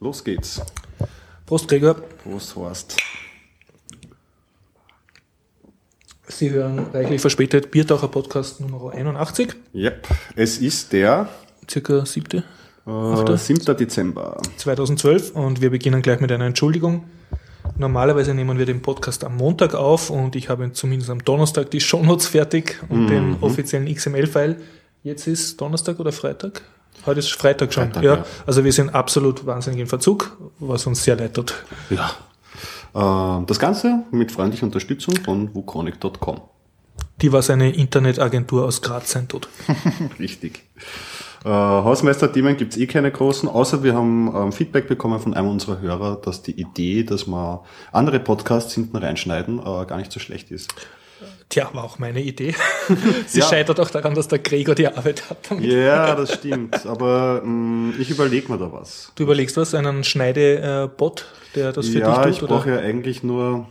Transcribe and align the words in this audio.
Los 0.00 0.22
geht's. 0.24 0.60
Prost, 1.46 1.68
Gregor. 1.68 1.94
Prost, 1.94 2.54
Horst. 2.56 2.96
Sie 6.28 6.50
hören 6.50 6.86
reichlich 6.92 7.20
verspätet 7.20 7.70
Biertaucher 7.70 8.08
Podcast 8.08 8.60
Nummer 8.60 8.92
81, 8.92 9.54
Yep. 9.74 10.08
Es 10.34 10.58
ist 10.58 10.92
der 10.92 11.28
circa 11.70 12.04
7. 12.04 12.42
äh, 12.86 13.36
7. 13.36 13.76
Dezember. 13.76 14.40
2012 14.56 15.30
und 15.36 15.60
wir 15.60 15.70
beginnen 15.70 16.02
gleich 16.02 16.20
mit 16.20 16.32
einer 16.32 16.46
Entschuldigung. 16.46 17.04
Normalerweise 17.78 18.34
nehmen 18.34 18.58
wir 18.58 18.66
den 18.66 18.82
Podcast 18.82 19.22
am 19.24 19.36
Montag 19.36 19.74
auf 19.74 20.10
und 20.10 20.34
ich 20.34 20.48
habe 20.48 20.72
zumindest 20.72 21.10
am 21.10 21.24
Donnerstag 21.24 21.70
die 21.70 21.80
Shownotes 21.80 22.26
fertig 22.26 22.80
und 22.88 23.04
Mhm. 23.04 23.08
den 23.08 23.36
offiziellen 23.40 23.86
XML-File. 23.92 24.56
Jetzt 25.04 25.26
ist 25.28 25.60
Donnerstag 25.60 26.00
oder 26.00 26.10
Freitag? 26.12 26.62
Heute 27.04 27.20
ist 27.20 27.32
Freitag 27.32 27.72
schon. 27.72 27.84
Freitag, 27.84 28.02
ja. 28.02 28.14
ja. 28.16 28.24
Also 28.46 28.64
wir 28.64 28.72
sind 28.72 28.94
absolut 28.94 29.44
wahnsinnig 29.46 29.80
in 29.80 29.86
Verzug, 29.86 30.36
was 30.58 30.86
uns 30.86 31.04
sehr 31.04 31.16
leid 31.16 31.34
tut. 31.34 31.54
Ja. 31.90 32.10
Äh, 32.94 33.44
das 33.46 33.58
Ganze 33.58 34.04
mit 34.10 34.32
freundlicher 34.32 34.64
Unterstützung 34.64 35.14
von 35.16 35.54
wukonic.com. 35.54 36.40
Die, 37.22 37.32
was 37.32 37.50
eine 37.50 37.74
Internetagentur 37.74 38.64
aus 38.64 38.82
Graz 38.82 39.10
sein 39.12 39.28
tut. 39.28 39.48
Richtig. 40.18 40.62
Äh, 41.44 41.48
Hausmeister-Themen 41.48 42.56
gibt's 42.56 42.76
eh 42.76 42.86
keine 42.86 43.10
großen, 43.10 43.48
außer 43.48 43.82
wir 43.82 43.94
haben 43.94 44.34
ähm, 44.34 44.52
Feedback 44.52 44.88
bekommen 44.88 45.20
von 45.20 45.32
einem 45.34 45.48
unserer 45.48 45.80
Hörer, 45.80 46.16
dass 46.16 46.42
die 46.42 46.60
Idee, 46.60 47.04
dass 47.04 47.26
wir 47.26 47.62
andere 47.92 48.18
Podcasts 48.18 48.74
hinten 48.74 48.96
reinschneiden, 48.96 49.60
äh, 49.60 49.62
gar 49.62 49.96
nicht 49.96 50.12
so 50.12 50.20
schlecht 50.20 50.50
ist. 50.50 50.74
Tja, 51.48 51.70
war 51.72 51.84
auch 51.84 51.98
meine 52.00 52.20
Idee. 52.20 52.54
Sie 53.26 53.38
Ja. 53.40 53.46
scheitert 53.48 53.78
auch 53.78 53.90
daran, 53.90 54.14
dass 54.14 54.26
der 54.28 54.40
Gregor 54.40 54.74
die 54.74 54.88
Arbeit 54.88 55.30
hat. 55.30 55.38
Damit. 55.48 55.64
Ja, 55.70 56.14
das 56.16 56.34
stimmt. 56.34 56.84
Aber 56.86 57.40
mh, 57.44 57.94
ich 58.00 58.10
überlege 58.10 58.50
mir 58.50 58.58
da 58.58 58.72
was. 58.72 59.12
Du 59.14 59.22
überlegst 59.22 59.56
was, 59.56 59.72
einen 59.74 60.02
Schneidebot, 60.02 61.26
der 61.54 61.72
das 61.72 61.88
für 61.88 62.00
ja, 62.00 62.24
dich 62.24 62.34
ich 62.34 62.38
tut? 62.40 62.48
brauche 62.48 62.70
ja 62.70 62.78
eigentlich 62.78 63.22
nur. 63.22 63.68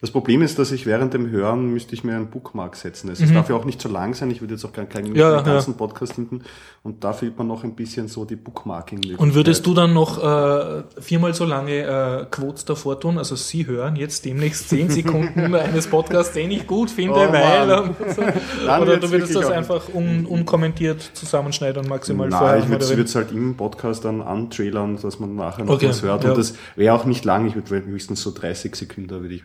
Das 0.00 0.10
Problem 0.10 0.42
ist, 0.42 0.58
dass 0.58 0.72
ich 0.72 0.84
während 0.86 1.14
dem 1.14 1.30
Hören 1.30 1.72
müsste 1.72 1.94
ich 1.94 2.04
mir 2.04 2.14
einen 2.16 2.26
Bookmark 2.28 2.76
setzen. 2.76 3.10
Es 3.10 3.18
darf 3.32 3.48
ja 3.48 3.56
auch 3.56 3.64
nicht 3.64 3.80
zu 3.80 3.88
lang 3.88 4.12
sein. 4.14 4.30
Ich 4.30 4.40
würde 4.42 4.54
jetzt 4.54 4.64
auch 4.64 4.72
keinen, 4.72 4.88
keinen 4.88 5.10
Mhm. 5.10 5.16
Ja, 5.16 5.40
ganzen 5.40 5.74
Podcast 5.74 6.14
hinten. 6.16 6.42
Und 6.82 7.02
da 7.02 7.12
fehlt 7.12 7.36
man 7.38 7.46
noch 7.46 7.64
ein 7.64 7.74
bisschen 7.74 8.06
so 8.08 8.24
die 8.24 8.36
bookmarking 8.36 9.16
Und 9.16 9.34
würdest 9.34 9.64
du 9.66 9.74
dann 9.74 9.94
noch 9.94 10.22
äh, 10.22 10.82
viermal 11.00 11.32
so 11.34 11.44
lange 11.44 11.72
äh, 11.80 12.26
Quotes 12.30 12.64
davor 12.64 13.00
tun? 13.00 13.18
Also 13.18 13.36
Sie 13.36 13.66
hören 13.66 13.96
jetzt 13.96 14.24
demnächst 14.24 14.68
zehn 14.68 14.90
Sekunden 14.90 15.54
eines 15.54 15.86
Podcasts, 15.86 16.34
den 16.34 16.50
ich 16.50 16.66
gut 16.66 16.90
finde, 16.90 17.14
Oh, 17.28 17.32
weil... 17.32 17.66
So. 18.14 18.22
Oder 18.22 18.98
du 18.98 19.10
würdest 19.10 19.34
das 19.34 19.50
einfach 19.50 19.88
un, 19.92 20.26
unkommentiert 20.26 21.00
zusammenschneiden 21.14 21.82
und 21.82 21.88
maximal 21.88 22.28
Nein, 22.28 22.38
vorher 22.38 22.58
ich 22.58 22.68
würde 22.68 23.02
es 23.02 23.14
halt 23.14 23.32
im 23.32 23.56
Podcast 23.56 24.04
dann 24.04 24.20
antrailern, 24.22 24.98
dass 25.00 25.18
man 25.18 25.34
nachher 25.34 25.64
noch 25.64 25.74
Okay, 25.74 25.88
was 25.88 26.02
hört. 26.02 26.24
ja. 26.24 26.30
Und 26.30 26.38
das 26.38 26.54
wäre 26.76 26.94
auch 26.94 27.04
nicht 27.04 27.24
lang. 27.24 27.46
Ich 27.46 27.54
würde 27.54 27.86
höchstens 27.86 28.22
so 28.22 28.30
30 28.32 28.74
Sekunden 28.76 29.10
würde 29.10 29.34
ich 29.34 29.44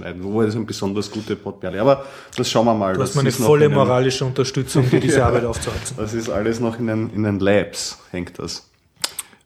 reinschneiden. 0.00 0.22
Wo 0.24 0.42
ist 0.42 0.54
ein 0.54 0.66
besonders 0.66 1.10
gute 1.10 1.36
Podperle. 1.36 1.80
Aber 1.80 2.04
das 2.36 2.50
schauen 2.50 2.66
wir 2.66 2.74
mal. 2.74 2.94
Du 2.94 3.00
das 3.00 3.10
hast 3.10 3.16
meine 3.16 3.28
ist 3.28 3.40
noch 3.40 3.46
volle 3.46 3.66
in 3.66 3.70
den- 3.70 3.78
moralische 3.78 4.24
Unterstützung, 4.24 4.88
dir 4.88 5.00
diese. 5.00 5.24
Arbeit 5.24 5.44
aufzuhalten. 5.44 5.94
Das 5.96 6.14
ist 6.14 6.28
alles 6.28 6.60
noch 6.60 6.78
in 6.78 6.86
den, 6.86 7.10
in 7.10 7.22
den 7.22 7.38
Labs, 7.38 7.98
hängt 8.10 8.38
das. 8.38 8.68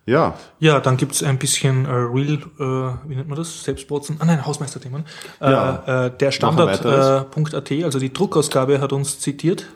Ja, 0.08 0.34
Ja, 0.61 0.78
dann 0.78 0.97
gibt's 0.97 1.25
ein 1.25 1.36
bisschen 1.36 1.84
äh, 1.84 1.88
Real, 1.91 2.34
äh, 2.61 3.08
wie 3.08 3.16
nennt 3.16 3.28
man 3.28 3.36
das? 3.36 3.64
Selbstprotzen? 3.64 4.16
Ah 4.20 4.25
nein, 4.25 4.47
Hausmeisterthemen. 4.47 5.05
Äh, 5.41 5.50
Ja. 5.50 6.06
äh, 6.06 6.11
der 6.16 6.28
Noch 6.28 6.30
ein 6.30 6.33
Standard.at, 6.33 7.70
äh, 7.72 7.83
also 7.84 7.98
die 7.98 8.12
Druckausgabe 8.12 8.81
hat 8.81 8.92
uns 8.92 9.19
zitiert. 9.19 9.66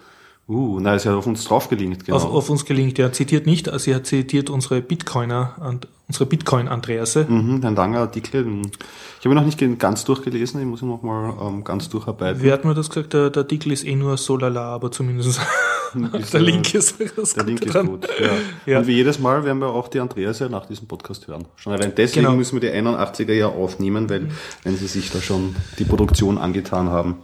Uh, 0.50 0.80
nein, 0.80 0.96
ist 0.96 1.04
ja 1.04 1.16
auf 1.16 1.26
uns 1.26 1.44
draufgelinkt, 1.44 2.04
genau. 2.04 2.16
Auf, 2.16 2.24
auf 2.24 2.50
uns 2.50 2.64
gelingt. 2.64 2.98
Er 2.98 3.12
zitiert 3.12 3.46
nicht, 3.46 3.68
also 3.68 3.84
sie 3.84 3.94
hat 3.94 4.06
zitiert 4.06 4.50
unsere 4.50 4.80
Bitcoiner 4.82 5.54
und 5.60 5.88
unsere 6.08 6.26
Bitcoin-Andreasse. 6.26 7.26
Mhm, 7.28 7.64
ein 7.64 7.76
langer 7.76 8.00
Artikel. 8.00 8.40
Ich 8.40 9.24
habe 9.24 9.34
ihn 9.34 9.36
noch 9.36 9.44
nicht 9.44 9.78
ganz 9.78 10.04
durchgelesen, 10.04 10.60
ich 10.60 10.66
muss 10.66 10.82
ihn 10.82 10.88
noch 10.88 11.02
mal 11.02 11.34
ähm, 11.40 11.62
ganz 11.62 11.88
durcharbeiten. 11.88 12.42
Wer 12.42 12.52
hat 12.52 12.64
mir 12.64 12.74
das 12.74 12.88
gesagt? 12.88 13.12
Der, 13.12 13.30
der 13.30 13.42
Artikel 13.42 13.72
ist 13.72 13.86
eh 13.86 13.94
nur 13.94 14.16
so 14.16 14.36
lala, 14.36 14.74
aber 14.74 14.90
zumindest 14.90 15.40
Ist, 16.12 16.34
der 16.34 16.40
Link 16.40 16.72
ist 16.74 16.96
Der 17.36 17.44
Link 17.44 17.64
ist 17.64 17.74
gut. 17.74 18.08
Ja. 18.20 18.30
Ja. 18.66 18.78
Und 18.78 18.86
wie 18.86 18.92
jedes 18.92 19.18
Mal 19.18 19.44
werden 19.44 19.58
wir 19.58 19.68
auch 19.68 19.88
die 19.88 19.98
Andreas 20.00 20.38
ja 20.38 20.48
nach 20.48 20.66
diesem 20.66 20.86
Podcast 20.86 21.26
hören. 21.26 21.46
Schon 21.56 21.72
allein 21.72 21.92
deswegen 21.96 22.26
Genau. 22.26 22.36
müssen 22.36 22.60
wir 22.60 22.70
die 22.70 22.76
81er 22.76 23.32
ja 23.32 23.48
aufnehmen, 23.48 24.08
weil 24.10 24.28
wenn 24.62 24.76
sie 24.76 24.86
sich 24.86 25.10
da 25.10 25.20
schon 25.20 25.56
die 25.78 25.84
Produktion 25.84 26.38
angetan 26.38 26.90
haben, 26.90 27.16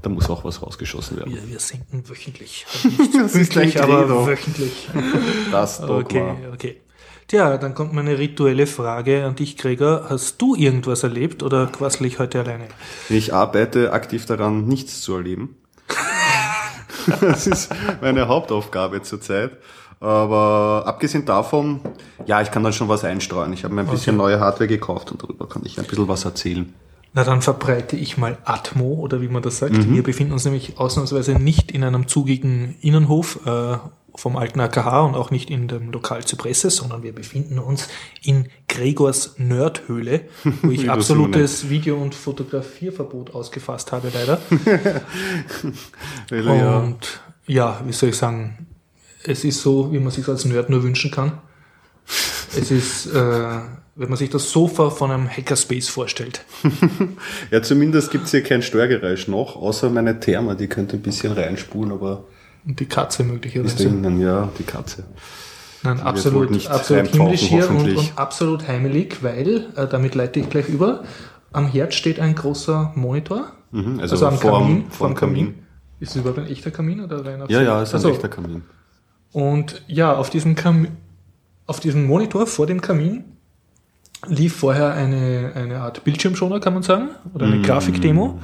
da 0.00 0.08
muss 0.08 0.30
auch 0.30 0.44
was 0.44 0.62
rausgeschossen 0.62 1.16
werden. 1.18 1.34
Wir, 1.34 1.48
wir 1.48 1.58
sinken 1.60 2.08
wöchentlich. 2.08 2.66
Nicht 2.84 3.14
Das 3.14 3.34
ist 3.34 3.54
dein 3.56 3.76
aber 3.78 4.02
Credo. 4.02 4.26
wöchentlich. 4.26 4.88
Das 5.52 5.80
Dogma. 5.80 6.00
Okay, 6.02 6.36
okay. 6.52 6.80
Tja, 7.28 7.56
dann 7.56 7.74
kommt 7.74 7.92
meine 7.92 8.18
rituelle 8.18 8.66
Frage 8.66 9.24
an 9.24 9.36
dich, 9.36 9.56
Gregor. 9.56 10.06
Hast 10.08 10.40
du 10.42 10.54
irgendwas 10.54 11.02
erlebt 11.02 11.42
oder 11.42 11.66
quassel 11.66 12.06
ich 12.06 12.18
heute 12.18 12.40
alleine? 12.40 12.66
Ich 13.08 13.32
arbeite 13.32 13.92
aktiv 13.92 14.26
daran, 14.26 14.66
nichts 14.66 15.00
zu 15.02 15.14
erleben. 15.14 15.56
das 17.20 17.46
ist 17.46 17.70
meine 18.00 18.28
Hauptaufgabe 18.28 19.02
zurzeit. 19.02 19.52
Aber 20.00 20.82
abgesehen 20.84 21.24
davon, 21.24 21.80
ja, 22.26 22.42
ich 22.42 22.50
kann 22.50 22.64
dann 22.64 22.72
schon 22.72 22.88
was 22.88 23.04
einstreuen. 23.04 23.52
Ich 23.52 23.62
habe 23.62 23.72
mir 23.72 23.82
ein 23.82 23.86
bisschen 23.86 24.16
neue 24.16 24.40
Hardware 24.40 24.66
gekauft 24.66 25.12
und 25.12 25.22
darüber 25.22 25.48
kann 25.48 25.62
ich 25.64 25.78
ein 25.78 25.84
bisschen 25.86 26.08
was 26.08 26.24
erzählen. 26.24 26.74
Na, 27.14 27.24
dann 27.24 27.42
verbreite 27.42 27.96
ich 27.96 28.16
mal 28.16 28.38
Atmo, 28.44 28.94
oder 28.94 29.20
wie 29.20 29.28
man 29.28 29.42
das 29.42 29.58
sagt. 29.58 29.74
Mhm. 29.74 29.94
Wir 29.94 30.02
befinden 30.02 30.32
uns 30.32 30.44
nämlich 30.44 30.78
ausnahmsweise 30.78 31.34
nicht 31.34 31.70
in 31.70 31.84
einem 31.84 32.08
zugigen 32.08 32.76
Innenhof 32.80 33.40
äh, 33.46 33.76
vom 34.14 34.36
alten 34.36 34.60
AKH 34.60 35.00
und 35.02 35.14
auch 35.14 35.30
nicht 35.30 35.50
in 35.50 35.68
dem 35.68 35.90
Lokal 35.90 36.24
Zypresse, 36.24 36.70
sondern 36.70 37.02
wir 37.02 37.14
befinden 37.14 37.58
uns 37.58 37.88
in 38.22 38.48
Gregors 38.68 39.34
Nerdhöhle, 39.38 40.22
wo 40.62 40.70
ich 40.70 40.90
absolutes 40.90 41.68
Video- 41.68 42.00
und 42.00 42.14
Fotografierverbot 42.14 43.34
ausgefasst 43.34 43.92
habe, 43.92 44.10
leider. 44.12 44.40
Und 46.30 47.20
ja, 47.46 47.80
wie 47.84 47.92
soll 47.92 48.10
ich 48.10 48.16
sagen, 48.16 48.66
es 49.24 49.44
ist 49.44 49.62
so, 49.62 49.92
wie 49.92 49.98
man 49.98 50.10
sich 50.10 50.26
als 50.28 50.44
Nerd 50.44 50.70
nur 50.70 50.82
wünschen 50.82 51.10
kann. 51.10 51.38
Es 52.56 52.70
ist, 52.70 53.06
äh, 53.06 53.60
wenn 53.94 54.08
man 54.08 54.16
sich 54.16 54.30
das 54.30 54.50
Sofa 54.50 54.90
von 54.90 55.10
einem 55.10 55.28
Hackerspace 55.28 55.88
vorstellt. 55.88 56.44
ja, 57.50 57.62
zumindest 57.62 58.10
gibt's 58.10 58.30
hier 58.30 58.42
kein 58.42 58.62
Störgeräusch 58.62 59.28
noch, 59.28 59.56
außer 59.56 59.90
meine 59.90 60.18
Therma, 60.20 60.54
die 60.54 60.66
könnte 60.68 60.96
ein 60.96 61.02
bisschen 61.02 61.32
reinspulen, 61.32 61.92
aber 61.92 62.24
Und 62.66 62.80
die 62.80 62.86
Katze 62.86 63.22
ist 63.22 63.28
möglicherweise. 63.28 63.76
drinnen, 63.76 64.20
ja, 64.20 64.48
die 64.58 64.62
Katze. 64.64 65.04
Nein, 65.82 65.98
wohl 65.98 66.04
absolut, 66.06 66.50
nicht 66.50 66.68
absolut 66.70 67.08
himmlisch 67.08 67.40
hier 67.42 67.68
und, 67.68 67.96
und 67.96 68.12
absolut 68.16 68.68
heimelig, 68.68 69.22
weil, 69.22 69.66
äh, 69.76 69.86
damit 69.88 70.14
leite 70.14 70.38
ich 70.40 70.48
gleich 70.48 70.68
über, 70.68 71.02
am 71.52 71.66
Herd 71.66 71.92
steht 71.92 72.20
ein 72.20 72.34
großer 72.34 72.92
Monitor. 72.94 73.52
Mhm, 73.72 73.98
also 74.00 74.14
Also, 74.14 74.26
am 74.28 74.38
vorm- 74.38 74.62
Kamin. 74.64 74.90
vorm 74.90 75.14
Kamin. 75.14 75.54
Ist 76.00 76.10
es 76.10 76.16
überhaupt 76.16 76.38
ein 76.38 76.46
echter 76.46 76.70
Kamin 76.70 77.00
oder 77.00 77.24
rein 77.24 77.42
auf 77.42 77.50
Ja, 77.50 77.62
ja, 77.62 77.82
ist 77.82 77.92
ein 77.94 77.98
Ach 77.98 78.02
so. 78.02 78.10
echter 78.10 78.28
Kamin. 78.28 78.62
Und 79.32 79.82
ja, 79.86 80.14
auf 80.14 80.30
diesem, 80.30 80.54
Kam 80.54 80.88
auf 81.66 81.80
diesem 81.80 82.06
Monitor 82.06 82.46
vor 82.46 82.66
dem 82.66 82.80
Kamin 82.80 83.24
lief 84.26 84.56
vorher 84.56 84.94
eine, 84.94 85.52
eine 85.54 85.80
Art 85.80 86.04
Bildschirmschoner, 86.04 86.60
kann 86.60 86.74
man 86.74 86.82
sagen, 86.82 87.08
oder 87.34 87.46
Mhm. 87.46 87.52
eine 87.54 87.62
Grafikdemo, 87.62 88.38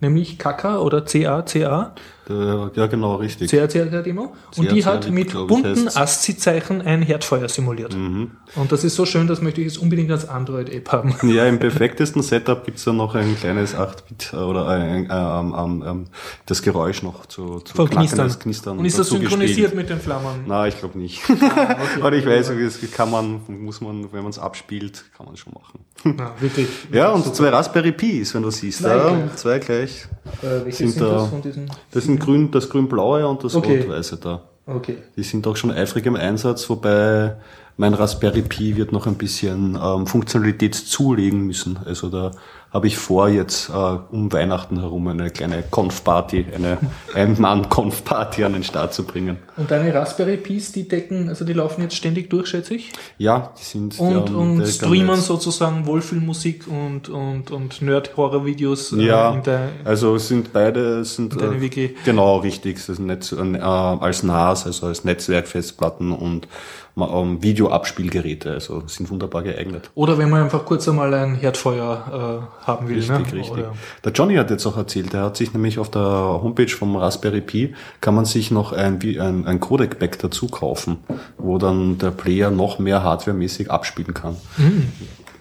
nämlich 0.00 0.38
KK 0.38 0.78
oder 0.80 1.04
CA, 1.04 1.42
CA, 1.42 1.92
Der, 2.28 2.70
ja, 2.74 2.86
genau, 2.86 3.16
richtig. 3.16 3.50
CA, 3.50 3.66
CA 3.66 4.02
Demo. 4.02 4.34
Und 4.56 4.70
die 4.70 4.84
hat 4.84 5.10
mit 5.10 5.32
bunten. 5.32 5.88
ASCII-Zeichen 5.94 6.80
ein 6.82 7.02
Herdfeuer 7.02 7.48
simuliert. 7.48 7.94
Mhm. 7.94 8.30
Und 8.56 8.70
das 8.70 8.84
ist 8.84 8.94
so 8.94 9.04
schön, 9.04 9.26
das 9.26 9.40
möchte 9.42 9.60
ich 9.60 9.66
jetzt 9.66 9.78
unbedingt 9.78 10.10
als 10.12 10.28
Android-App 10.28 10.92
haben. 10.92 11.14
Ja, 11.28 11.46
im 11.46 11.58
perfektesten 11.58 12.22
Setup 12.22 12.64
gibt's 12.64 12.84
dann 12.84 12.96
noch 12.96 13.14
ein 13.14 13.36
kleines 13.36 13.74
8-Bit 13.74 14.30
äh, 14.32 14.36
oder 14.36 14.68
ein, 14.68 15.08
ähm, 15.10 15.54
ähm, 15.58 15.84
ähm, 15.86 16.04
das 16.46 16.62
Geräusch 16.62 17.02
noch 17.02 17.26
zu, 17.26 17.60
zu 17.60 17.74
Von 17.74 17.90
knacken, 17.90 18.08
Knistern. 18.08 18.38
Knistern. 18.38 18.78
Und 18.78 18.84
ist 18.84 18.98
das 18.98 19.08
synchronisiert 19.08 19.70
gespielt. 19.70 19.74
mit 19.74 19.90
den 19.90 19.98
Flammen? 20.00 20.44
Na, 20.46 20.68
ich 20.68 20.78
glaube 20.78 20.98
nicht. 20.98 21.22
okay. 21.28 21.50
Aber 22.00 22.12
ich 22.12 22.24
weiß, 22.24 22.52
das 22.56 22.90
kann 22.92 23.10
man, 23.10 23.40
muss 23.48 23.80
man, 23.80 24.12
wenn 24.12 24.22
man 24.22 24.30
es 24.30 24.38
abspielt, 24.38 25.04
kann 25.16 25.26
man 25.26 25.36
schon 25.36 25.52
machen. 25.52 25.80
Na, 26.04 26.32
wirklich. 26.38 26.68
Ja, 26.92 27.10
und 27.10 27.34
zwei 27.34 27.48
Raspberry 27.48 27.92
Pis, 27.92 28.34
wenn 28.34 28.42
du 28.42 28.50
siehst. 28.50 28.80
Zwei 28.80 28.96
ja, 28.96 29.08
gleich. 29.08 29.36
zwei 29.36 29.58
gleich. 29.58 30.06
Äh, 30.42 30.64
welche 30.64 30.76
sind 30.78 30.90
sind, 30.90 31.02
da- 31.02 31.12
das 31.14 31.28
von 31.28 31.42
diesen? 31.42 31.70
Das 31.90 32.04
sind 32.04 32.20
grün, 32.20 32.50
das 32.50 32.68
grün-blaue 32.70 33.26
und 33.26 33.42
das 33.42 33.54
Okay. 33.56 33.80
rot-weiße 33.80 34.18
da. 34.18 34.42
Okay. 34.66 34.96
Die 35.16 35.22
sind 35.22 35.46
auch 35.46 35.56
schon 35.56 35.70
eifrig 35.70 36.06
im 36.06 36.16
Einsatz, 36.16 36.68
wobei 36.70 37.36
mein 37.76 37.94
Raspberry 37.94 38.42
Pi 38.42 38.76
wird 38.76 38.92
noch 38.92 39.06
ein 39.06 39.16
bisschen 39.16 39.78
ähm, 39.82 40.06
Funktionalität 40.06 40.74
zulegen 40.74 41.46
müssen. 41.46 41.78
Also 41.84 42.08
da 42.08 42.30
habe 42.74 42.88
ich 42.88 42.96
vor, 42.98 43.28
jetzt 43.28 43.68
äh, 43.68 43.72
um 43.72 44.32
Weihnachten 44.32 44.80
herum 44.80 45.06
eine 45.06 45.30
kleine 45.30 45.62
Konf-Party, 45.70 46.46
eine 46.52 46.78
Ein-Mann-Konf-Party 47.14 48.42
an 48.42 48.54
den 48.54 48.64
Start 48.64 48.92
zu 48.92 49.04
bringen. 49.04 49.38
Und 49.56 49.70
deine 49.70 49.94
Raspberry 49.94 50.36
Pis, 50.36 50.72
die 50.72 50.88
decken, 50.88 51.28
also 51.28 51.44
die 51.44 51.52
laufen 51.52 51.82
jetzt 51.82 51.94
ständig 51.94 52.30
durch, 52.30 52.48
schätze 52.48 52.74
ich? 52.74 52.90
Ja, 53.16 53.52
die 53.56 53.62
sind 53.62 54.00
Und, 54.00 54.28
ja, 54.28 54.34
und 54.34 54.66
streamen 54.66 55.20
sozusagen 55.20 55.86
Wohlfühlmusik 55.86 56.66
und, 56.66 57.08
und, 57.08 57.52
und 57.52 57.80
Nerd-Horror-Videos 57.80 58.92
äh, 58.94 59.02
Ja, 59.02 59.32
in 59.32 59.44
der, 59.44 59.68
also 59.84 60.18
sind 60.18 60.52
beide 60.52 61.04
sind 61.04 61.40
deine 61.40 61.56
äh, 61.56 61.60
WG. 61.60 61.90
genau 62.04 62.38
richtig, 62.38 62.76
das 62.78 62.88
ist 62.88 62.98
Netz, 62.98 63.30
äh, 63.30 63.58
als 63.60 64.24
NAS, 64.24 64.66
also 64.66 64.88
als 64.88 65.04
Netzwerkfestplatten 65.04 66.10
und 66.10 66.48
ma- 66.94 67.08
ähm, 67.20 67.42
Videoabspielgeräte, 67.42 68.52
also 68.52 68.82
sind 68.86 69.10
wunderbar 69.10 69.42
geeignet. 69.42 69.90
Oder 69.94 70.18
wenn 70.18 70.30
man 70.30 70.42
einfach 70.42 70.64
kurz 70.64 70.88
einmal 70.88 71.12
ein 71.14 71.34
Herdfeuer 71.34 72.48
äh, 72.62 72.66
haben 72.66 72.88
will. 72.88 72.96
Richtig, 72.96 73.10
ne? 73.18 73.32
richtig. 73.32 73.50
Oder, 73.50 73.74
Der 74.04 74.12
Johnny 74.12 74.34
hat 74.36 74.50
jetzt 74.50 74.66
auch 74.66 74.76
erzählt, 74.76 75.12
er 75.14 75.24
hat 75.24 75.36
sich 75.36 75.52
nämlich 75.52 75.78
auf 75.78 75.90
der 75.90 76.02
Homepage 76.02 76.68
vom 76.68 76.96
Raspberry 76.96 77.40
Pi, 77.40 77.74
kann 78.00 78.14
man 78.14 78.24
sich 78.24 78.50
noch 78.50 78.72
ein, 78.72 79.02
wie 79.02 79.20
ein, 79.20 79.46
ein 79.46 79.60
Codec-Pack 79.60 80.18
dazu 80.18 80.48
kaufen, 80.48 80.98
wo 81.38 81.58
dann 81.58 81.98
der 81.98 82.10
Player 82.10 82.50
noch 82.50 82.78
mehr 82.78 83.02
hardwaremäßig 83.02 83.70
abspielen 83.70 84.14
kann. 84.14 84.36
Mhm. 84.56 84.92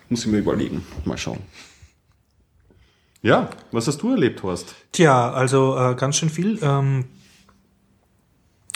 Muss 0.10 0.26
ich 0.26 0.32
mir 0.32 0.38
überlegen, 0.40 0.84
mal 1.06 1.18
schauen. 1.18 1.40
Ja, 3.22 3.48
was 3.72 3.88
hast 3.88 4.02
du 4.02 4.12
erlebt, 4.12 4.44
Horst? 4.44 4.76
Tja, 4.92 5.32
also 5.32 5.78
äh, 5.78 5.96
ganz 5.96 6.18
schön 6.18 6.30
viel. 6.30 6.60
Ähm, 6.62 7.06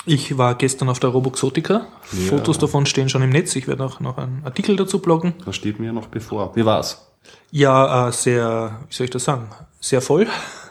ich 0.07 0.37
war 0.37 0.55
gestern 0.55 0.89
auf 0.89 0.99
der 0.99 1.09
Roboxotica. 1.09 1.87
Ja. 2.11 2.29
Fotos 2.29 2.57
davon 2.57 2.85
stehen 2.85 3.09
schon 3.09 3.21
im 3.21 3.29
Netz. 3.29 3.55
Ich 3.55 3.67
werde 3.67 3.83
auch 3.85 3.99
noch 3.99 4.17
einen 4.17 4.41
Artikel 4.43 4.75
dazu 4.75 4.99
bloggen. 4.99 5.33
Das 5.45 5.55
steht 5.55 5.79
mir 5.79 5.93
noch 5.93 6.07
bevor. 6.07 6.55
Wie 6.55 6.65
war's? 6.65 7.07
Ja, 7.51 8.07
äh, 8.07 8.11
sehr, 8.11 8.79
wie 8.87 8.95
soll 8.95 9.05
ich 9.05 9.11
das 9.11 9.25
sagen, 9.25 9.49
sehr 9.79 10.01
voll. 10.01 10.27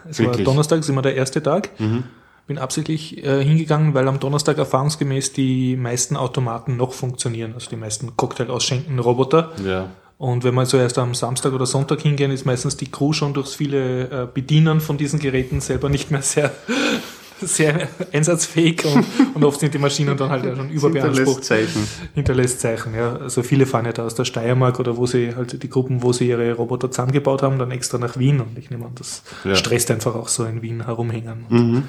Es 0.08 0.18
war 0.18 0.26
Wirklich? 0.26 0.46
Mhm. 0.46 0.50
Donnerstag, 0.50 0.80
ist 0.80 0.88
immer 0.88 1.02
der 1.02 1.16
erste 1.16 1.42
Tag. 1.42 1.70
Bin 2.46 2.58
absichtlich 2.58 3.24
äh, 3.24 3.44
hingegangen, 3.44 3.92
weil 3.92 4.06
am 4.06 4.20
Donnerstag 4.20 4.56
erfahrungsgemäß 4.56 5.32
die 5.32 5.76
meisten 5.76 6.16
Automaten 6.16 6.76
noch 6.76 6.92
funktionieren, 6.92 7.54
also 7.54 7.68
die 7.68 7.76
meisten 7.76 8.16
Cocktail 8.16 8.50
ausschenkenden 8.50 9.00
Roboter. 9.00 9.52
Ja. 9.64 9.90
Und 10.18 10.44
wenn 10.44 10.54
man 10.54 10.64
so 10.64 10.78
erst 10.78 10.96
am 10.98 11.14
Samstag 11.14 11.52
oder 11.52 11.66
Sonntag 11.66 12.00
hingehen, 12.00 12.30
ist 12.30 12.46
meistens 12.46 12.76
die 12.76 12.90
Crew 12.90 13.12
schon 13.12 13.34
durchs 13.34 13.54
viele 13.54 14.04
äh, 14.04 14.28
Bedienen 14.32 14.80
von 14.80 14.96
diesen 14.96 15.18
Geräten 15.18 15.60
selber 15.60 15.88
nicht 15.88 16.10
mehr 16.10 16.22
sehr, 16.22 16.52
sehr 17.40 17.88
einsatzfähig 18.12 18.84
und, 18.84 19.04
und 19.34 19.44
oft 19.44 19.60
sind 19.60 19.74
die 19.74 19.78
Maschinen 19.78 20.16
dann 20.16 20.30
halt 20.30 20.44
ja 20.44 20.56
schon 20.56 20.70
überbeansprucht. 20.70 21.44
Zeichen. 21.44 21.86
Hinterlässt 22.14 22.60
Zeichen, 22.60 22.94
ja. 22.94 23.16
Also 23.16 23.42
viele 23.42 23.66
fahren 23.66 23.84
ja 23.86 23.92
da 23.92 24.04
aus 24.04 24.14
der 24.14 24.24
Steiermark 24.24 24.80
oder 24.80 24.96
wo 24.96 25.06
sie 25.06 25.34
halt 25.36 25.62
die 25.62 25.68
Gruppen, 25.68 26.02
wo 26.02 26.12
sie 26.12 26.28
ihre 26.28 26.52
Roboter 26.54 26.90
zusammengebaut 26.90 27.42
haben, 27.42 27.58
dann 27.58 27.70
extra 27.70 27.98
nach 27.98 28.16
Wien 28.18 28.40
und 28.40 28.56
ich 28.58 28.70
nehme 28.70 28.86
an, 28.86 28.92
das 28.94 29.22
Ja. 29.44 29.54
stresst 29.54 29.90
einfach 29.90 30.14
auch 30.14 30.28
so 30.28 30.44
in 30.44 30.62
Wien 30.62 30.84
herumhängen 30.86 31.44
und 31.50 31.84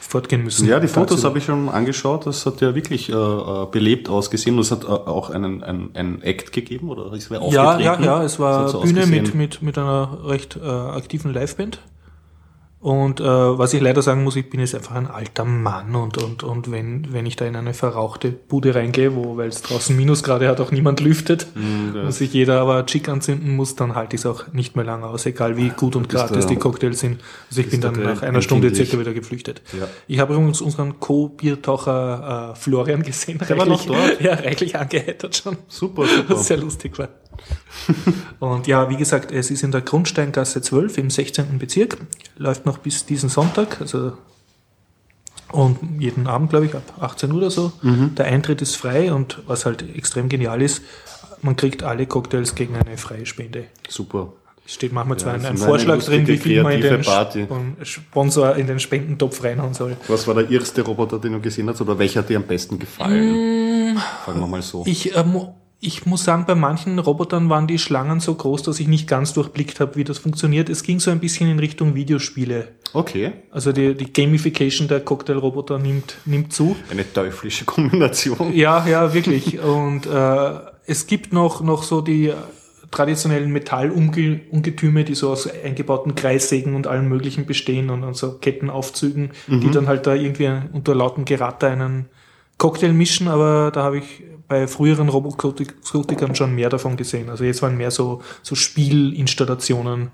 fortgehen 0.00 0.42
müssen. 0.42 0.66
Ja, 0.66 0.80
die 0.80 0.88
Fotos 0.88 1.24
habe 1.24 1.36
ich 1.36 1.44
schon 1.44 1.68
angeschaut. 1.68 2.24
Das 2.26 2.46
hat 2.46 2.62
ja 2.62 2.74
wirklich 2.74 3.10
äh, 3.10 3.12
äh, 3.14 3.66
belebt 3.70 4.08
ausgesehen. 4.08 4.56
Und 4.56 4.62
es 4.62 4.70
hat 4.70 4.84
äh, 4.84 4.86
auch 4.86 5.28
einen, 5.28 5.62
einen, 5.62 5.94
einen 5.94 6.22
Act 6.22 6.52
gegeben 6.52 6.88
oder 6.88 7.12
ist 7.12 7.30
wer 7.30 7.42
Ja, 7.50 7.78
ja, 7.78 8.00
ja, 8.00 8.22
es 8.22 8.38
war 8.38 8.70
so 8.70 8.80
Bühne 8.80 9.00
ausgesehen. 9.00 9.24
mit, 9.24 9.34
mit, 9.34 9.62
mit 9.62 9.76
einer 9.76 10.18
recht 10.24 10.56
äh, 10.56 10.66
aktiven 10.66 11.34
Liveband. 11.34 11.80
Und 12.80 13.18
äh, 13.18 13.24
was 13.24 13.74
ich 13.74 13.80
leider 13.80 14.02
sagen 14.02 14.22
muss, 14.22 14.36
ich 14.36 14.48
bin 14.50 14.60
jetzt 14.60 14.74
einfach 14.74 14.94
ein 14.94 15.08
alter 15.08 15.44
Mann 15.44 15.96
und, 15.96 16.16
und, 16.22 16.44
und 16.44 16.70
wenn, 16.70 17.12
wenn 17.12 17.26
ich 17.26 17.34
da 17.34 17.44
in 17.44 17.56
eine 17.56 17.74
verrauchte 17.74 18.30
Bude 18.30 18.72
reingehe, 18.72 19.16
wo, 19.16 19.36
weil 19.36 19.48
es 19.48 19.62
draußen 19.62 19.96
Minusgrade 19.96 20.46
hat, 20.46 20.60
auch 20.60 20.70
niemand 20.70 21.00
lüftet 21.00 21.48
das- 21.92 22.04
und 22.04 22.12
sich 22.12 22.32
jeder 22.32 22.60
aber 22.60 22.86
Chick 22.86 23.08
anzünden 23.08 23.56
muss, 23.56 23.74
dann 23.74 23.96
halte 23.96 24.14
ich 24.14 24.22
es 24.22 24.26
auch 24.26 24.52
nicht 24.52 24.76
mehr 24.76 24.84
lange 24.84 25.06
aus, 25.06 25.26
egal 25.26 25.56
wie 25.56 25.70
gut 25.70 25.96
und 25.96 26.08
gratis 26.08 26.46
die 26.46 26.54
Cocktails 26.54 27.00
sind. 27.00 27.20
Also 27.50 27.62
ich 27.62 27.70
bin 27.70 27.80
da 27.80 27.90
dann 27.90 28.04
nach 28.04 28.22
einer 28.22 28.42
Stunde 28.42 28.72
circa 28.72 28.98
wieder 28.98 29.12
geflüchtet. 29.12 29.60
Ja. 29.76 29.88
Ich 30.06 30.20
habe 30.20 30.34
übrigens 30.34 30.60
unseren 30.60 31.00
Co-Biertaucher 31.00 32.52
äh, 32.52 32.56
Florian 32.56 33.02
gesehen. 33.02 33.40
Der 33.48 33.58
war 33.58 33.66
noch 33.66 33.84
dort? 33.84 33.98
Ja, 34.20 34.34
reichlich 34.34 34.76
angeheitert 34.76 35.36
schon 35.36 35.56
Super, 35.68 36.06
super. 36.06 36.34
was 36.34 36.46
sehr 36.46 36.56
lustig 36.58 36.98
war. 36.98 37.08
Und 38.40 38.66
ja, 38.66 38.88
wie 38.90 38.96
gesagt, 38.96 39.32
es 39.32 39.50
ist 39.50 39.62
in 39.62 39.70
der 39.72 39.80
Grundsteingasse 39.80 40.60
12 40.62 40.98
im 40.98 41.10
16. 41.10 41.58
Bezirk, 41.58 41.96
läuft 42.36 42.66
noch 42.66 42.78
bis 42.78 43.06
diesen 43.06 43.28
Sonntag, 43.28 43.80
also 43.80 44.12
und 45.50 45.78
jeden 45.98 46.26
Abend, 46.26 46.50
glaube 46.50 46.66
ich, 46.66 46.74
ab 46.74 46.82
18 47.00 47.30
Uhr 47.32 47.38
oder 47.38 47.50
so. 47.50 47.72
Der 47.82 48.26
Eintritt 48.26 48.60
ist 48.60 48.76
frei 48.76 49.12
und 49.12 49.38
was 49.46 49.64
halt 49.64 49.82
extrem 49.96 50.28
genial 50.28 50.60
ist, 50.60 50.82
man 51.40 51.56
kriegt 51.56 51.82
alle 51.82 52.06
Cocktails 52.06 52.54
gegen 52.54 52.76
eine 52.76 52.98
freie 52.98 53.24
Spende. 53.24 53.64
Super. 53.88 54.32
Es 54.66 54.74
steht 54.74 54.92
manchmal 54.92 55.18
zwar 55.18 55.32
das 55.38 55.44
ein, 55.46 55.52
ein 55.52 55.56
Vorschlag 55.56 56.02
drin, 56.02 56.26
wie 56.26 56.36
viel 56.36 56.62
man 56.62 56.72
in 56.72 56.82
den 56.82 57.00
Party. 57.00 57.44
Spon- 57.44 57.76
Sponsor 57.82 58.56
in 58.56 58.66
den 58.66 58.78
Spendentopf 58.78 59.42
reinhauen 59.42 59.72
soll. 59.72 59.96
Was 60.08 60.26
war 60.26 60.34
der 60.34 60.50
erste 60.50 60.82
Roboter, 60.82 61.18
den 61.18 61.32
du 61.32 61.40
gesehen 61.40 61.66
hast? 61.70 61.80
Oder 61.80 61.98
welcher 61.98 62.20
hat 62.20 62.28
dir 62.28 62.36
am 62.36 62.42
besten 62.42 62.78
gefallen? 62.78 63.96
Fragen 64.26 64.40
wir 64.40 64.46
mal 64.46 64.60
so. 64.60 64.82
Ich, 64.86 65.16
ähm, 65.16 65.40
ich 65.80 66.06
muss 66.06 66.24
sagen, 66.24 66.44
bei 66.44 66.56
manchen 66.56 66.98
Robotern 66.98 67.48
waren 67.50 67.68
die 67.68 67.78
Schlangen 67.78 68.18
so 68.18 68.34
groß, 68.34 68.64
dass 68.64 68.80
ich 68.80 68.88
nicht 68.88 69.06
ganz 69.06 69.32
durchblickt 69.32 69.78
habe, 69.78 69.94
wie 69.94 70.02
das 70.02 70.18
funktioniert. 70.18 70.68
Es 70.68 70.82
ging 70.82 70.98
so 70.98 71.12
ein 71.12 71.20
bisschen 71.20 71.48
in 71.48 71.60
Richtung 71.60 71.94
Videospiele. 71.94 72.68
Okay. 72.94 73.32
Also 73.52 73.70
die, 73.70 73.94
die 73.94 74.12
Gamification 74.12 74.88
der 74.88 75.00
Cocktailroboter 75.00 75.78
nimmt, 75.78 76.16
nimmt 76.24 76.52
zu. 76.52 76.74
Eine 76.90 77.10
teuflische 77.10 77.64
Kombination. 77.64 78.52
Ja, 78.52 78.86
ja, 78.88 79.14
wirklich. 79.14 79.60
Und 79.60 80.06
äh, 80.06 80.50
es 80.86 81.06
gibt 81.06 81.32
noch, 81.32 81.60
noch 81.60 81.84
so 81.84 82.00
die 82.00 82.32
traditionellen 82.90 83.52
Metallungetüme, 83.52 85.04
die 85.04 85.14
so 85.14 85.30
aus 85.30 85.48
eingebauten 85.48 86.16
Kreissägen 86.16 86.74
und 86.74 86.88
allem 86.88 87.08
Möglichen 87.08 87.46
bestehen 87.46 87.90
und, 87.90 88.02
und 88.02 88.16
so 88.16 88.38
Kettenaufzügen, 88.38 89.30
die 89.46 89.70
dann 89.70 89.86
halt 89.86 90.06
da 90.06 90.14
irgendwie 90.14 90.50
unter 90.72 90.94
lautem 90.94 91.24
Geratter 91.24 91.68
einen 91.68 92.06
Cocktail 92.58 92.92
mischen, 92.92 93.28
aber 93.28 93.70
da 93.72 93.82
habe 93.84 93.98
ich 93.98 94.22
bei 94.48 94.66
früheren 94.66 95.08
Robotikern 95.08 96.34
schon 96.34 96.54
mehr 96.54 96.68
davon 96.70 96.96
gesehen. 96.96 97.28
Also 97.30 97.44
jetzt 97.44 97.62
waren 97.62 97.76
mehr 97.76 97.90
so, 97.90 98.22
so 98.42 98.54
Spielinstallationen. 98.54 100.10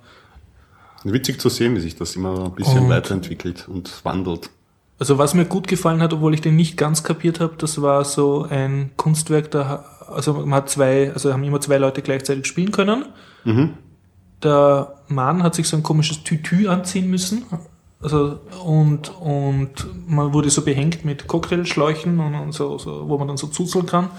Witzig 1.05 1.41
zu 1.41 1.49
sehen, 1.49 1.77
wie 1.77 1.81
sich 1.81 1.97
das 1.97 2.17
immer 2.17 2.45
ein 2.47 2.53
bisschen 2.55 2.85
Und- 2.85 2.89
weiterentwickelt 2.91 3.69
und 3.69 4.05
wandelt. 4.05 4.51
Also 4.99 5.19
was 5.19 5.35
mir 5.35 5.45
gut 5.45 5.67
gefallen 5.67 6.01
hat, 6.01 6.13
obwohl 6.13 6.35
ich 6.35 6.41
den 6.41 6.55
nicht 6.57 6.77
ganz 6.77 7.03
kapiert 7.03 7.41
habe, 7.41 7.55
das 7.59 7.83
war 7.83 8.05
so 8.05 8.47
ein 8.49 8.93
Kunstwerk, 8.97 9.51
da, 9.51 9.85
also 10.09 10.35
man 10.35 10.55
hat 10.55 10.71
zwei, 10.71 11.13
also 11.13 11.33
haben 11.33 11.43
immer 11.43 11.61
zwei 11.61 11.79
Leute 11.79 12.01
gleichzeitig 12.01 12.47
spielen 12.47 12.71
können. 12.71 13.07
Der 14.43 14.95
Mann 15.09 15.43
hat 15.43 15.55
sich 15.57 15.69
so 15.69 15.77
ein 15.77 15.83
komisches 15.83 16.23
Tütü 16.23 16.69
anziehen 16.69 17.11
müssen. 17.11 17.45
Also, 18.05 18.39
und, 18.65 19.11
und 19.19 19.73
man 20.07 20.35
wurde 20.35 20.51
so 20.51 20.63
behängt 20.63 21.07
mit 21.07 21.27
Cocktailschläuchen 21.27 22.21
und, 22.21 22.35
und 22.35 22.53
so, 22.53 22.77
so, 22.79 23.09
wo 23.09 23.17
man 23.17 23.29
dann 23.29 23.39
so 23.39 23.47
zuzeln 23.47 23.87
kann. 23.87 24.11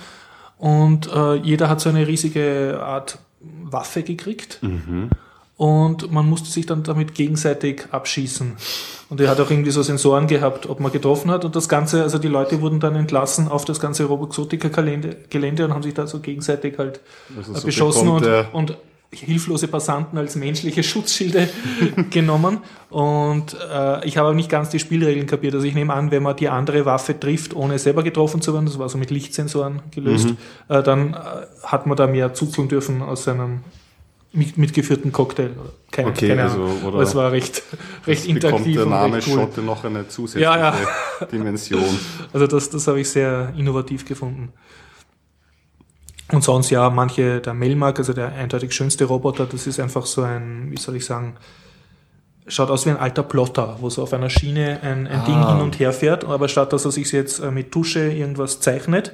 Und 0.58 1.08
äh, 1.14 1.36
jeder 1.36 1.70
hat 1.70 1.82
so 1.82 1.90
eine 1.90 2.08
riesige 2.08 2.80
Art 2.82 3.20
Waffe 3.40 4.02
gekriegt. 4.02 4.60
Und 5.58 6.12
man 6.12 6.28
musste 6.28 6.50
sich 6.50 6.66
dann 6.66 6.84
damit 6.84 7.14
gegenseitig 7.14 7.84
abschießen. 7.92 8.58
Und 9.10 9.22
er 9.22 9.30
hat 9.30 9.40
auch 9.40 9.50
irgendwie 9.52 9.72
so 9.72 9.84
Sensoren 9.84 10.28
gehabt, 10.28 10.68
ob 10.68 10.80
man 10.80 10.92
getroffen 10.92 11.30
hat. 11.30 11.46
Und 11.46 11.56
das 11.56 11.70
Ganze, 11.70 12.02
also 12.02 12.18
die 12.18 12.28
Leute 12.28 12.62
wurden 12.62 12.80
dann 12.80 12.96
entlassen 12.96 13.48
auf 13.48 13.66
das 13.66 13.80
ganze 13.80 14.06
Roboxotica-Gelände 14.06 15.16
Gelände 15.30 15.66
und 15.66 15.74
haben 15.74 15.84
sich 15.84 15.94
da 15.94 16.08
so 16.08 16.20
gegenseitig 16.20 16.80
halt 16.80 17.02
Also 17.38 17.54
äh, 17.54 17.56
so 17.58 17.66
beschossen 17.68 18.10
und, 18.10 18.26
und 18.52 18.78
hilflose 19.19 19.68
Passanten 19.68 20.18
als 20.18 20.36
menschliche 20.36 20.84
Schutzschilde 20.84 21.50
genommen. 22.10 22.60
Und 22.90 23.56
äh, 23.72 24.06
ich 24.07 24.18
habe 24.18 24.30
auch 24.30 24.34
nicht 24.34 24.50
ganz 24.50 24.69
die 24.69 24.80
Spielregeln 24.80 25.28
kapiert. 25.28 25.54
Also 25.56 25.66
ich 25.66 25.76
nehme 25.76 25.94
an, 25.94 26.12
wenn 26.12 26.24
man 26.24 26.36
die 26.36 26.50
andere 26.50 26.86
Waffe 26.86 27.19
trifft, 27.19 27.54
ohne 27.56 27.78
selber 27.80 28.04
getroffen 28.04 28.42
zu 28.42 28.54
werden, 28.54 28.66
das 28.66 28.80
war 28.80 28.90
so 28.90 28.98
mit 28.98 29.12
Lichtsensoren 29.12 29.81
gelöst, 29.92 30.28
Mhm. 30.30 30.38
äh, 30.69 30.84
dann 30.84 31.14
äh, 31.14 31.18
hat 31.64 31.88
man 31.88 31.98
da 31.98 32.07
mehr 32.07 32.34
zuzeln 32.34 32.68
dürfen 32.68 33.02
aus 33.02 33.24
seinem 33.26 33.62
mit, 34.31 34.57
mitgeführten 34.57 35.12
Cocktail. 35.14 35.52
Keine, 35.92 36.10
Okay, 36.10 36.28
keine 36.28 36.44
also, 36.44 36.57
Ahnung. 36.64 36.78
oder 36.84 36.94
Aber 36.95 37.04
es 37.04 37.16
war 37.16 37.31
recht, 37.31 37.64
recht 38.06 38.24
bekommt 38.24 38.44
interaktiv 38.44 38.74
der 38.76 38.84
und 38.84 38.90
Name 38.90 39.18
cool. 39.18 39.22
Schotte 39.34 39.62
noch 39.62 39.86
eine 39.86 40.07
zusätzliche 40.10 40.44
Ja, 40.44 40.57
ja. 40.57 40.76
Dimension. 41.31 41.81
Also 42.34 42.45
das, 42.48 42.69
das 42.69 42.86
habe 42.88 43.00
ich 43.00 43.10
sehr 43.10 43.54
innovativ 43.57 44.04
gefunden. 44.06 44.52
Und 46.32 46.44
sonst 46.44 46.70
ja, 46.72 46.90
manche, 46.90 47.40
der 47.40 47.54
Melmark, 47.54 48.00
also 48.00 48.14
der 48.14 48.34
eindeutig 48.34 48.74
schönste 48.74 49.06
Roboter, 49.06 49.46
das 49.46 49.68
ist 49.68 49.80
einfach 49.80 50.06
so 50.06 50.24
ein, 50.24 50.72
wie 50.72 50.78
soll 50.78 50.96
ich 50.96 51.06
sagen, 51.06 51.36
schaut 52.48 52.70
aus 52.70 52.86
wie 52.86 52.92
ein 52.92 52.98
alter 52.98 53.24
Plotter, 53.24 53.78
wo 53.80 53.90
so 53.90 54.04
auf 54.04 54.14
einer 54.14 54.30
Schiene 54.30 54.80
ein, 54.82 55.08
ein 55.08 55.24
Ding 55.26 55.36
Ah. 55.36 55.54
hin 55.54 55.62
und 55.62 55.80
her 55.80 55.94
fährt, 55.94 56.26
aber 56.26 56.48
statt 56.48 56.74
dass 56.74 56.86
er 56.86 56.92
sich 56.92 57.12
jetzt 57.12 57.40
äh, 57.40 57.52
mit 57.52 57.72
Tusche 57.72 58.12
irgendwas 58.12 58.60
zeichnet, 58.60 59.14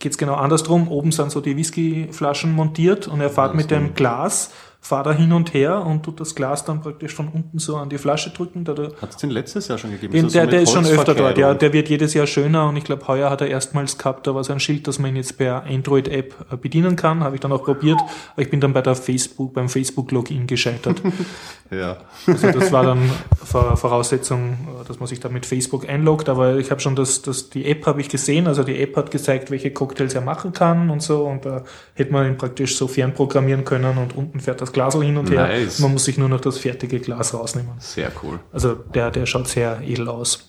geht's 0.00 0.18
genau 0.18 0.34
andersrum. 0.34 0.88
Oben 0.88 1.10
sind 1.12 1.30
so 1.32 1.40
die 1.40 1.56
Whiskyflaschen 1.56 2.52
montiert 2.52 3.08
und 3.08 3.20
er 3.20 3.30
fährt 3.30 3.54
mit 3.54 3.70
dem 3.70 3.94
Glas 3.94 4.50
fahrt 4.80 5.06
da 5.06 5.12
hin 5.12 5.32
und 5.32 5.54
her 5.54 5.84
und 5.84 6.04
tut 6.04 6.20
das 6.20 6.34
Glas 6.34 6.64
dann 6.64 6.80
praktisch 6.80 7.12
von 7.12 7.28
unten 7.28 7.58
so 7.58 7.76
an 7.76 7.88
die 7.88 7.98
Flasche 7.98 8.30
drücken. 8.30 8.64
Hat 9.00 9.10
es 9.10 9.16
den 9.16 9.30
letztes 9.30 9.68
Jahr 9.68 9.76
schon 9.76 9.90
gegeben? 9.90 10.12
Den, 10.12 10.28
der, 10.28 10.46
der 10.46 10.62
ist 10.62 10.72
schon 10.72 10.86
öfter 10.86 11.14
dort, 11.14 11.36
ja. 11.36 11.52
Der 11.52 11.72
wird 11.72 11.88
jedes 11.88 12.14
Jahr 12.14 12.26
schöner 12.26 12.68
und 12.68 12.76
ich 12.76 12.84
glaube, 12.84 13.06
heuer 13.08 13.28
hat 13.28 13.40
er 13.40 13.48
erstmals 13.48 13.98
gehabt, 13.98 14.26
da 14.26 14.34
war 14.34 14.44
so 14.44 14.52
ein 14.52 14.60
Schild, 14.60 14.86
dass 14.86 14.98
man 14.98 15.10
ihn 15.10 15.16
jetzt 15.16 15.36
per 15.36 15.64
Android-App 15.64 16.34
äh, 16.52 16.56
bedienen 16.56 16.96
kann. 16.96 17.24
Habe 17.24 17.34
ich 17.34 17.40
dann 17.40 17.52
auch 17.52 17.64
probiert. 17.64 17.98
Aber 18.32 18.42
ich 18.42 18.50
bin 18.50 18.60
dann 18.60 18.72
bei 18.72 18.80
der 18.80 18.94
Facebook, 18.94 19.52
beim 19.52 19.68
Facebook-Login 19.68 20.46
gescheitert. 20.46 21.02
ja. 21.70 21.98
Also 22.26 22.50
das 22.50 22.72
war 22.72 22.84
dann 22.84 23.10
Voraussetzung, 23.44 24.52
äh, 24.52 24.86
dass 24.86 25.00
man 25.00 25.06
sich 25.06 25.20
da 25.20 25.28
mit 25.28 25.44
Facebook 25.44 25.88
einloggt. 25.88 26.28
Aber 26.28 26.56
ich 26.56 26.70
habe 26.70 26.80
schon 26.80 26.96
das, 26.96 27.20
das, 27.22 27.50
die 27.50 27.66
App 27.66 27.84
habe 27.84 28.00
ich 28.00 28.08
gesehen. 28.08 28.46
Also 28.46 28.62
die 28.62 28.80
App 28.80 28.96
hat 28.96 29.10
gezeigt, 29.10 29.50
welche 29.50 29.72
Cocktails 29.72 30.14
er 30.14 30.22
machen 30.22 30.52
kann 30.52 30.88
und 30.88 31.02
so. 31.02 31.24
Und 31.24 31.44
da 31.44 31.64
hätte 31.94 32.12
man 32.12 32.26
ihn 32.26 32.38
praktisch 32.38 32.76
so 32.76 32.88
fernprogrammieren 32.88 33.64
können 33.64 33.98
und 33.98 34.16
unten 34.16 34.40
fährt 34.40 34.60
das 34.60 34.67
Glas 34.72 34.94
hin 34.94 35.16
und 35.16 35.30
her. 35.30 35.46
Nice. 35.46 35.80
Man 35.80 35.92
muss 35.92 36.04
sich 36.04 36.18
nur 36.18 36.28
noch 36.28 36.40
das 36.40 36.58
fertige 36.58 37.00
Glas 37.00 37.34
rausnehmen. 37.34 37.72
Sehr 37.78 38.10
cool. 38.22 38.40
Also 38.52 38.74
der, 38.74 39.10
der 39.10 39.26
schaut 39.26 39.48
sehr 39.48 39.80
edel 39.82 40.08
aus. 40.08 40.48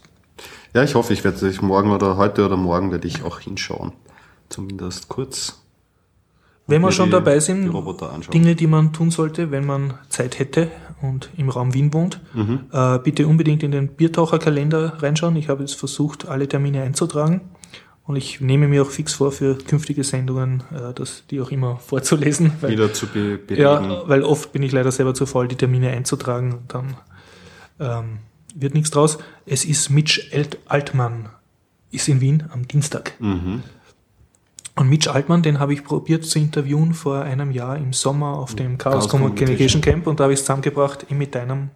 Ja, 0.73 0.83
ich 0.83 0.95
hoffe, 0.95 1.13
ich 1.13 1.23
werde 1.23 1.37
sich 1.37 1.61
morgen 1.61 1.91
oder 1.91 2.17
heute 2.17 2.45
oder 2.45 2.57
morgen 2.57 2.91
werde 2.91 3.07
ich 3.07 3.23
auch 3.23 3.39
hinschauen. 3.39 3.93
Zumindest 4.49 5.09
kurz. 5.09 5.61
Wenn 6.67 6.81
wir 6.81 6.91
schon 6.91 7.07
die, 7.07 7.13
dabei 7.13 7.39
sind, 7.39 7.71
die 7.73 8.29
Dinge, 8.29 8.55
die 8.55 8.67
man 8.67 8.93
tun 8.93 9.09
sollte, 9.09 9.49
wenn 9.49 9.65
man 9.65 9.95
Zeit 10.09 10.37
hätte 10.37 10.69
und 11.01 11.31
im 11.35 11.49
Raum 11.49 11.73
Wien 11.73 11.91
wohnt, 11.93 12.21
mhm. 12.33 12.65
äh, 12.71 12.99
bitte 12.99 13.25
unbedingt 13.25 13.63
in 13.63 13.71
den 13.71 13.87
Biertaucherkalender 13.87 15.01
reinschauen. 15.01 15.35
Ich 15.35 15.49
habe 15.49 15.61
jetzt 15.61 15.73
versucht, 15.73 16.27
alle 16.27 16.47
Termine 16.47 16.83
einzutragen. 16.83 17.41
Und 18.09 18.15
ich 18.15 18.41
nehme 18.41 18.67
mir 18.67 18.81
auch 18.81 18.89
fix 18.89 19.13
vor, 19.13 19.31
für 19.31 19.55
künftige 19.55 20.03
Sendungen, 20.03 20.63
äh, 20.73 20.95
das, 20.95 21.25
die 21.29 21.39
auch 21.41 21.51
immer 21.51 21.77
vorzulesen. 21.77 22.53
Weil, 22.59 22.71
Wieder 22.71 22.91
zu 22.91 23.05
be 23.05 23.37
belegen. 23.37 23.61
Ja, 23.61 24.01
weil 24.07 24.23
oft 24.23 24.51
bin 24.51 24.63
ich 24.63 24.71
leider 24.71 24.91
selber 24.91 25.13
zu 25.13 25.27
faul, 25.27 25.47
die 25.47 25.55
Termine 25.55 25.91
einzutragen. 25.91 26.53
Und 26.53 26.73
dann 26.73 26.97
ähm, 27.79 28.17
wird 28.55 28.73
nichts 28.73 28.89
draus. 28.89 29.19
Es 29.45 29.63
ist 29.63 29.91
Mitch 29.91 30.23
Altmann, 30.65 31.29
ist 31.91 32.07
in 32.07 32.19
Wien 32.19 32.45
am 32.51 32.67
Dienstag. 32.67 33.13
Mhm. 33.19 33.61
Und 34.75 34.89
Mitch 34.89 35.07
Altmann, 35.11 35.43
den 35.43 35.59
habe 35.59 35.73
ich 35.73 35.83
probiert 35.83 36.25
zu 36.25 36.39
interviewen 36.39 36.95
vor 36.95 37.21
einem 37.21 37.51
Jahr 37.51 37.77
im 37.77 37.93
Sommer 37.93 38.39
auf 38.39 38.55
dem 38.55 38.79
Chaos, 38.79 39.07
Chaos 39.07 39.09
Communication 39.09 39.83
Camp 39.83 40.07
und 40.07 40.19
da 40.19 40.23
habe 40.23 40.33
ich 40.33 40.39
es 40.39 40.45
zusammengebracht, 40.45 41.11
mit 41.11 41.35
deinem 41.35 41.69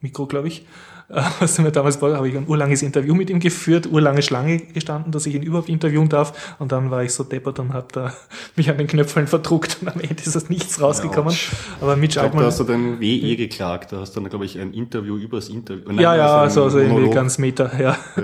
Mikro, 0.00 0.26
glaube 0.26 0.46
ich 0.46 0.64
was 1.40 1.58
mir 1.58 1.70
damals 1.70 2.02
war, 2.02 2.16
habe 2.16 2.28
ich 2.28 2.36
ein 2.36 2.48
urlanges 2.48 2.82
Interview 2.82 3.14
mit 3.14 3.30
ihm 3.30 3.38
geführt, 3.38 3.86
urlange 3.90 4.22
Schlange 4.22 4.58
gestanden, 4.58 5.12
dass 5.12 5.24
ich 5.26 5.34
ihn 5.36 5.42
überhaupt 5.42 5.68
interviewen 5.68 6.08
darf. 6.08 6.56
Und 6.58 6.72
dann 6.72 6.90
war 6.90 7.04
ich 7.04 7.12
so 7.12 7.22
deppert 7.22 7.60
und 7.60 7.72
habe 7.72 7.86
da 7.92 8.12
mich 8.56 8.68
an 8.70 8.78
den 8.78 8.88
Knöpfeln 8.88 9.28
verdruckt 9.28 9.78
und 9.80 9.88
am 9.88 10.00
Ende 10.00 10.16
ist 10.16 10.34
das 10.34 10.48
nichts 10.48 10.80
rausgekommen. 10.80 11.32
Ja, 11.32 11.38
Aber 11.80 11.96
Mitch 11.96 12.18
Altmann. 12.18 12.40
Da 12.40 12.46
hast 12.46 12.58
du 12.58 12.64
dann 12.64 13.00
WE 13.00 13.36
geklagt. 13.36 13.92
Da 13.92 14.00
hast 14.00 14.16
du 14.16 14.20
dann, 14.20 14.30
glaube 14.30 14.46
ich, 14.46 14.58
ein 14.58 14.72
Interview 14.72 15.16
übers 15.16 15.48
Interview. 15.48 15.84
Nein, 15.86 16.00
ja, 16.00 16.16
ja, 16.16 16.36
also, 16.38 16.64
also 16.64 16.78
irgendwie 16.78 17.10
ganz 17.10 17.38
Meter, 17.38 17.70
ja. 17.74 17.96
ja 18.16 18.22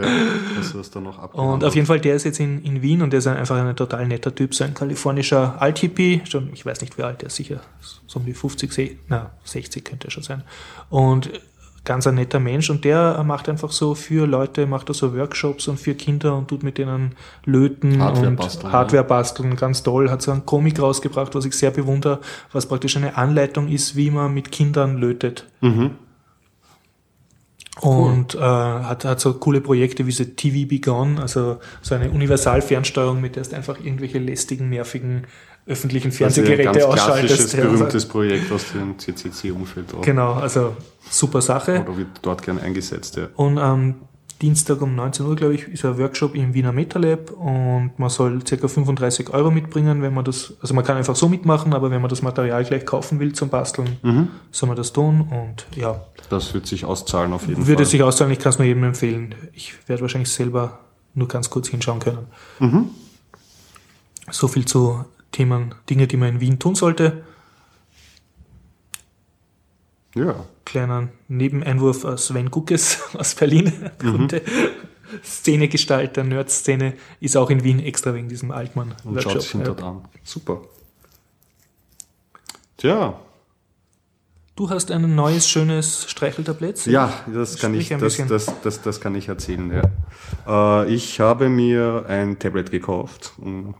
das 0.58 0.74
hast 0.74 0.94
du 0.94 1.00
noch 1.00 1.22
Und 1.34 1.64
auf 1.64 1.74
jeden 1.74 1.86
Fall, 1.86 2.00
der 2.00 2.16
ist 2.16 2.24
jetzt 2.24 2.40
in, 2.40 2.62
in 2.62 2.82
Wien 2.82 3.02
und 3.02 3.12
der 3.12 3.18
ist 3.18 3.26
einfach 3.26 3.56
ein 3.56 3.76
total 3.76 4.06
netter 4.08 4.34
Typ, 4.34 4.54
so 4.54 4.64
ein 4.64 4.74
kalifornischer 4.74 5.60
Alt-Hippie, 5.60 6.22
schon, 6.24 6.50
ich 6.52 6.66
weiß 6.66 6.80
nicht 6.80 6.98
wie 6.98 7.02
alt, 7.02 7.22
der 7.22 7.28
ist 7.28 7.36
sicher 7.36 7.60
so 8.06 8.18
um 8.18 8.26
die 8.26 8.34
50, 8.34 8.98
na, 9.08 9.30
60 9.44 9.84
könnte 9.84 10.08
er 10.08 10.10
schon 10.10 10.22
sein. 10.22 10.42
Und 10.90 11.30
ganz 11.84 12.06
ein 12.06 12.14
netter 12.14 12.38
Mensch 12.38 12.70
und 12.70 12.84
der 12.84 13.22
macht 13.24 13.48
einfach 13.48 13.72
so 13.72 13.94
für 13.94 14.26
Leute, 14.26 14.66
macht 14.66 14.88
er 14.88 14.94
so 14.94 15.16
Workshops 15.16 15.66
und 15.66 15.80
für 15.80 15.94
Kinder 15.94 16.36
und 16.36 16.48
tut 16.48 16.62
mit 16.62 16.78
denen 16.78 17.16
löten 17.44 18.00
Hardware 18.00 18.28
und 18.28 18.36
basteln, 18.36 18.72
Hardware 18.72 19.04
basteln, 19.04 19.56
ganz 19.56 19.82
toll, 19.82 20.10
hat 20.10 20.22
so 20.22 20.30
einen 20.30 20.46
Comic 20.46 20.80
rausgebracht, 20.80 21.34
was 21.34 21.44
ich 21.44 21.54
sehr 21.54 21.72
bewundere, 21.72 22.20
was 22.52 22.66
praktisch 22.66 22.96
eine 22.96 23.16
Anleitung 23.16 23.68
ist, 23.68 23.96
wie 23.96 24.10
man 24.10 24.32
mit 24.32 24.52
Kindern 24.52 24.98
lötet. 24.98 25.48
Mhm. 25.60 25.92
Und 27.80 28.34
cool. 28.34 28.40
äh, 28.40 28.44
hat, 28.44 29.04
hat 29.04 29.18
so 29.18 29.32
coole 29.34 29.60
Projekte 29.60 30.06
wie 30.06 30.12
so 30.12 30.24
TV 30.24 30.68
Begun, 30.68 31.18
also 31.18 31.58
so 31.80 31.94
eine 31.94 32.10
Universalfernsteuerung, 32.10 33.20
mit 33.20 33.34
der 33.34 33.42
es 33.42 33.52
einfach 33.52 33.80
irgendwelche 33.80 34.18
lästigen, 34.18 34.68
nervigen 34.68 35.26
öffentlichen 35.66 36.10
Fernsehgeräte 36.10 36.68
also 36.68 36.80
ein 36.80 36.90
ganz 36.90 37.00
ausschaltest. 37.00 37.36
Klassisches, 37.36 37.70
berühmtes 37.70 38.06
Projekt 38.06 38.52
aus 38.52 38.64
dem 38.72 38.98
CCC-Umfeld. 38.98 39.86
Genau, 40.02 40.34
also 40.34 40.76
super 41.08 41.40
Sache. 41.40 41.82
Oder 41.82 41.96
wird 41.96 42.08
dort 42.22 42.42
gern 42.42 42.58
eingesetzt, 42.58 43.16
ja. 43.16 43.28
Und 43.36 43.58
am 43.58 43.94
Dienstag 44.42 44.82
um 44.82 44.96
19 44.96 45.24
Uhr, 45.24 45.36
glaube 45.36 45.54
ich, 45.54 45.68
ist 45.68 45.84
ein 45.84 45.96
Workshop 45.98 46.34
im 46.34 46.52
Wiener 46.52 46.72
MetaLab 46.72 47.30
und 47.30 47.92
man 47.96 48.10
soll 48.10 48.40
ca. 48.40 48.66
35 48.66 49.30
Euro 49.30 49.52
mitbringen, 49.52 50.02
wenn 50.02 50.12
man 50.12 50.24
das, 50.24 50.54
also 50.60 50.74
man 50.74 50.84
kann 50.84 50.96
einfach 50.96 51.14
so 51.14 51.28
mitmachen, 51.28 51.72
aber 51.72 51.92
wenn 51.92 52.00
man 52.00 52.08
das 52.08 52.22
Material 52.22 52.64
gleich 52.64 52.84
kaufen 52.84 53.20
will 53.20 53.32
zum 53.34 53.50
Basteln, 53.50 53.98
mhm. 54.02 54.28
soll 54.50 54.66
man 54.66 54.76
das 54.76 54.92
tun 54.92 55.28
und 55.30 55.66
ja. 55.76 56.04
Das 56.28 56.54
wird 56.54 56.66
sich 56.66 56.84
auszahlen 56.84 57.32
auf 57.32 57.42
jeden 57.42 57.52
würde 57.52 57.60
Fall. 57.60 57.68
Würde 57.68 57.84
sich 57.84 58.02
auszahlen, 58.02 58.32
ich 58.32 58.40
kann 58.40 58.50
es 58.50 58.58
nur 58.58 58.66
jedem 58.66 58.82
empfehlen. 58.82 59.36
Ich 59.52 59.74
werde 59.86 60.02
wahrscheinlich 60.02 60.30
selber 60.30 60.80
nur 61.14 61.28
ganz 61.28 61.48
kurz 61.48 61.68
hinschauen 61.68 62.00
können. 62.00 62.26
Mhm. 62.58 62.86
So 64.28 64.48
viel 64.48 64.64
zu 64.64 65.04
Themen, 65.32 65.74
Dinge, 65.88 66.06
die 66.06 66.16
man 66.16 66.28
in 66.28 66.40
Wien 66.40 66.58
tun 66.58 66.74
sollte. 66.74 67.24
Ja. 70.14 70.46
Kleiner 70.64 71.08
Nebeneinwurf 71.28 72.06
Sven 72.18 72.50
Guckes 72.50 73.00
aus 73.18 73.34
Berlin. 73.34 73.72
Mhm. 74.02 74.28
Szenegestalter, 75.24 76.24
Nerd-Szene, 76.24 76.94
ist 77.20 77.36
auch 77.36 77.50
in 77.50 77.64
Wien 77.64 77.80
extra 77.80 78.14
wegen 78.14 78.28
diesem 78.28 78.50
Altmann-Workshop. 78.50 79.06
Und 79.06 79.22
schaut 79.22 79.42
sich 79.42 79.60
dort 79.62 79.82
an. 79.82 80.04
Super. 80.22 80.62
Tja. 82.78 83.20
Du 84.54 84.68
hast 84.68 84.90
ein 84.90 85.14
neues, 85.14 85.48
schönes 85.48 86.10
Streicheltablett? 86.10 86.86
Ja, 86.86 87.12
das 87.32 87.58
kann, 87.58 87.74
ich, 87.74 87.88
das, 87.88 88.18
das, 88.26 88.60
das, 88.62 88.82
das, 88.82 89.00
kann 89.00 89.14
ich 89.14 89.28
erzählen. 89.28 89.72
Ja. 90.46 90.82
Äh, 90.84 90.92
ich 90.92 91.20
habe 91.20 91.48
mir 91.48 92.04
ein 92.06 92.38
Tablet 92.38 92.70
gekauft, 92.70 93.32
um 93.38 93.74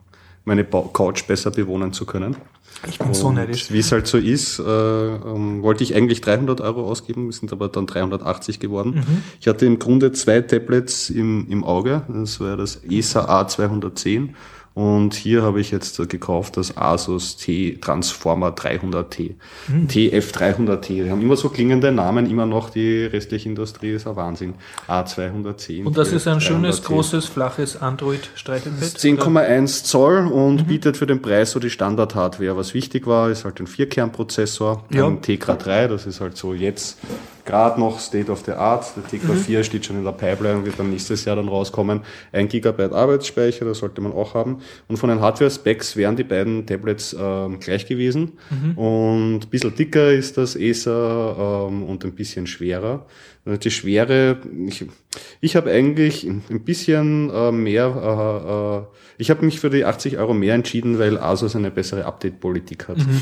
meine 0.45 0.65
Couch 0.65 1.27
besser 1.27 1.51
bewohnen 1.51 1.93
zu 1.93 2.07
können. 2.07 2.37
Ich 2.89 2.99
bin 2.99 3.09
und 3.09 3.15
so 3.15 3.31
neidisch. 3.31 3.71
Wie 3.71 3.79
es 3.79 3.93
halt 3.93 4.07
so 4.07 4.19
ist, 4.19 4.59
äh, 4.59 4.63
ähm, 4.63 5.63
wollte 5.63 5.85
ich 5.85 5.95
eigentlich 5.95 6.21
300 6.21 6.61
Euro 6.61 6.85
ausgeben, 6.91 7.31
sind 7.31 7.53
aber 7.53 7.69
dann 7.69 7.87
380 7.87 8.59
geworden. 8.59 8.95
Mhm. 8.97 9.23
Ich 9.41 9.47
hatte 9.47 9.67
im 9.67 9.79
Grunde 9.79 10.13
zwei 10.13 10.41
Tablets 10.41 11.11
im, 11.11 11.47
im 11.49 11.65
Auge. 11.65 12.03
Das 12.09 12.41
war 12.41 12.57
das 12.57 12.81
ESA 12.89 13.41
A210 13.43 14.31
und 14.75 15.15
hier 15.15 15.43
habe 15.43 15.61
ich 15.61 15.71
jetzt 15.71 15.97
gekauft 16.09 16.57
das 16.57 16.77
Asus 16.77 17.37
T 17.37 17.79
Transformer 17.81 18.51
300T. 18.51 19.35
Hm. 19.67 19.87
TF300T. 19.87 21.05
Die 21.05 21.11
haben 21.11 21.21
immer 21.21 21.37
so 21.37 21.51
klingende 21.51 21.93
Namen, 21.93 22.31
immer 22.31 22.47
noch 22.47 22.71
die 22.71 23.05
restliche 23.05 23.49
Industrie 23.49 23.91
ist 23.91 24.07
ein 24.07 24.17
Wahnsinn. 24.17 24.55
A210. 24.89 25.85
Und 25.85 25.99
das 25.99 26.09
TF 26.09 26.15
ist 26.17 26.29
ein 26.29 26.41
schönes, 26.41 26.83
großes, 26.83 27.27
flaches 27.27 27.81
Android-Streichelpad? 27.81 28.83
10,1 28.83 29.85
Zoll 29.85 30.27
und 30.27 30.63
mhm. 30.63 30.67
bietet 30.67 30.97
für 30.97 31.07
den 31.07 31.21
Preis 31.21 31.51
so 31.51 31.61
die 31.61 31.71
Standard-Hardware. 31.71 32.57
Was 32.57 32.73
wichtig 32.73 33.07
war, 33.07 33.31
ist 33.31 33.45
halt 33.45 33.61
ein 33.61 33.67
Vierkernprozessor, 33.67 34.85
ja. 34.91 35.07
ein 35.07 35.21
Tegra 35.21 35.55
3, 35.55 35.89
das 35.89 36.07
ist 36.07 36.21
halt 36.21 36.37
so 36.37 36.55
jetzt 36.55 36.99
gerade 37.45 37.81
noch 37.81 37.99
State 37.99 38.31
of 38.31 38.43
the 38.45 38.53
Art. 38.53 38.85
Der 38.97 39.05
Tegra 39.07 39.33
mhm. 39.33 39.39
4 39.39 39.65
steht 39.65 39.87
schon 39.87 39.97
in 39.97 40.05
der 40.05 40.13
Pipeline 40.13 40.59
und 40.59 40.67
wird 40.67 40.79
dann 40.79 40.91
nächstes 40.91 41.25
Jahr 41.25 41.37
dann 41.37 41.49
rauskommen. 41.49 42.01
Ein 42.33 42.49
Gigabyte 42.49 42.93
Arbeitsspeicher, 42.93 43.65
das 43.65 43.79
sollte 43.79 44.01
man 44.01 44.13
auch 44.13 44.35
haben. 44.35 44.59
Und 44.89 44.97
von 44.97 45.09
den 45.09 45.21
Hardware-Specs 45.21 45.97
wären 45.97 46.17
die 46.17 46.25
beiden 46.25 46.67
Tablets 46.67 47.17
ähm, 47.19 47.59
gleich 47.61 47.87
gewesen. 47.87 48.33
Mhm. 48.51 48.79
Und 48.79 49.41
ein 49.45 49.51
bisschen 49.51 49.75
dicker 49.75 50.13
ist 50.13 50.39
das 50.39 50.57
Acer 50.57 51.67
ähm, 51.69 51.85
und 51.85 52.05
ein 52.05 52.13
bisschen 52.13 52.47
schwerer. 52.47 53.07
Die 53.45 53.73
Schwere, 53.73 54.39
ich, 54.69 54.85
ich 55.41 55.57
habe 55.57 55.73
eigentlich 55.73 56.25
ein 56.25 56.63
bisschen 56.65 57.29
äh, 57.29 57.51
mehr, 57.51 57.87
äh, 57.87 58.79
äh, 58.79 58.99
ich 59.19 59.31
habe 59.31 59.45
mich 59.45 59.59
für 59.59 59.69
die 59.69 59.85
80 59.85 60.19
Euro 60.19 60.33
mehr 60.33 60.55
entschieden, 60.55 61.01
weil 61.01 61.19
Asus 61.19 61.57
eine 61.57 61.73
bessere 61.73 62.05
Update-Politik 62.05 62.87
hat. 62.87 62.99
Mhm. 62.99 63.21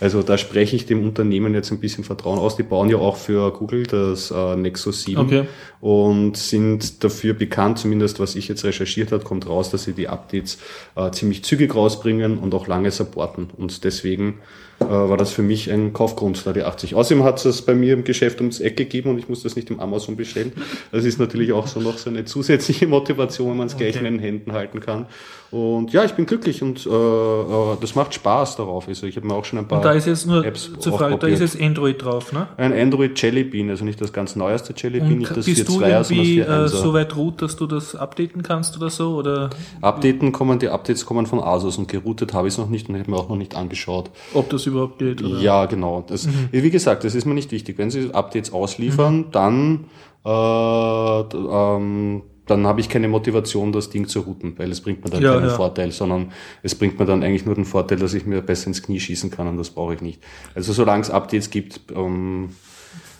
Also 0.00 0.22
da 0.22 0.38
spreche 0.38 0.76
ich 0.76 0.86
dem 0.86 1.04
Unternehmen 1.04 1.52
jetzt 1.52 1.70
ein 1.72 1.78
bisschen 1.78 2.04
Vertrauen 2.04 2.38
aus. 2.38 2.56
Die 2.56 2.62
bauen 2.62 2.88
ja 2.88 2.96
auch 2.96 3.18
für 3.18 3.52
Google 3.52 3.82
das 3.82 4.30
äh, 4.30 4.56
Nexus 4.56 5.02
7 5.02 5.20
okay. 5.20 5.44
und 5.82 6.38
sind 6.38 7.04
dafür 7.04 7.34
bekannt, 7.34 7.78
zumindest 7.80 8.18
was 8.18 8.36
ich 8.36 8.48
jetzt 8.48 8.64
recherchiert 8.64 9.12
habe, 9.12 9.24
kommt 9.24 9.46
raus, 9.46 9.68
dass 9.68 9.84
sie 9.84 9.92
die 9.92 10.08
Updates 10.08 10.56
äh, 10.96 11.10
ziemlich 11.10 11.44
zügig 11.44 11.74
rausbringen 11.74 12.38
und 12.38 12.54
auch 12.54 12.66
lange 12.66 12.90
supporten. 12.90 13.50
Und 13.58 13.84
deswegen 13.84 14.30
äh, 14.30 14.69
war 14.80 15.16
das 15.16 15.32
für 15.32 15.42
mich 15.42 15.70
ein 15.70 15.92
Kaufgrund, 15.92 16.44
da 16.46 16.52
die 16.52 16.62
80. 16.62 16.94
Außerdem 16.94 17.22
hat 17.22 17.44
es 17.44 17.62
bei 17.62 17.74
mir 17.74 17.92
im 17.94 18.04
Geschäft 18.04 18.40
ums 18.40 18.60
Eck 18.60 18.76
gegeben 18.76 19.10
und 19.10 19.18
ich 19.18 19.28
muss 19.28 19.42
das 19.42 19.54
nicht 19.54 19.70
im 19.70 19.78
Amazon 19.78 20.16
bestellen. 20.16 20.52
Das 20.90 21.04
ist 21.04 21.18
natürlich 21.20 21.52
auch 21.52 21.66
so 21.66 21.80
noch 21.80 21.98
so 21.98 22.10
eine 22.10 22.24
zusätzliche 22.24 22.86
Motivation, 22.86 23.50
wenn 23.50 23.56
man 23.58 23.66
es 23.68 23.76
gleich 23.76 23.96
Okay. 23.96 24.06
in 24.06 24.14
den 24.14 24.18
Händen 24.20 24.52
halten 24.52 24.80
kann. 24.80 25.06
Und 25.50 25.92
ja, 25.92 26.04
ich 26.04 26.12
bin 26.12 26.26
glücklich 26.26 26.62
und 26.62 26.86
äh, 26.86 26.90
äh, 26.90 27.76
das 27.80 27.96
macht 27.96 28.14
Spaß 28.14 28.54
darauf. 28.56 28.86
Also 28.86 29.06
ich 29.06 29.16
habe 29.16 29.26
mir 29.26 29.34
auch 29.34 29.44
schon 29.44 29.58
ein 29.58 29.66
paar 29.66 29.78
Und 29.78 29.84
da 29.84 29.92
ist 29.92 30.06
jetzt 30.06 30.26
nur 30.26 30.44
Apps 30.44 30.70
zur 30.78 30.96
Frage, 30.96 31.18
da 31.18 31.26
ist 31.26 31.40
jetzt 31.40 31.60
Android 31.60 32.04
drauf, 32.04 32.32
ne? 32.32 32.46
ein 32.56 32.72
Android 32.72 33.20
Jelly 33.20 33.42
Bean, 33.42 33.68
also 33.68 33.84
nicht 33.84 34.00
das 34.00 34.12
ganz 34.12 34.36
neueste 34.36 34.74
Jelly 34.76 35.00
Bean, 35.00 35.18
nicht 35.18 35.36
das 35.36 35.46
bist 35.46 35.68
du 35.68 35.72
4.2er, 35.72 35.78
sondern 35.78 35.90
das 35.90 36.10
irgendwie 36.10 36.38
äh, 36.38 36.44
4.1er. 36.44 36.68
so 36.68 36.92
weit 36.92 37.16
root, 37.16 37.42
dass 37.42 37.56
du 37.56 37.66
das 37.66 37.96
updaten 37.96 38.42
kannst 38.42 38.76
oder 38.76 38.90
so? 38.90 39.16
Oder 39.16 39.50
Updaten 39.80 40.30
kommen, 40.30 40.60
die 40.60 40.68
Updates 40.68 41.04
kommen 41.04 41.26
von 41.26 41.40
Asus 41.40 41.78
und 41.78 41.88
geroutet 41.88 42.32
habe 42.32 42.46
ich 42.46 42.54
es 42.54 42.58
noch 42.58 42.68
nicht 42.68 42.88
und 42.88 42.96
habe 42.96 43.10
mir 43.10 43.16
auch 43.16 43.28
noch 43.28 43.36
nicht 43.36 43.56
angeschaut. 43.56 44.10
ob 44.34 44.50
das 44.50 44.66
überhaupt 44.66 45.00
geht? 45.00 45.20
Oder? 45.20 45.40
Ja, 45.40 45.66
genau. 45.66 46.04
Das, 46.06 46.28
Wie 46.52 46.70
gesagt, 46.70 47.02
das 47.02 47.16
ist 47.16 47.24
mir 47.24 47.34
nicht 47.34 47.50
wichtig. 47.50 47.76
Wenn 47.76 47.90
sie 47.90 48.14
Updates 48.14 48.52
ausliefern, 48.52 49.26
dann, 49.32 49.86
äh, 50.24 50.30
ähm, 50.30 52.22
dann 52.50 52.66
habe 52.66 52.80
ich 52.80 52.88
keine 52.88 53.08
Motivation, 53.08 53.72
das 53.72 53.90
Ding 53.90 54.08
zu 54.08 54.20
routen, 54.20 54.58
weil 54.58 54.70
es 54.70 54.80
bringt 54.80 55.04
mir 55.04 55.10
dann 55.10 55.22
Ja, 55.22 55.34
keinen 55.34 55.48
ja. 55.48 55.54
Vorteil, 55.54 55.92
sondern 55.92 56.32
es 56.62 56.74
bringt 56.74 56.98
mir 56.98 57.06
dann 57.06 57.22
eigentlich 57.22 57.46
nur 57.46 57.54
den 57.54 57.64
Vorteil, 57.64 57.98
dass 57.98 58.14
ich 58.14 58.26
mir 58.26 58.42
besser 58.42 58.68
ins 58.68 58.82
Knie 58.82 59.00
schießen 59.00 59.30
kann 59.30 59.46
und 59.46 59.56
das 59.56 59.70
brauche 59.70 59.94
ich 59.94 60.00
nicht. 60.00 60.20
Also 60.54 60.72
solange 60.72 61.02
es 61.02 61.10
Updates 61.10 61.50
gibt, 61.50 61.80
ähm, 61.94 62.50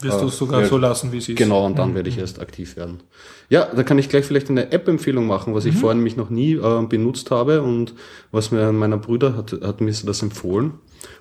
Wirst 0.03 0.23
du 0.23 0.27
es 0.27 0.39
sogar 0.39 0.63
ja, 0.63 0.67
so 0.67 0.79
lassen, 0.79 1.13
wie 1.13 1.19
es 1.19 1.29
ist? 1.29 1.37
Genau, 1.37 1.67
und 1.67 1.79
dann 1.79 1.95
werde 1.95 2.09
ich 2.09 2.17
erst 2.17 2.41
aktiv 2.41 2.77
werden. 2.77 3.03
Ja, 3.51 3.67
da 3.67 3.83
kann 3.83 3.99
ich 3.99 4.09
gleich 4.09 4.25
vielleicht 4.25 4.49
eine 4.49 4.73
App-Empfehlung 4.73 5.27
machen, 5.27 5.55
was 5.55 5.67
ich 5.67 5.75
vorhin 5.77 5.99
nämlich 5.99 6.17
noch 6.17 6.31
nie 6.31 6.55
äh, 6.55 6.83
benutzt 6.89 7.31
habe 7.31 7.61
und 7.63 7.95
was 8.31 8.51
mir 8.51 8.73
meiner 8.73 8.97
Brüder 8.97 9.37
hat, 9.37 9.53
hat 9.63 9.81
mir 9.81 9.93
das 9.93 10.23
empfohlen. 10.23 10.73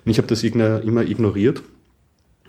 Und 0.04 0.10
ich 0.10 0.18
habe 0.18 0.28
das 0.28 0.42
immer 0.42 1.02
ignoriert. 1.02 1.62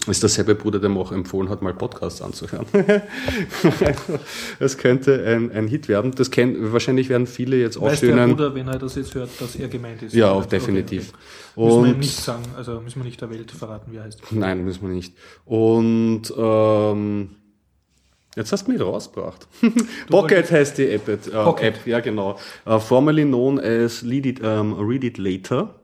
Ist 0.08 0.24
derselbe 0.24 0.56
Bruder, 0.56 0.80
der 0.80 0.90
mir 0.90 1.00
auch 1.00 1.12
empfohlen 1.12 1.50
hat, 1.50 1.62
mal 1.62 1.76
Podcasts 1.76 2.24
anzuhören. 2.24 2.66
das 4.60 4.78
könnte 4.80 5.24
ein, 5.24 5.52
ein 5.52 5.68
Hit 5.68 5.88
werden. 5.88 6.12
Das 6.16 6.32
kennt, 6.32 6.58
wahrscheinlich 6.74 7.08
werden 7.08 7.28
viele 7.28 7.58
jetzt 7.58 7.76
Weiß 7.76 8.00
der 8.00 8.10
aufstöhnen. 8.10 8.30
Bruder, 8.32 8.56
wenn 8.56 8.68
er 8.68 8.80
das 8.80 8.96
jetzt 8.96 9.14
hört, 9.14 9.30
dass 9.40 9.56
er 9.56 9.68
gemeint 9.68 10.02
ist? 10.02 10.16
Ja, 10.16 10.32
Okay, 10.32 10.40
auch 10.40 10.46
definitiv. 10.48 11.14
okay. 11.56 11.66
Müssen 11.68 11.86
wir 11.86 11.94
nicht 12.00 12.18
sagen, 12.18 12.44
also 12.58 12.82
müssen 12.82 13.00
wir 13.00 13.04
nicht 13.06 13.22
der 13.22 13.30
Welt 13.30 13.52
verraten, 13.52 13.92
wie 13.92 13.98
er 13.98 14.06
heißt. 14.06 14.22
Nein, 14.32 14.66
müssen 14.66 14.82
wir 14.82 14.90
nicht. 14.90 15.14
Und 15.46 16.24
ähm, 16.36 17.30
jetzt 18.36 18.52
hast 18.52 18.68
du 18.68 18.72
mich 18.72 18.82
rausgebracht. 18.82 19.48
Pocket 20.10 20.50
heißt 20.50 20.80
die 20.80 20.88
App, 20.90 21.08
äh, 21.10 21.18
Pocket. 21.18 21.76
App 21.76 21.86
ja 21.88 22.00
genau. 22.00 22.40
Äh, 22.66 22.80
formerly 22.80 23.24
known 23.24 23.60
as 23.60 24.04
Read 24.04 24.26
It, 24.26 24.42
ähm, 24.44 24.74
Read 24.74 25.04
It 25.04 25.20
Later. 25.20 25.76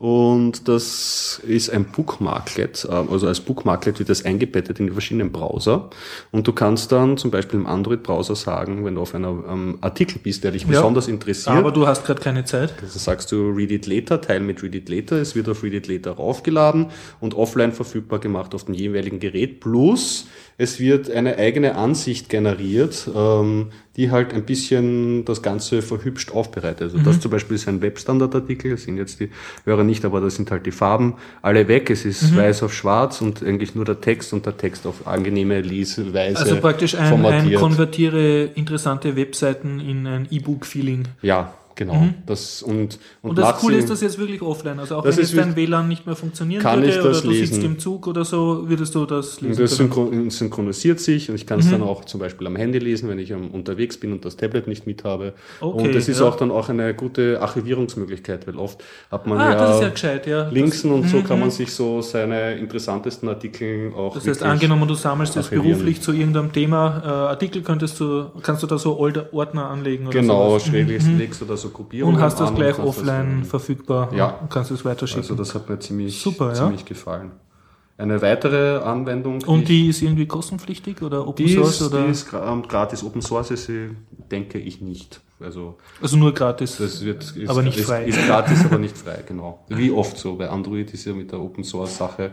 Und 0.00 0.66
das 0.66 1.42
ist 1.46 1.68
ein 1.68 1.84
Bookmarklet, 1.84 2.88
ähm, 2.90 3.08
also 3.10 3.26
als 3.26 3.40
Bookmarklet 3.40 3.98
wird 3.98 4.08
das 4.08 4.24
eingebettet 4.24 4.80
in 4.80 4.86
die 4.86 4.92
verschiedenen 4.92 5.30
Browser. 5.30 5.90
Und 6.32 6.48
du 6.48 6.54
kannst 6.54 6.90
dann 6.90 7.18
zum 7.18 7.30
Beispiel 7.30 7.60
im 7.60 7.66
Android-Browser 7.66 8.34
sagen, 8.34 8.86
wenn 8.86 8.94
du 8.94 9.02
auf 9.02 9.14
einem 9.14 9.44
ähm, 9.46 9.78
Artikel 9.82 10.18
bist, 10.22 10.42
der 10.42 10.52
dich 10.52 10.66
besonders 10.66 11.06
interessiert, 11.06 11.54
Aber 11.54 11.70
du 11.70 11.86
hast 11.86 12.06
gerade 12.06 12.22
keine 12.22 12.46
Zeit. 12.46 12.72
also 12.80 12.98
sagst 12.98 13.30
du 13.30 13.50
Read 13.50 13.72
It 13.72 13.86
Later, 13.86 14.22
Teil 14.22 14.40
mit 14.40 14.62
Read 14.62 14.74
It 14.74 14.88
Later, 14.88 15.16
es 15.16 15.34
wird 15.34 15.50
auf 15.50 15.62
Read 15.62 15.74
It 15.74 15.86
Later 15.86 16.12
raufgeladen 16.12 16.86
und 17.20 17.34
offline 17.34 17.72
verfügbar 17.72 18.20
gemacht 18.20 18.54
auf 18.54 18.64
dem 18.64 18.74
jeweiligen 18.74 19.20
Gerät, 19.20 19.60
plus 19.60 20.28
es 20.56 20.80
wird 20.80 21.10
eine 21.10 21.36
eigene 21.36 21.74
Ansicht 21.74 22.30
generiert, 22.30 23.06
ähm, 23.14 23.70
die 23.96 24.10
halt 24.10 24.32
ein 24.32 24.44
bisschen 24.44 25.24
das 25.24 25.42
Ganze 25.42 25.82
verhübscht 25.82 26.30
aufbereitet. 26.30 26.82
Also 26.82 26.98
das 26.98 27.20
zum 27.20 27.30
Beispiel 27.30 27.56
ist 27.56 27.68
ein 27.68 27.82
Webstandardartikel, 27.82 28.70
das 28.70 28.84
sind 28.84 28.96
jetzt 28.96 29.20
die 29.20 29.30
Hörer 29.64 29.82
nicht, 29.82 30.04
aber 30.04 30.20
das 30.20 30.36
sind 30.36 30.50
halt 30.50 30.64
die 30.64 30.70
Farben 30.70 31.14
alle 31.42 31.66
weg, 31.66 31.90
es 31.90 32.04
ist 32.04 32.36
weiß 32.36 32.62
auf 32.62 32.72
schwarz 32.72 33.20
und 33.20 33.42
eigentlich 33.42 33.74
nur 33.74 33.84
der 33.84 34.00
Text 34.00 34.32
und 34.32 34.46
der 34.46 34.56
Text 34.56 34.86
auf 34.86 35.06
angenehme 35.06 35.60
Leseweise 35.60 36.38
Also 36.38 36.56
praktisch 36.56 36.94
ein, 36.94 37.24
ein 37.24 37.54
konvertiere 37.54 38.44
interessante 38.54 39.16
Webseiten 39.16 39.80
in 39.80 40.06
ein 40.06 40.28
E-Book-Feeling. 40.30 41.08
ja, 41.22 41.52
genau. 41.80 42.08
Das 42.26 42.62
und, 42.62 42.98
und, 43.22 43.30
Und 43.30 43.38
das 43.38 43.56
Coole 43.58 43.76
ist, 43.78 43.90
dass 43.90 44.00
jetzt 44.02 44.18
wirklich 44.18 44.40
offline, 44.42 44.78
also 44.78 44.96
auch 44.96 45.02
Das 45.02 45.16
wenn 45.16 45.24
jetzt 45.24 45.36
dein 45.36 45.56
WLAN 45.56 45.88
nicht 45.88 46.06
mehr 46.06 46.14
funktionieren 46.14 46.62
Kann 46.62 46.78
würde 46.80 46.88
ich 46.90 46.94
das 46.96 47.04
oder 47.24 47.32
du 47.32 47.34
sitzt 47.34 47.62
im 47.64 47.78
Zug 47.78 48.06
oder 48.06 48.24
so, 48.24 48.68
würdest 48.68 48.94
du 48.94 49.04
das 49.06 49.38
Und 49.38 49.48
lesen 49.48 49.62
das 49.62 49.76
können. 49.76 49.88
synchron 49.90 50.30
synchronisiert 50.30 51.00
sich 51.00 51.28
und 51.28 51.34
ich 51.34 51.46
kann 51.46 51.58
es 51.60 51.70
dann 51.70 51.82
auch 51.82 52.04
zum 52.04 52.20
Beispiel 52.20 52.46
am 52.46 52.54
Handy 52.56 52.78
lesen, 52.78 53.08
wenn 53.08 53.18
ich 53.18 53.32
unterwegs 53.32 53.98
bin 53.98 54.12
und 54.12 54.24
das 54.24 54.36
Tablet 54.36 54.68
nicht 54.68 54.86
mit 54.86 55.02
habe. 55.04 55.32
Okay, 55.60 55.86
und 55.88 55.94
das 55.94 56.08
ist 56.08 56.20
ja. 56.20 56.26
auch 56.26 56.36
dann 56.36 56.50
auch 56.50 56.68
eine 56.68 56.94
gute 56.94 57.40
Archivierungsmöglichkeit, 57.40 58.46
weil 58.46 58.56
oft 58.56 58.82
hat 59.10 59.26
man 59.26 59.38
Ah, 59.40 59.50
ja, 59.52 59.54
das 59.56 59.80
ja 59.80 59.88
gescheit, 59.88 60.26
ja. 60.26 60.48
Linksen 60.50 60.92
und 60.92 61.08
so 61.08 61.22
kann 61.22 61.40
man 61.40 61.50
sich 61.50 61.72
so 61.72 62.02
seine 62.02 62.54
interessantesten 62.58 63.28
Artikel 63.28 63.92
auch 63.96 64.14
Das 64.14 64.26
heißt, 64.26 64.42
angenommen, 64.42 64.86
du 64.86 64.94
sammelst 64.94 65.34
jetzt 65.36 65.46
archivieren. 65.46 65.78
beruflich 65.78 66.00
zu 66.02 66.12
irgendeinem 66.12 66.52
Thema 66.52 67.02
äh, 67.04 67.08
Artikel, 67.08 67.62
könntest 67.62 67.98
du, 68.00 68.26
kannst 68.42 68.62
du 68.62 68.66
da 68.66 68.76
so 68.78 68.98
Older- 68.98 69.32
Ordner 69.32 69.68
anlegen 69.70 70.06
oder 70.06 70.20
Genau, 70.20 70.50
sowas. 70.50 70.66
schräg 70.66 70.88
legst 70.88 71.40
oder 71.42 71.56
so 71.56 71.69
Gruppierungen 71.70 72.16
Und 72.16 72.22
hast 72.22 72.40
das 72.40 72.48
an 72.50 72.54
gleich 72.56 72.76
das 72.76 72.84
offline 72.86 73.06
dann- 73.40 73.44
verfügbar 73.44 74.12
Ja. 74.14 74.30
und 74.40 74.50
kannst 74.50 74.70
es 74.70 74.84
weiterschicken. 74.84 75.22
Also 75.22 75.34
das 75.34 75.54
hat 75.54 75.68
mir 75.68 75.78
ziemlich, 75.78 76.20
Super, 76.20 76.48
ja. 76.48 76.54
ziemlich 76.54 76.84
gefallen. 76.84 77.32
Eine 77.98 78.22
weitere 78.22 78.78
Anwendung, 78.78 79.42
und 79.44 79.68
die 79.68 79.88
ist 79.88 80.00
irgendwie 80.00 80.24
kostenpflichtig 80.26 81.02
oder 81.02 81.28
Open 81.28 81.44
die 81.44 81.52
Source 81.54 81.82
ist, 81.82 81.92
oder 81.92 82.04
die 82.04 82.10
ist 82.10 82.28
ähm, 82.32 82.62
gratis. 82.62 83.04
Open 83.04 83.20
Source 83.20 83.50
ist 83.50 83.66
sie, 83.66 83.90
denke 84.30 84.58
ich 84.58 84.80
nicht. 84.80 85.20
Also 85.38 85.76
also 86.00 86.16
nur 86.16 86.32
gratis. 86.32 86.78
Das 86.78 87.04
wird, 87.04 87.22
ist, 87.36 87.48
Aber 87.48 87.62
nicht 87.62 87.76
ist, 87.78 87.86
frei. 87.86 88.04
Ist 88.04 88.26
gratis, 88.26 88.64
aber 88.64 88.78
nicht 88.78 88.96
frei, 89.04 89.22
genau. 89.26 89.58
Wie 89.68 89.90
oft 89.90 90.16
so. 90.16 90.36
Bei 90.36 90.48
Android 90.48 90.92
ist 90.94 91.04
ja 91.04 91.12
mit 91.12 91.30
der 91.32 91.40
Open 91.40 91.62
Source 91.62 91.96
Sache 91.98 92.30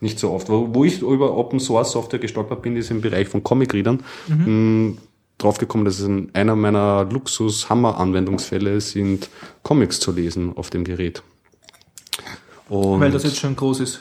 nicht 0.00 0.18
so 0.18 0.30
oft. 0.30 0.48
Wo, 0.48 0.68
wo 0.74 0.84
ich 0.84 1.02
über 1.02 1.36
Open 1.36 1.60
Source 1.60 1.92
Software 1.92 2.18
gestolpert 2.18 2.62
bin, 2.62 2.74
ist 2.76 2.90
im 2.90 3.02
Bereich 3.02 3.28
von 3.28 3.42
Comic-Readern. 3.42 4.02
Mhm. 4.28 4.98
Draufgekommen, 5.40 5.84
dass 5.84 5.98
es 5.98 6.06
ein, 6.06 6.30
einer 6.34 6.54
meiner 6.54 7.04
Luxus-Hammer-Anwendungsfälle 7.04 8.80
sind, 8.80 9.28
Comics 9.62 9.98
zu 9.98 10.12
lesen 10.12 10.56
auf 10.56 10.70
dem 10.70 10.84
Gerät. 10.84 11.22
Und 12.68 13.00
weil 13.00 13.10
das 13.10 13.24
jetzt 13.24 13.38
schon 13.38 13.56
groß 13.56 13.80
ist. 13.80 14.00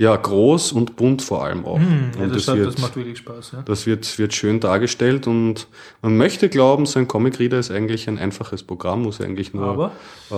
Ja, 0.00 0.14
groß 0.14 0.70
und 0.72 0.94
bunt 0.94 1.22
vor 1.22 1.44
allem 1.44 1.64
auch. 1.64 1.78
Hm, 1.78 2.12
Ja, 2.16 2.22
und 2.22 2.34
das, 2.34 2.46
das, 2.46 2.56
wird, 2.56 2.66
das 2.68 2.78
macht 2.78 2.94
wirklich 2.94 3.18
Spaß. 3.18 3.50
Ja. 3.52 3.62
das 3.62 3.84
wird, 3.84 4.16
wird 4.18 4.32
schön 4.32 4.60
dargestellt 4.60 5.26
und 5.26 5.66
man 6.02 6.16
möchte 6.16 6.48
glauben, 6.48 6.86
so 6.86 7.00
ein 7.00 7.08
Comic 7.08 7.40
Reader 7.40 7.58
ist 7.58 7.72
eigentlich 7.72 8.08
ein 8.08 8.16
einfaches 8.16 8.62
Programm, 8.62 9.02
muss 9.02 9.20
eigentlich 9.20 9.54
nur 9.54 9.90
äh, 10.30 10.34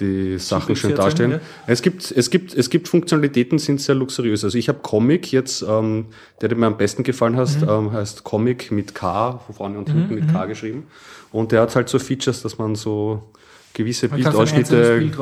die 0.00 0.38
Sachen 0.38 0.76
schön 0.76 0.94
darstellen. 0.94 1.32
ja. 1.32 1.40
Es 1.66 1.82
gibt, 1.82 2.10
es 2.10 2.30
gibt, 2.30 2.54
es 2.54 2.70
gibt 2.70 2.88
Funktionalitäten, 2.88 3.58
sind 3.58 3.82
sehr 3.82 3.94
luxuriös. 3.94 4.44
Also 4.44 4.56
ich 4.56 4.68
habe 4.70 4.78
Comic 4.82 5.30
jetzt, 5.30 5.62
ähm, 5.68 6.06
der, 6.40 6.48
der 6.48 6.56
mir 6.56 6.66
am 6.66 6.78
besten 6.78 7.02
gefallen 7.02 7.36
hat, 7.36 7.50
Mhm. 7.60 7.68
ähm, 7.68 7.92
heißt 7.92 8.24
Comic 8.24 8.70
mit 8.72 8.94
K, 8.94 9.40
vorne 9.54 9.76
und 9.78 9.90
hinten 9.90 10.14
mit 10.14 10.26
mhm. 10.26 10.32
K 10.32 10.46
geschrieben. 10.46 10.84
Und 11.32 11.52
der 11.52 11.60
hat 11.60 11.76
halt 11.76 11.90
so 11.90 11.98
Features, 11.98 12.40
dass 12.40 12.56
man 12.56 12.76
so 12.76 13.22
gewisse 13.74 14.08
Man 14.08 14.16
Bildausschnitte 14.20 14.98
Bild 14.98 15.16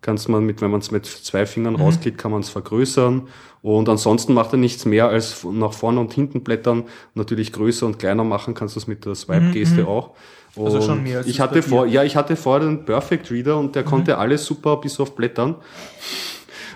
kannst 0.00 0.28
man 0.28 0.44
mit, 0.44 0.60
wenn 0.60 0.70
man 0.70 0.80
es 0.80 0.90
mit 0.90 1.06
zwei 1.06 1.46
Fingern 1.46 1.74
Mhm. 1.74 1.80
rausklickt, 1.80 2.18
kann 2.18 2.30
man 2.30 2.40
es 2.40 2.48
vergrößern. 2.48 3.28
Und 3.62 3.88
ansonsten 3.88 4.34
macht 4.34 4.52
er 4.52 4.58
nichts 4.58 4.84
mehr 4.84 5.08
als 5.08 5.44
nach 5.44 5.72
vorne 5.72 6.00
und 6.00 6.12
hinten 6.12 6.42
blättern. 6.44 6.84
Natürlich 7.14 7.52
größer 7.52 7.86
und 7.86 7.98
kleiner 7.98 8.24
machen 8.24 8.54
kannst 8.54 8.76
du 8.76 8.80
es 8.80 8.86
mit 8.86 9.04
der 9.04 9.14
Swipe-Geste 9.14 9.86
auch. 9.86 10.10
Und 10.54 10.62
Mhm, 10.62 10.66
Also 10.66 10.80
schon 10.80 11.02
mehr 11.02 11.18
als 11.18 11.26
ich 11.26 11.40
hatte 11.40 11.62
vor, 11.62 11.86
ja, 11.86 12.02
ich 12.04 12.16
hatte 12.16 12.36
vorher 12.36 12.66
den 12.66 12.84
Perfect 12.84 13.30
Reader 13.30 13.58
und 13.58 13.74
der 13.74 13.84
konnte 13.84 14.18
alles 14.18 14.44
super 14.44 14.76
bis 14.78 14.98
auf 15.00 15.14
Blättern. 15.14 15.56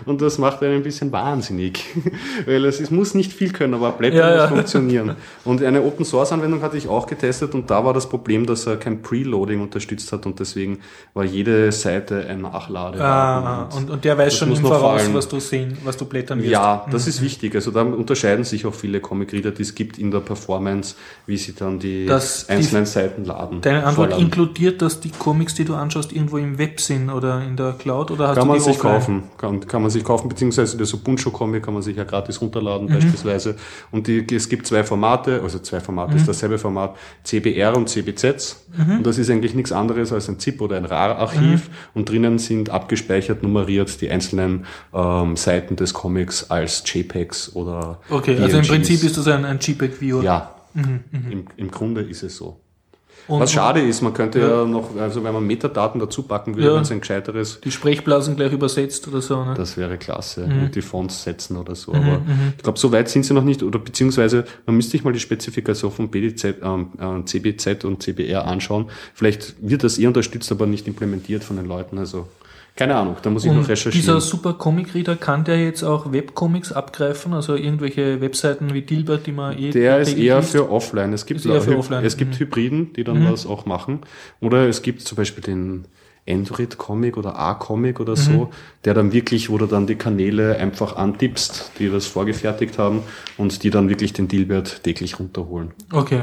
Und 0.06 0.20
das 0.22 0.38
macht 0.38 0.62
einen 0.62 0.76
ein 0.76 0.82
bisschen 0.82 1.12
wahnsinnig. 1.12 1.84
Weil 2.46 2.64
es, 2.64 2.80
es 2.80 2.90
muss 2.90 3.14
nicht 3.14 3.32
viel 3.32 3.52
können, 3.52 3.74
aber 3.74 3.92
Blättern 3.92 4.18
Ja, 4.18 4.34
ja. 4.34 4.40
muss 4.42 4.50
funktionieren. 4.50 5.16
Und 5.44 5.62
eine 5.62 5.82
Open 5.82 6.04
Source 6.04 6.32
Anwendung 6.32 6.62
hatte 6.62 6.76
ich 6.76 6.88
auch 6.88 7.06
getestet 7.06 7.54
und 7.54 7.70
da 7.70 7.84
war 7.84 7.92
das 7.94 8.08
Problem, 8.08 8.46
dass 8.46 8.66
er 8.66 8.76
kein 8.76 9.02
Preloading 9.02 9.60
unterstützt 9.60 10.12
hat 10.12 10.26
und 10.26 10.38
deswegen 10.40 10.78
war 11.14 11.24
jede 11.24 11.70
Seite 11.72 12.26
ein 12.28 12.40
Nachlade. 12.42 13.02
Ah, 13.02 13.68
und, 13.76 13.90
und 13.90 14.04
der 14.04 14.16
weiß 14.18 14.36
schon 14.38 14.50
im 14.50 14.56
Voraus, 14.56 15.02
was 15.12 15.28
du 15.28 15.40
sehen, 15.40 15.76
was 15.84 15.96
du 15.96 16.04
blättern 16.04 16.38
wirst. 16.40 16.50
Ja, 16.50 16.86
das 16.90 17.06
ist 17.06 17.22
wichtig. 17.22 17.54
Also 17.54 17.70
da 17.70 17.82
unterscheiden 17.82 18.44
sich 18.44 18.66
auch 18.66 18.74
viele 18.74 19.00
Comic-Reader, 19.00 19.50
die 19.52 19.62
es 19.62 19.74
gibt 19.74 19.98
in 19.98 20.10
der 20.10 20.20
Performance, 20.20 20.94
wie 21.26 21.36
sie 21.36 21.54
dann 21.54 21.78
die 21.78 22.06
Das- 22.06 22.46
die- 22.46 22.52
einzelnen 22.52 22.86
Seiten 22.86 23.24
laden. 23.24 23.60
Deine 23.60 23.78
Antwort 23.84 24.10
vorladen. 24.10 24.24
inkludiert, 24.24 24.82
dass 24.82 25.00
die 25.00 25.10
Comics, 25.10 25.54
die 25.54 25.64
du 25.64 25.74
anschaust, 25.74 26.12
irgendwo 26.12 26.38
im 26.38 26.58
Web 26.58 26.80
sind 26.80 27.10
oder 27.10 27.42
in 27.42 27.56
der 27.56 27.72
Cloud 27.72 28.10
oder 28.10 28.28
hast 28.28 28.34
Kann 28.36 28.44
du 28.44 28.48
man 28.48 28.58
die 28.58 28.64
sich 28.64 28.76
offline? 28.78 28.92
kaufen, 28.94 29.22
kann, 29.38 29.66
kann 29.66 29.82
man 29.82 29.90
sich 29.92 30.02
kaufen, 30.02 30.28
beziehungsweise 30.28 30.76
der 30.76 30.86
so 30.86 30.96
Buncho-Comic 30.98 31.62
kann 31.62 31.74
man 31.74 31.82
sich 31.82 31.96
ja 31.96 32.04
gratis 32.04 32.40
runterladen 32.40 32.88
Mhm. 32.88 32.94
beispielsweise. 32.94 33.54
Und 33.92 34.08
die, 34.08 34.26
es 34.34 34.48
gibt 34.48 34.66
zwei 34.66 34.82
Formate, 34.82 35.40
also 35.42 35.60
zwei 35.60 35.78
Formate 35.80 36.12
Mhm. 36.12 36.18
ist 36.18 36.28
dasselbe 36.28 36.58
Format, 36.58 36.96
CBR 37.22 37.76
und 37.76 37.88
CBZ. 37.88 38.56
Und 38.88 39.06
das 39.06 39.18
ist 39.18 39.30
eigentlich 39.30 39.54
nichts 39.54 39.70
anderes 39.70 40.12
als 40.12 40.28
ein 40.28 40.38
ZIP 40.40 40.60
oder 40.62 40.76
ein 40.76 40.86
RAR-Archiv. 40.86 41.68
Mhm. 41.68 41.74
Und 41.94 42.08
drinnen 42.08 42.38
sind 42.38 42.70
abgespeichert, 42.70 43.42
nummeriert 43.42 44.00
die 44.00 44.10
einzelnen 44.10 44.64
ähm, 44.94 45.36
Seiten 45.36 45.76
des 45.76 45.92
Comics 45.94 46.50
als 46.50 46.82
JPEGs 46.86 47.54
oder 47.54 48.00
Okay, 48.10 48.38
also 48.40 48.58
im. 48.58 48.66
Prinzip 48.66 49.04
ist 49.04 49.16
das 49.18 49.28
ein, 49.28 49.44
ein 49.44 49.58
JPEG-View. 49.60 50.22
Ja, 50.22 50.56
Mhm, 50.74 51.00
Im, 51.30 51.44
im 51.58 51.70
Grunde 51.70 52.00
ist 52.00 52.22
es 52.22 52.38
so. 52.38 52.61
Und- 53.28 53.40
Was 53.40 53.52
schade 53.52 53.80
ist, 53.80 54.02
man 54.02 54.12
könnte 54.14 54.40
Ja. 54.40 54.48
ja, 54.62 54.64
noch, 54.66 54.96
also 54.98 55.22
wenn 55.22 55.32
man 55.32 55.46
Metadaten 55.46 56.00
dazu 56.00 56.22
packen 56.24 56.56
würde, 56.56 56.68
Ja. 56.68 56.74
wenn 56.74 56.82
es 56.82 56.90
ein 56.90 57.00
gescheiteres, 57.00 57.60
Die 57.60 57.70
Sprechblasen 57.70 58.36
gleich 58.36 58.52
übersetzt 58.52 59.06
oder 59.08 59.20
so. 59.20 59.44
Ne? 59.44 59.54
das 59.56 59.76
wäre 59.76 59.96
klasse, 59.98 60.46
Mhm. 60.46 60.62
und 60.64 60.74
die 60.74 60.82
Fonts 60.82 61.22
setzen 61.22 61.56
oder 61.56 61.74
so. 61.74 61.92
Aber 61.92 62.20
ich 62.56 62.62
glaube, 62.62 62.78
so 62.78 62.90
weit 62.92 63.08
sind 63.08 63.24
sie 63.24 63.34
noch 63.34 63.44
nicht, 63.44 63.62
oder 63.62 63.78
beziehungsweise 63.78 64.44
man 64.66 64.76
müsste 64.76 64.92
sich 64.92 65.04
mal 65.04 65.12
die 65.12 65.20
Spezifikation 65.20 65.92
von 65.92 66.08
BDZ, 66.10 66.56
ähm, 66.62 66.88
äh, 66.98 67.24
CBZ 67.24 67.84
und 67.84 68.02
CBR 68.02 68.46
anschauen. 68.46 68.86
Vielleicht 69.14 69.54
wird 69.60 69.84
das 69.84 69.98
eh 69.98 70.06
unterstützt, 70.06 70.50
aber 70.50 70.66
nicht 70.66 70.86
implementiert 70.88 71.44
von 71.44 71.56
den 71.56 71.66
Leuten. 71.66 71.98
Also 71.98 72.26
keine 72.74 72.94
Ahnung, 72.96 73.16
da 73.22 73.28
muss 73.30 73.44
ich 73.44 73.50
noch 73.50 73.58
Und 73.58 73.68
recherchieren. 73.68 74.00
dieser 74.00 74.20
Super 74.20 74.54
Comic 74.54 74.94
Reader 74.94 75.16
kann 75.16 75.44
der 75.44 75.62
jetzt 75.62 75.82
auch 75.82 76.12
Webcomics 76.12 76.72
abgreifen, 76.72 77.34
also 77.34 77.54
irgendwelche 77.54 78.20
Webseiten 78.20 78.72
wie 78.72 78.82
Dilbert, 78.82 79.26
die 79.26 79.32
man 79.32 79.58
eh 79.58 79.70
Der 79.70 79.98
ist 80.00 80.16
eher 80.16 80.38
liest? 80.38 80.52
für 80.52 80.70
offline. 80.70 81.12
Es 81.12 81.26
gibt, 81.26 81.44
eher 81.44 81.54
offline. 81.78 82.04
Es 82.04 82.16
gibt 82.16 82.34
Mhm. 82.34 82.38
Hybriden, 82.38 82.92
die 82.94 83.04
dann 83.04 83.30
was 83.30 83.46
auch 83.46 83.66
machen. 83.66 84.00
Oder 84.40 84.68
es 84.68 84.82
gibt 84.82 85.02
zum 85.02 85.16
Beispiel 85.16 85.42
den 85.44 85.84
Android-Comic 86.28 87.16
oder 87.16 87.38
A-Comic 87.38 88.00
oder 88.00 88.12
Mhm. 88.12 88.16
so, 88.16 88.50
der 88.84 88.94
dann 88.94 89.12
wirklich, 89.12 89.50
wo 89.50 89.58
du 89.58 89.66
dann 89.66 89.86
die 89.86 89.96
Kanäle 89.96 90.56
einfach 90.56 90.96
antippst, 90.96 91.72
die 91.78 91.88
das 91.90 92.06
vorgefertigt 92.06 92.78
haben 92.78 93.02
und 93.36 93.62
die 93.64 93.70
dann 93.70 93.88
wirklich 93.88 94.12
den 94.12 94.28
Dilbert 94.28 94.82
täglich 94.84 95.18
runterholen. 95.18 95.72
Okay. 95.92 96.22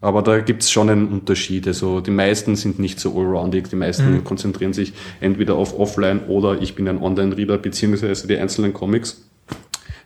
Aber 0.00 0.22
da 0.22 0.38
gibt's 0.38 0.70
schon 0.70 0.88
einen 0.90 1.08
Unterschied. 1.08 1.66
Also 1.66 2.00
die 2.00 2.12
meisten 2.12 2.54
sind 2.54 2.78
nicht 2.78 3.00
so 3.00 3.18
allroundig. 3.18 3.68
Die 3.68 3.76
meisten 3.76 4.12
Mhm. 4.12 4.24
konzentrieren 4.24 4.72
sich 4.72 4.92
entweder 5.20 5.56
auf 5.56 5.76
Offline 5.78 6.20
oder 6.28 6.60
ich 6.62 6.74
bin 6.76 6.86
ein 6.88 6.98
Online-Reader, 6.98 7.58
beziehungsweise 7.58 8.28
die 8.28 8.36
einzelnen 8.36 8.72
Comics. 8.72 9.24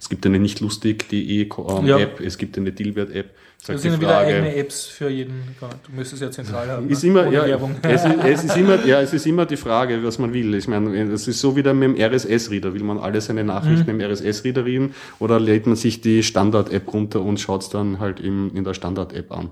Es 0.01 0.09
gibt 0.09 0.25
eine 0.27 0.39
nicht 0.39 0.61
lustig.de 0.61 1.43
ähm, 1.43 1.87
Ja. 1.87 1.99
App, 1.99 2.21
es 2.21 2.39
gibt 2.39 2.57
eine 2.57 2.73
Dilbert-App. 2.73 3.27
Ist 3.61 3.69
Das 3.69 3.83
sind 3.83 3.93
ja 3.93 4.01
wieder 4.01 4.19
eigene 4.19 4.47
Frage. 4.47 4.57
Apps 4.57 4.87
für 4.87 5.09
jeden. 5.09 5.35
Du 5.61 5.95
müsstest 5.95 6.23
ja 6.23 6.31
zentral 6.33 6.69
haben. 6.69 6.89
Ist 6.89 7.05
ne? 7.05 7.11
immer, 7.11 7.31
ja, 7.31 7.45
es, 7.83 8.05
ist, 8.05 8.15
es, 8.25 8.45
ist 8.45 8.57
immer, 8.57 8.85
ja, 8.87 9.01
es 9.03 9.13
ist 9.13 9.27
immer 9.27 9.47
die 9.47 9.57
Frage, 9.57 10.03
was 10.03 10.19
man 10.19 10.33
will. 10.33 10.55
Ich 10.55 10.67
meine, 10.67 11.13
es 11.13 11.29
ist 11.29 11.39
so 11.39 11.55
wie 11.55 11.63
der 11.63 11.73
mit 11.75 11.97
dem 11.97 12.13
RSS-Reader. 12.13 12.75
Will 12.75 12.83
man 12.83 12.99
alle 12.99 13.21
seine 13.21 13.45
Nachrichten 13.45 13.95
Mhm. 13.95 14.01
im 14.01 14.11
RSS-Reader 14.11 14.65
reden 14.65 14.95
oder 15.21 15.39
lädt 15.39 15.67
man 15.69 15.77
sich 15.77 16.01
die 16.01 16.23
Standard-App 16.25 16.93
runter 16.93 17.21
und 17.21 17.39
schaut 17.39 17.63
es 17.63 17.69
dann 17.69 18.01
halt 18.01 18.19
im, 18.19 18.51
in 18.57 18.65
der 18.65 18.75
Standard-App 18.75 19.31
an? 19.31 19.51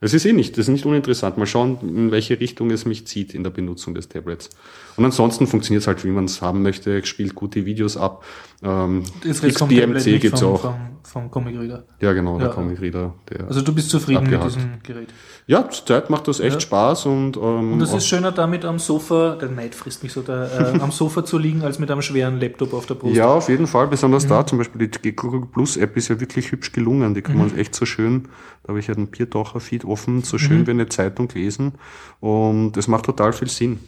Das 0.00 0.12
ist 0.12 0.26
eh 0.26 0.32
nicht, 0.34 0.52
das 0.58 0.66
ist 0.66 0.68
nicht 0.68 0.84
uninteressant. 0.84 1.38
Mal 1.38 1.46
schauen, 1.46 1.78
in 1.82 2.10
welche 2.10 2.38
Richtung 2.38 2.70
es 2.70 2.84
mich 2.84 3.06
zieht 3.06 3.32
in 3.34 3.42
der 3.42 3.50
Benutzung 3.50 3.94
des 3.94 4.08
Tablets. 4.08 4.50
Und 4.96 5.04
ansonsten 5.06 5.46
funktioniert 5.46 5.82
es 5.82 5.86
halt, 5.86 6.04
wie 6.04 6.08
man 6.10 6.26
es 6.26 6.42
haben 6.42 6.62
möchte, 6.62 7.04
spielt 7.06 7.34
gute 7.34 7.64
Videos 7.64 7.96
ab. 7.96 8.22
Ähm, 8.62 9.02
Tablet, 9.22 9.54
XBMC 9.54 10.18
gibt's 10.20 10.40
vom, 10.40 10.52
auch. 10.52 10.60
Vom, 10.60 10.74
vom 11.02 11.30
Comic 11.30 11.58
Reader. 11.58 11.84
Ja, 12.00 12.12
genau, 12.12 12.38
der 12.38 12.48
Ja. 12.48 12.54
Comic 12.54 12.80
Reader. 12.80 13.14
Der 13.30 13.46
Also 13.46 13.60
du 13.62 13.74
bist 13.74 13.90
zufrieden 13.90 14.24
Abgehakt. 14.24 14.44
mit 14.44 14.54
diesem 14.56 14.70
Gerät. 14.82 15.08
ja, 15.46 15.68
zurzeit 15.68 16.08
macht 16.10 16.28
das 16.28 16.40
echt 16.40 16.54
Ja. 16.54 16.60
Spaß 16.60 17.06
und, 17.06 17.36
ähm, 17.36 17.72
Und 17.74 17.80
es 17.82 17.90
auch- 17.92 17.96
ist 17.98 18.06
schöner 18.06 18.32
damit 18.32 18.64
am 18.64 18.78
Sofa, 18.78 19.36
der 19.40 19.50
Neid 19.50 19.74
frisst 19.74 20.02
mich 20.02 20.12
so, 20.12 20.22
da, 20.22 20.46
äh, 20.74 20.78
am 20.80 20.90
Sofa 20.92 21.24
zu 21.24 21.38
liegen, 21.38 21.62
als 21.62 21.78
mit 21.78 21.90
einem 21.90 22.02
schweren 22.02 22.38
Laptop 22.40 22.72
auf 22.74 22.86
der 22.86 22.94
Brust. 22.94 23.14
Ja, 23.16 23.28
auf 23.28 23.48
jeden 23.48 23.66
Fall. 23.66 23.86
Besonders 23.88 24.24
Mhm. 24.24 24.28
da, 24.30 24.46
zum 24.46 24.58
Beispiel 24.58 24.88
die 24.88 25.16
Google 25.16 25.42
Plus 25.52 25.76
App 25.76 25.96
ist 25.96 26.08
ja 26.08 26.18
wirklich 26.20 26.50
hübsch 26.52 26.72
gelungen. 26.72 27.14
Die 27.14 27.22
kann 27.22 27.34
Mhm. 27.36 27.42
man 27.48 27.56
echt 27.58 27.74
so 27.74 27.84
schön, 27.86 28.28
da 28.62 28.68
habe 28.70 28.78
ich 28.80 28.86
ja 28.86 28.94
den 28.94 29.08
Biertaucher-Feed 29.08 29.84
offen, 29.86 30.22
so 30.22 30.36
Mhm. 30.36 30.40
schön 30.40 30.66
wie 30.66 30.70
eine 30.72 30.88
Zeitung 30.88 31.28
lesen. 31.34 31.72
Und 32.20 32.76
es 32.76 32.88
macht 32.88 33.04
total 33.06 33.32
viel 33.32 33.48
Sinn. 33.48 33.78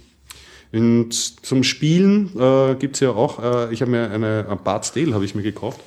Und 0.73 1.13
zum 1.47 1.63
Spielen 1.65 2.31
äh, 2.39 2.75
gibt's 2.75 3.01
ja 3.01 3.11
auch, 3.11 3.43
äh, 3.43 3.73
ich 3.73 3.81
habe 3.81 3.91
mir 3.91 4.11
eine, 4.11 4.47
ein 4.49 4.59
Bart's 4.63 4.93
Tale 4.93 5.15
habe 5.15 5.25
ich 5.25 5.35
mir 5.35 5.43
gekauft. 5.43 5.81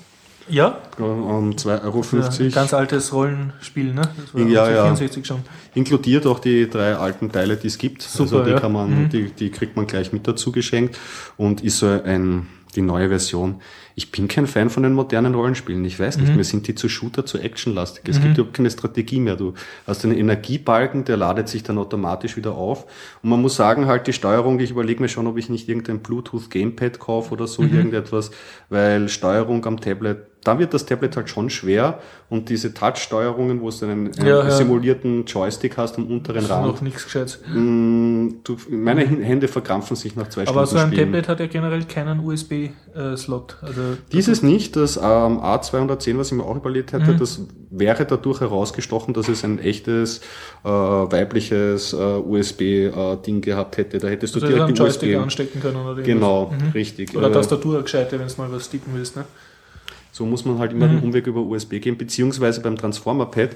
Ja, 0.49 0.79
äh, 0.97 1.03
Um 1.03 1.51
2,50 1.55 1.83
Euro. 1.83 2.03
ja 2.43 2.49
ganz 2.49 2.73
altes 2.73 3.13
Rollenspiel, 3.13 3.93
ne? 3.93 4.01
Das 4.17 4.33
war 4.33 4.41
Ja, 4.41 4.69
ja. 4.69 4.83
64 4.83 5.25
schon. 5.25 5.41
Inkludiert 5.75 6.25
auch 6.25 6.39
die 6.39 6.67
drei 6.67 6.95
alten 6.95 7.31
Teile, 7.31 7.57
die 7.57 7.67
es 7.67 7.77
gibt. 7.77 8.01
Super, 8.01 8.23
also 8.23 8.43
die 8.45 8.51
ja. 8.51 8.59
kann 8.59 8.71
man, 8.73 9.03
Mhm. 9.03 9.09
die, 9.09 9.29
die 9.31 9.51
kriegt 9.51 9.75
man 9.75 9.85
gleich 9.85 10.11
mit 10.11 10.27
dazu 10.27 10.51
geschenkt 10.51 10.97
und 11.37 11.63
ist 11.63 11.77
so 11.77 11.85
ein, 11.87 12.47
die 12.75 12.81
neue 12.81 13.07
Version. 13.09 13.61
Ich 13.95 14.11
bin 14.11 14.27
kein 14.27 14.47
Fan 14.47 14.69
von 14.69 14.83
den 14.83 14.93
modernen 14.93 15.35
Rollenspielen. 15.35 15.83
Ich 15.85 15.99
weiß 15.99 16.17
Mhm. 16.17 16.23
nicht, 16.23 16.35
mir 16.35 16.43
sind 16.43 16.67
die 16.67 16.75
zu 16.75 16.87
Shooter, 16.89 17.25
zu 17.25 17.37
actionlastig. 17.39 18.03
Es 18.07 18.21
gibt 18.21 18.37
überhaupt 18.37 18.55
keine 18.55 18.69
Strategie 18.71 19.19
mehr. 19.19 19.35
Du 19.35 19.53
hast 19.85 20.05
einen 20.05 20.17
Energiebalken, 20.17 21.03
der 21.05 21.17
ladet 21.17 21.49
sich 21.49 21.63
dann 21.63 21.77
automatisch 21.77 22.37
wieder 22.37 22.53
auf. 22.53 22.85
Und 23.21 23.29
man 23.29 23.41
muss 23.41 23.55
sagen, 23.55 23.87
halt 23.87 24.07
die 24.07 24.13
Steuerung, 24.13 24.59
ich 24.59 24.71
überlege 24.71 25.01
mir 25.01 25.09
schon, 25.09 25.27
ob 25.27 25.37
ich 25.37 25.49
nicht 25.49 25.67
irgendein 25.67 25.99
Bluetooth 25.99 26.49
Gamepad 26.49 26.99
kaufe 26.99 27.33
oder 27.33 27.43
Mhm. 27.43 27.47
so, 27.47 27.63
irgendetwas, 27.63 28.31
weil 28.69 29.09
Steuerung 29.09 29.65
am 29.65 29.79
Tablet, 29.79 30.27
da 30.43 30.57
wird 30.57 30.73
das 30.73 30.85
Tablet 30.85 31.15
halt 31.15 31.29
schon 31.29 31.49
schwer 31.49 31.99
und 32.29 32.49
diese 32.49 32.73
Touch-Steuerungen, 32.73 33.61
wo 33.61 33.69
du 33.69 33.85
einen, 33.85 34.11
einen 34.13 34.27
Ja, 34.27 34.43
ja. 34.43 34.49
simulierten 34.51 35.25
Joystick 35.25 35.77
hast 35.77 35.97
am 35.97 36.07
unteren 36.07 36.35
Das 36.35 36.45
ist 36.45 36.49
Rand, 36.51 36.65
noch 36.65 36.81
nichts 36.81 37.03
Gescheites. 37.03 37.39
Mm, 37.53 38.29
du, 38.43 38.57
meine 38.69 39.01
Hände 39.05 39.47
verkrampfen 39.47 39.95
sich 39.95 40.15
nach 40.15 40.29
zwei 40.29 40.47
Aber 40.47 40.65
Stunden 40.65 40.67
so 40.67 40.77
ein 40.77 40.91
Spielen. 40.91 41.05
Tablet 41.11 41.27
hat 41.27 41.39
ja 41.41 41.47
generell 41.47 41.83
keinen 41.83 42.19
USB-Slot. 42.21 43.57
Also 43.61 43.81
Dieses 44.11 44.41
nicht, 44.43 44.75
das 44.75 44.97
ähm, 44.97 45.03
A210, 45.39 46.17
was 46.17 46.27
ich 46.31 46.37
mir 46.37 46.43
auch 46.43 46.55
überlegt 46.55 46.93
Mhm. 46.93 47.01
hätte, 47.01 47.15
das 47.17 47.41
wäre 47.69 48.05
dadurch 48.05 48.41
herausgestochen, 48.41 49.13
dass 49.13 49.27
es 49.29 49.43
ein 49.43 49.59
echtes 49.59 50.21
äh, 50.63 50.69
weibliches 50.69 51.93
äh, 51.93 51.97
USB-Ding 51.97 53.41
gehabt 53.41 53.77
hätte. 53.77 53.97
Da 53.99 54.07
hättest 54.07 54.35
du 54.35 54.39
also 54.39 54.47
direkt 54.47 54.65
einen 54.65 54.75
die 54.75 54.81
Joystick 54.81 55.09
USB. 55.15 55.21
anstecken 55.23 55.61
können 55.61 55.75
oder 55.77 56.01
Genau, 56.01 56.49
irgendwas. 56.51 56.73
richtig. 56.73 57.13
Mhm. 57.13 57.19
Oder 57.19 57.29
Äh, 57.29 57.33
Tastatur 57.33 57.81
gescheite, 57.81 58.19
wenn 58.19 58.27
du 58.27 58.33
mal 58.37 58.51
was 58.51 58.69
tippen 58.69 58.93
willst. 58.95 59.15
Ne? 59.15 59.25
So 60.11 60.25
muss 60.25 60.45
man 60.45 60.59
halt 60.59 60.71
immer 60.73 60.87
Mhm. 60.87 60.97
den 60.97 61.03
Umweg 61.03 61.27
über 61.27 61.41
USB 61.41 61.79
gehen, 61.79 61.97
beziehungsweise 61.97 62.61
beim 62.61 62.75
Transformer-Pad 62.75 63.51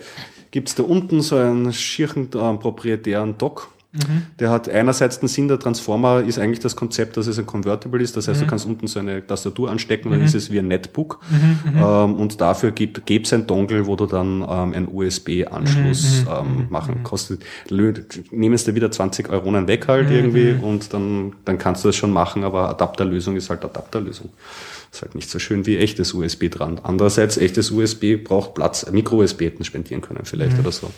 gibt's 0.51 0.75
da 0.75 0.83
unten 0.83 1.21
so 1.21 1.35
einen 1.35 1.73
schierchen 1.73 2.25
äh, 2.33 2.53
proprietären 2.57 3.37
Dock. 3.37 3.69
Mhm. 3.93 4.23
Der 4.39 4.49
hat 4.49 4.67
einerseits 4.67 5.19
den 5.21 5.29
Sinn, 5.29 5.47
der 5.47 5.57
Transformer 5.57 6.21
ist 6.21 6.37
eigentlich 6.37 6.59
das 6.59 6.75
Konzept, 6.75 7.15
dass 7.15 7.27
es 7.27 7.39
ein 7.39 7.45
Convertible 7.45 8.01
ist. 8.01 8.17
Das 8.17 8.27
heißt, 8.27 8.41
Mhm. 8.41 8.45
du 8.45 8.49
kannst 8.49 8.65
unten 8.65 8.87
so 8.87 8.99
eine 8.99 9.25
Tastatur 9.25 9.69
anstecken, 9.71 10.11
dann 10.11 10.21
ist 10.21 10.35
es 10.35 10.51
wie 10.51 10.59
ein 10.59 10.67
Netbook. 10.67 11.19
Mhm, 11.29 11.77
Ähm, 11.77 12.15
und 12.15 12.41
dafür 12.41 12.71
gibt 12.71 13.07
es 13.25 13.31
ein 13.33 13.47
Dongle, 13.47 13.85
wo 13.87 13.95
du 13.95 14.05
dann 14.05 14.41
ähm, 14.41 14.73
einen 14.73 14.87
USB-Anschluss 14.91 16.25
Mhm, 16.25 16.31
ähm, 16.31 16.65
machen 16.69 17.03
kostet. 17.03 17.43
Nehmen 17.69 18.53
es 18.53 18.65
dir 18.65 18.75
wieder 18.75 18.91
20 18.91 19.29
Euronen 19.29 19.67
weg 19.67 19.87
halt 19.87 20.09
Mhm, 20.09 20.15
irgendwie 20.15 20.51
und 20.61 20.93
dann, 20.93 21.33
dann 21.45 21.57
kannst 21.57 21.83
du 21.83 21.89
das 21.89 21.95
schon 21.95 22.11
machen, 22.11 22.43
aber 22.43 22.69
Adapterlösung 22.69 23.35
ist 23.37 23.49
halt 23.49 23.63
Adapterlösung. 23.63 24.29
Ist 24.95 25.01
halt 25.01 25.15
nicht 25.15 25.29
so 25.29 25.39
schön 25.39 25.65
wie 25.65 25.75
echtes 25.77 26.13
USB 26.13 26.49
dran. 26.49 26.79
Andererseits, 26.81 27.35
echtes 27.35 27.69
USB 27.69 28.15
braucht 28.15 28.53
Platz, 28.53 28.89
Micro-USB 28.89 29.41
hätten 29.41 29.65
spendieren 29.65 30.01
können 30.01 30.21
Mhm. 30.21 30.25
vielleicht 30.25 30.57
oder 30.57 30.71
so. 30.71 30.89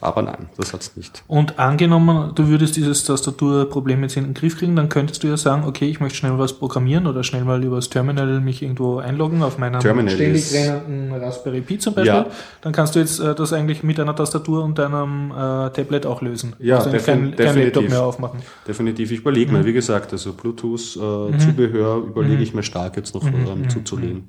Aber 0.00 0.22
nein, 0.22 0.48
das 0.56 0.72
hat's 0.72 0.96
nicht. 0.96 1.24
Und 1.26 1.58
angenommen, 1.58 2.30
du 2.36 2.46
würdest 2.46 2.76
dieses 2.76 3.02
Tastaturproblem 3.04 4.02
jetzt 4.04 4.16
in 4.16 4.24
den 4.24 4.34
Griff 4.34 4.56
kriegen, 4.56 4.76
dann 4.76 4.88
könntest 4.88 5.24
du 5.24 5.26
ja 5.26 5.36
sagen, 5.36 5.64
okay, 5.66 5.88
ich 5.90 5.98
möchte 5.98 6.18
schnell 6.18 6.38
was 6.38 6.52
programmieren 6.52 7.06
oder 7.08 7.24
schnell 7.24 7.42
mal 7.44 7.62
übers 7.64 7.88
Terminal 7.90 8.40
mich 8.40 8.62
irgendwo 8.62 8.98
einloggen 8.98 9.42
auf 9.42 9.58
meinem 9.58 9.80
Terminal 9.80 10.14
ständig 10.14 10.52
rennenden 10.52 11.12
Raspberry 11.20 11.60
Pi 11.62 11.78
zum 11.78 11.94
Beispiel. 11.94 12.14
Ja. 12.14 12.26
Dann 12.60 12.72
kannst 12.72 12.94
du 12.94 13.00
jetzt 13.00 13.18
äh, 13.18 13.34
das 13.34 13.52
eigentlich 13.52 13.82
mit 13.82 13.98
einer 13.98 14.14
Tastatur 14.14 14.62
und 14.62 14.78
deinem 14.78 15.32
äh, 15.32 15.34
Tablet 15.70 16.06
auch 16.06 16.22
lösen. 16.22 16.54
Ja, 16.60 16.76
also 16.76 16.90
defin- 16.90 17.04
kein, 17.04 17.20
kein 17.22 17.36
definitiv. 17.36 17.64
Laptop 17.64 17.88
mehr 17.90 18.02
aufmachen. 18.04 18.40
Definitiv. 18.68 19.10
Ich 19.10 19.18
überlege 19.20 19.50
Mhm. 19.50 19.58
mir, 19.58 19.64
wie 19.64 19.72
gesagt, 19.72 20.12
also 20.12 20.32
Bluetooth-Zubehör 20.32 21.96
überlege 21.98 22.42
ich 22.42 22.54
mir 22.54 22.62
stark 22.62 22.96
jetzt 22.96 23.14
noch 23.14 23.24
Mhm. 23.24 23.46
ähm, 23.48 23.68
zuzulegen. 23.68 24.28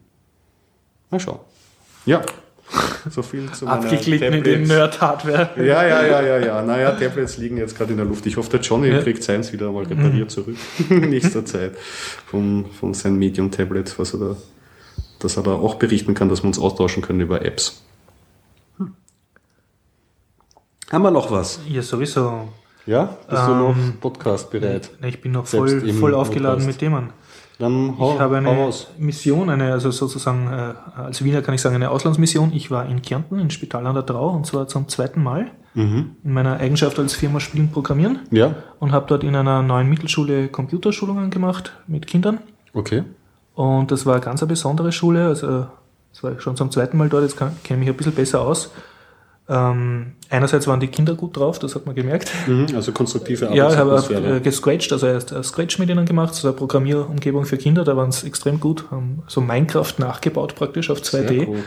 Mal 1.11 1.19
schauen. 1.19 1.39
Ja, 2.05 2.21
so 3.09 3.21
viel 3.23 3.51
zu 3.51 3.65
meiner 3.65 3.83
Abgeglitten 3.83 4.33
in 4.33 4.43
den 4.43 4.43
Tablets. 4.43 4.69
Nerd-Hardware. 4.69 5.49
Ja, 5.57 5.85
ja, 5.87 6.05
ja, 6.05 6.21
ja, 6.21 6.37
ja. 6.39 6.61
Naja, 6.61 6.91
Tablets 6.91 7.37
liegen 7.37 7.57
jetzt 7.57 7.77
gerade 7.77 7.91
in 7.91 7.97
der 7.97 8.05
Luft. 8.05 8.25
Ich 8.25 8.37
hoffe, 8.37 8.49
der 8.51 8.59
Johnny 8.61 8.89
Ja. 8.89 9.01
kriegt 9.01 9.23
seins 9.23 9.51
wieder 9.51 9.71
mal 9.71 9.83
repariert 9.85 10.29
zurück. 10.31 10.55
In 10.89 11.09
nächster 11.09 11.45
Zeit. 11.45 11.75
Von, 12.27 12.65
von 12.79 12.93
seinem 12.93 13.17
Medium-Tablet, 13.19 13.97
was 13.97 14.13
er 14.13 14.19
da, 14.19 14.35
dass 15.19 15.37
er 15.37 15.43
da 15.43 15.51
auch 15.53 15.75
berichten 15.75 16.13
kann, 16.13 16.29
dass 16.29 16.43
wir 16.43 16.47
uns 16.47 16.59
austauschen 16.59 17.01
können 17.01 17.21
über 17.21 17.43
Apps. 17.43 17.81
Hm. 18.77 18.93
Haben 20.91 21.01
wir 21.03 21.11
noch 21.11 21.31
was? 21.31 21.59
Ja, 21.67 21.81
sowieso. 21.81 22.49
Ja? 22.85 23.17
Bist 23.29 23.43
du 23.47 23.51
Ähm, 23.51 23.59
noch 23.59 23.75
Podcast 24.01 24.49
bereit? 24.51 24.89
Ich 25.05 25.21
bin 25.21 25.31
noch 25.33 25.45
voll, 25.45 25.91
voll 25.93 26.13
aufgeladen 26.15 26.59
Podcast. 26.59 26.67
mit 26.67 26.77
Themen. 26.79 27.09
Dann 27.59 27.95
hau, 27.99 28.13
Ich 28.15 28.19
habe 28.19 28.37
eine 28.37 28.47
raus. 28.49 28.87
Mission, 28.97 29.49
eine, 29.49 29.73
also 29.73 29.91
sozusagen 29.91 30.47
äh, 30.47 30.73
als 30.99 31.23
Wiener 31.23 31.41
kann 31.41 31.53
ich 31.53 31.61
sagen, 31.61 31.75
eine 31.75 31.91
Auslandsmission. 31.91 32.51
Ich 32.53 32.71
war 32.71 32.85
in 32.87 33.01
Kärnten, 33.01 33.37
in 33.37 33.49
Spital 33.51 33.85
an 33.85 33.93
der 33.93 34.03
Drau, 34.03 34.29
und 34.29 34.45
zwar 34.47 34.67
zum 34.67 34.87
zweiten 34.87 35.21
Mal 35.21 35.51
Mhm. 35.75 36.15
in 36.23 36.33
meiner 36.33 36.57
Eigenschaft 36.57 36.97
als 36.97 37.13
Firma 37.13 37.39
Spielen 37.39 37.69
Programmieren 37.69 38.21
Ja, 38.31 38.55
und 38.79 38.91
habe 38.91 39.05
dort 39.07 39.23
in 39.23 39.35
einer 39.35 39.61
neuen 39.61 39.87
Mittelschule 39.87 40.47
Computerschulungen 40.47 41.29
gemacht 41.29 41.73
mit 41.85 42.07
Kindern. 42.07 42.39
okay. 42.73 43.03
Und 43.53 43.91
das 43.91 44.05
war 44.05 44.15
eine 44.15 44.23
ganz 44.23 44.41
eine 44.41 44.47
besondere 44.47 44.91
Schule. 44.91 45.27
Also, 45.27 45.67
das 46.11 46.23
war 46.23 46.31
ich 46.31 46.41
schon 46.41 46.55
zum 46.55 46.71
zweiten 46.71 46.97
Mal 46.97 47.07
dort, 47.09 47.23
jetzt 47.23 47.37
kenne 47.37 47.51
ich 47.61 47.69
mich 47.77 47.87
ein 47.89 47.95
bisschen 47.95 48.13
besser 48.15 48.41
aus. 48.41 48.71
Ähm, 49.51 50.13
einerseits 50.29 50.67
waren 50.67 50.79
die 50.79 50.87
Kinder 50.87 51.15
gut 51.15 51.35
drauf, 51.35 51.57
das 51.57 51.73
hat 51.73 51.87
man 51.87 51.95
gemerkt. 51.95 52.31
Mhm, 52.45 52.67
also 52.75 52.91
konstruktive 52.91 53.45
Ja, 53.45 53.69
ich 53.69 53.77
habe 53.77 53.91
Arbeitsatmosphäre. 53.91 54.37
äh, 54.37 54.39
gescratcht, 54.41 54.93
also 54.93 55.07
erst 55.07 55.31
äh, 55.31 55.41
Scratch 55.43 55.79
mit 55.79 55.89
ihnen 55.89 56.05
gemacht, 56.05 56.35
so 56.35 56.47
eine 56.47 56.55
Programmierumgebung 56.55 57.45
für 57.45 57.57
Kinder, 57.57 57.83
da 57.83 57.97
waren 57.97 58.09
es 58.09 58.23
extrem 58.23 58.59
gut, 58.59 58.85
haben 58.91 59.23
so 59.27 59.41
Minecraft 59.41 59.93
nachgebaut 59.97 60.53
praktisch 60.55 60.91
auf 60.91 60.99
2D. 60.99 61.27
Sehr 61.27 61.47
cool. 61.47 61.63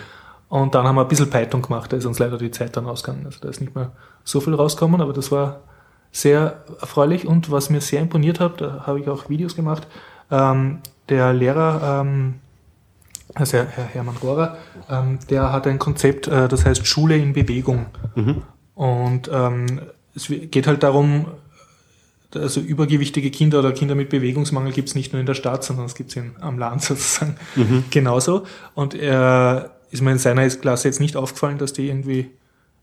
Und 0.49 0.75
dann 0.75 0.87
haben 0.87 0.95
wir 0.95 1.03
ein 1.03 1.09
bisschen 1.09 1.29
Python 1.31 1.62
gemacht, 1.62 1.92
da 1.92 1.97
ist 1.97 2.05
uns 2.07 2.18
leider 2.21 2.38
die 2.38 2.51
Zeit 2.53 2.77
dann 2.77 2.87
ausgegangen. 2.87 3.27
Also 3.27 3.38
da 3.40 3.49
ist 3.49 3.61
nicht 3.61 3.75
mehr 3.75 3.90
so 4.23 4.40
viel 4.40 4.55
rausgekommen, 4.55 5.01
aber 5.01 5.12
das 5.12 5.33
war 5.33 5.62
sehr 6.12 6.62
erfreulich. 6.81 7.27
Und 7.27 7.51
was 7.51 7.68
mir 7.71 7.81
sehr 7.81 8.01
imponiert 8.01 8.38
hat, 8.38 8.61
da 8.61 8.85
habe 8.87 9.01
ich 9.01 9.09
auch 9.09 9.29
Videos 9.29 9.57
gemacht, 9.57 9.88
ähm, 10.31 10.81
der 11.09 11.33
Lehrer, 11.33 12.03
ähm, 12.03 12.35
also 13.35 13.59
Herr 13.59 13.85
Hermann 13.85 14.16
Rohrer, 14.16 14.57
ähm, 14.88 15.18
der 15.31 15.53
hat 15.53 15.66
ein 15.66 15.79
Konzept, 15.79 16.27
äh, 16.29 16.49
das 16.49 16.64
heißt 16.64 16.87
Schule 16.87 17.16
in 17.16 17.33
Bewegung. 17.33 17.87
Mhm. 18.14 18.42
Und 18.75 19.31
ähm, 19.33 19.81
es 20.14 20.29
geht 20.29 20.66
halt 20.66 20.83
darum, 20.83 21.27
also 22.35 22.61
übergewichtige 22.61 23.31
Kinder 23.31 23.59
oder 23.59 23.73
Kinder 23.73 23.95
mit 23.95 24.09
Bewegungsmangel 24.09 24.73
gibt 24.73 24.88
es 24.88 24.95
nicht 24.95 25.12
nur 25.12 25.21
in 25.21 25.27
der 25.27 25.35
Stadt, 25.35 25.64
sondern 25.64 25.87
es 25.87 25.95
gibt 25.95 26.16
es 26.16 26.23
am 26.40 26.59
Land 26.59 26.83
sozusagen 26.83 27.37
mhm. 27.57 27.85
genauso. 27.90 28.45
Und 28.75 28.95
er 28.95 29.73
ist 29.90 30.03
mir 30.03 30.12
in 30.12 30.18
seiner 30.18 30.49
Klasse 30.49 30.88
jetzt 30.88 31.01
nicht 31.01 31.16
aufgefallen, 31.16 31.59
dass 31.59 31.73
die 31.73 31.88
irgendwie 31.88 32.31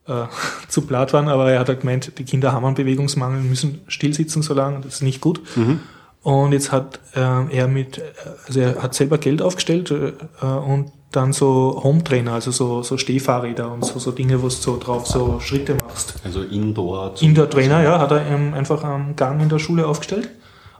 äh, 0.07 0.25
zu 0.67 0.81
platt 0.83 1.13
waren, 1.13 1.27
aber 1.27 1.51
er 1.51 1.59
hat 1.59 1.69
halt 1.69 1.81
gemeint, 1.81 2.17
die 2.17 2.23
Kinder 2.23 2.51
haben 2.51 2.65
einen 2.65 2.75
Bewegungsmangel, 2.75 3.41
müssen 3.41 3.81
still 3.87 4.13
sitzen 4.13 4.41
so 4.41 4.53
lange, 4.53 4.81
das 4.81 4.95
ist 4.95 5.01
nicht 5.01 5.21
gut. 5.21 5.41
Mhm. 5.55 5.79
Und 6.21 6.51
jetzt 6.51 6.71
hat 6.71 6.99
äh, 7.15 7.19
er 7.55 7.67
mit, 7.67 8.01
also 8.47 8.59
er 8.59 8.83
hat 8.83 8.93
selber 8.93 9.17
Geld 9.17 9.41
aufgestellt 9.41 9.91
äh, 9.91 10.45
und 10.45 10.91
dann 11.11 11.33
so 11.33 11.81
Home-Trainer, 11.83 12.33
also 12.33 12.51
so, 12.51 12.83
so 12.83 12.97
Stehfahrräder 12.97 13.71
und 13.71 13.83
so, 13.83 13.97
so 13.99 14.11
Dinge, 14.11 14.39
wo 14.41 14.47
du 14.47 14.49
so 14.49 14.77
drauf 14.77 15.07
so 15.07 15.39
Schritte 15.39 15.75
machst. 15.75 16.15
Also 16.23 16.43
Indoor. 16.43 17.13
Indoor-Trainer, 17.19 17.81
ja, 17.81 17.99
hat 17.99 18.11
er 18.11 18.27
ähm, 18.27 18.53
einfach 18.53 18.83
am 18.83 19.15
Gang 19.15 19.41
in 19.41 19.49
der 19.49 19.59
Schule 19.59 19.87
aufgestellt 19.87 20.29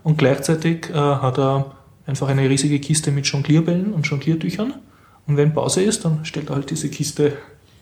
und 0.04 0.18
gleichzeitig 0.18 0.90
äh, 0.90 0.94
hat 0.94 1.38
er 1.38 1.72
einfach 2.06 2.28
eine 2.28 2.48
riesige 2.48 2.78
Kiste 2.78 3.10
mit 3.10 3.26
Jonglierbällen 3.26 3.92
und 3.92 4.06
Jongliertüchern 4.06 4.74
und 5.26 5.36
wenn 5.36 5.52
Pause 5.52 5.82
ist, 5.82 6.04
dann 6.04 6.24
stellt 6.24 6.50
er 6.50 6.56
halt 6.56 6.70
diese 6.70 6.90
Kiste 6.90 7.32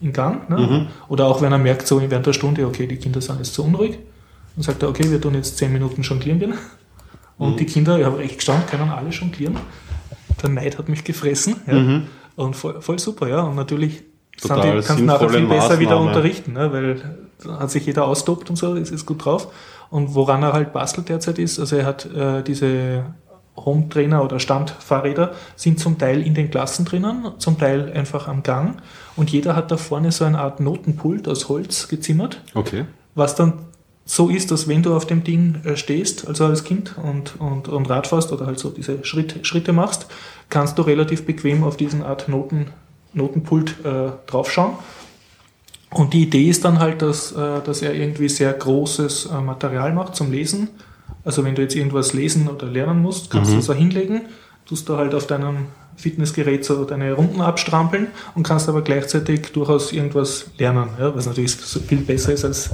in 0.01 0.13
Gang. 0.13 0.49
Ne? 0.49 0.57
Mhm. 0.57 0.87
Oder 1.07 1.27
auch 1.27 1.41
wenn 1.41 1.51
er 1.51 1.57
merkt, 1.57 1.87
so 1.87 2.01
während 2.01 2.25
der 2.25 2.33
Stunde, 2.33 2.65
okay, 2.65 2.87
die 2.87 2.97
Kinder 2.97 3.21
sind 3.21 3.37
jetzt 3.37 3.53
zu 3.53 3.63
unruhig, 3.63 3.99
dann 4.55 4.63
sagt 4.63 4.81
er, 4.81 4.89
okay, 4.89 5.09
wir 5.09 5.21
tun 5.21 5.35
jetzt 5.35 5.57
zehn 5.57 5.71
Minuten 5.71 6.01
jonglieren 6.01 6.39
gehen. 6.39 6.53
Und 7.39 7.53
mhm. 7.53 7.57
die 7.57 7.65
Kinder, 7.65 7.97
ich 7.97 8.05
habe 8.05 8.21
echt 8.21 8.35
gestanden, 8.35 8.67
können 8.67 8.89
alle 8.91 9.09
jonglieren. 9.09 9.57
Der 10.43 10.49
Neid 10.49 10.77
hat 10.77 10.87
mich 10.87 11.03
gefressen. 11.03 11.55
Ja. 11.65 11.73
Mhm. 11.73 12.07
Und 12.35 12.55
voll, 12.55 12.81
voll, 12.81 12.99
super, 12.99 13.27
ja. 13.27 13.41
Und 13.41 13.55
natürlich 13.55 14.03
sind 14.37 14.63
die, 14.63 14.69
kannst 14.69 14.99
du 14.99 15.03
nachher 15.03 15.29
viel 15.29 15.47
besser 15.47 15.55
Maßnahme. 15.55 15.79
wieder 15.79 15.99
unterrichten, 15.99 16.53
ne? 16.53 16.71
weil 16.71 17.01
da 17.43 17.59
hat 17.59 17.71
sich 17.71 17.85
jeder 17.85 18.05
austobt 18.05 18.49
und 18.49 18.55
so, 18.55 18.75
ist, 18.75 18.91
ist 18.91 19.05
gut 19.05 19.25
drauf. 19.25 19.47
Und 19.89 20.13
woran 20.13 20.43
er 20.43 20.53
halt 20.53 20.71
bastelt 20.71 21.09
derzeit 21.09 21.39
ist, 21.39 21.59
also 21.59 21.75
er 21.75 21.85
hat 21.85 22.05
äh, 22.05 22.43
diese 22.43 23.05
Home-Trainer 23.55 24.23
oder 24.23 24.39
Standfahrräder 24.39 25.33
sind 25.55 25.79
zum 25.79 25.97
Teil 25.97 26.21
in 26.21 26.33
den 26.33 26.49
Klassen 26.49 26.85
drinnen, 26.85 27.33
zum 27.39 27.57
Teil 27.57 27.91
einfach 27.93 28.27
am 28.27 28.43
Gang. 28.43 28.81
Und 29.15 29.31
jeder 29.31 29.55
hat 29.55 29.71
da 29.71 29.77
vorne 29.77 30.11
so 30.11 30.25
eine 30.25 30.39
Art 30.39 30.59
Notenpult 30.59 31.27
aus 31.27 31.49
Holz 31.49 31.87
gezimmert. 31.87 32.41
Okay. 32.53 32.85
Was 33.15 33.35
dann 33.35 33.65
so 34.09 34.29
ist, 34.29 34.49
dass 34.49 34.67
wenn 34.67 34.81
du 34.81 34.95
auf 34.95 35.05
dem 35.05 35.23
Ding 35.23 35.61
äh, 35.65 35.75
stehst, 35.75 36.27
also 36.27 36.45
als 36.45 36.63
Kind 36.63 36.95
und, 37.01 37.39
und, 37.39 37.67
und 37.67 37.89
Rad 37.89 38.07
fährst 38.07 38.31
oder 38.31 38.45
halt 38.45 38.57
so 38.57 38.69
diese 38.69 39.03
Schritt, 39.05 39.45
Schritte 39.45 39.71
machst, 39.73 40.07
kannst 40.49 40.77
du 40.77 40.81
relativ 40.81 41.25
bequem 41.25 41.63
auf 41.63 41.77
diesen 41.77 42.01
Art 42.01 42.27
Noten, 42.27 42.67
Notenpult 43.13 43.85
äh, 43.85 44.11
draufschauen. 44.25 44.73
Und 45.91 46.13
die 46.13 46.23
Idee 46.23 46.49
ist 46.49 46.65
dann 46.65 46.79
halt, 46.79 47.01
dass, 47.01 47.31
äh, 47.33 47.61
dass 47.63 47.81
er 47.81 47.93
irgendwie 47.93 48.29
sehr 48.29 48.53
großes 48.53 49.27
äh, 49.27 49.41
Material 49.41 49.93
macht 49.93 50.15
zum 50.15 50.31
Lesen 50.31 50.69
also 51.23 51.43
wenn 51.43 51.55
du 51.55 51.61
jetzt 51.61 51.75
irgendwas 51.75 52.13
lesen 52.13 52.47
oder 52.47 52.67
lernen 52.67 53.01
musst, 53.01 53.29
kannst 53.29 53.51
mhm. 53.51 53.55
du 53.55 53.59
es 53.59 53.67
da 53.67 53.73
hinlegen, 53.73 54.21
tust 54.65 54.87
du 54.89 54.97
halt 54.97 55.13
auf 55.13 55.27
deinem 55.27 55.67
Fitnessgerät 55.95 56.63
so 56.63 56.85
deine 56.85 57.13
Runden 57.13 57.41
abstrampeln 57.41 58.07
und 58.35 58.43
kannst 58.43 58.69
aber 58.69 58.81
gleichzeitig 58.81 59.51
durchaus 59.51 59.91
irgendwas 59.91 60.45
lernen, 60.57 60.89
ja, 60.97 61.13
was 61.13 61.25
natürlich 61.25 61.55
viel 61.55 61.99
besser 61.99 62.33
ist 62.33 62.45
als 62.45 62.71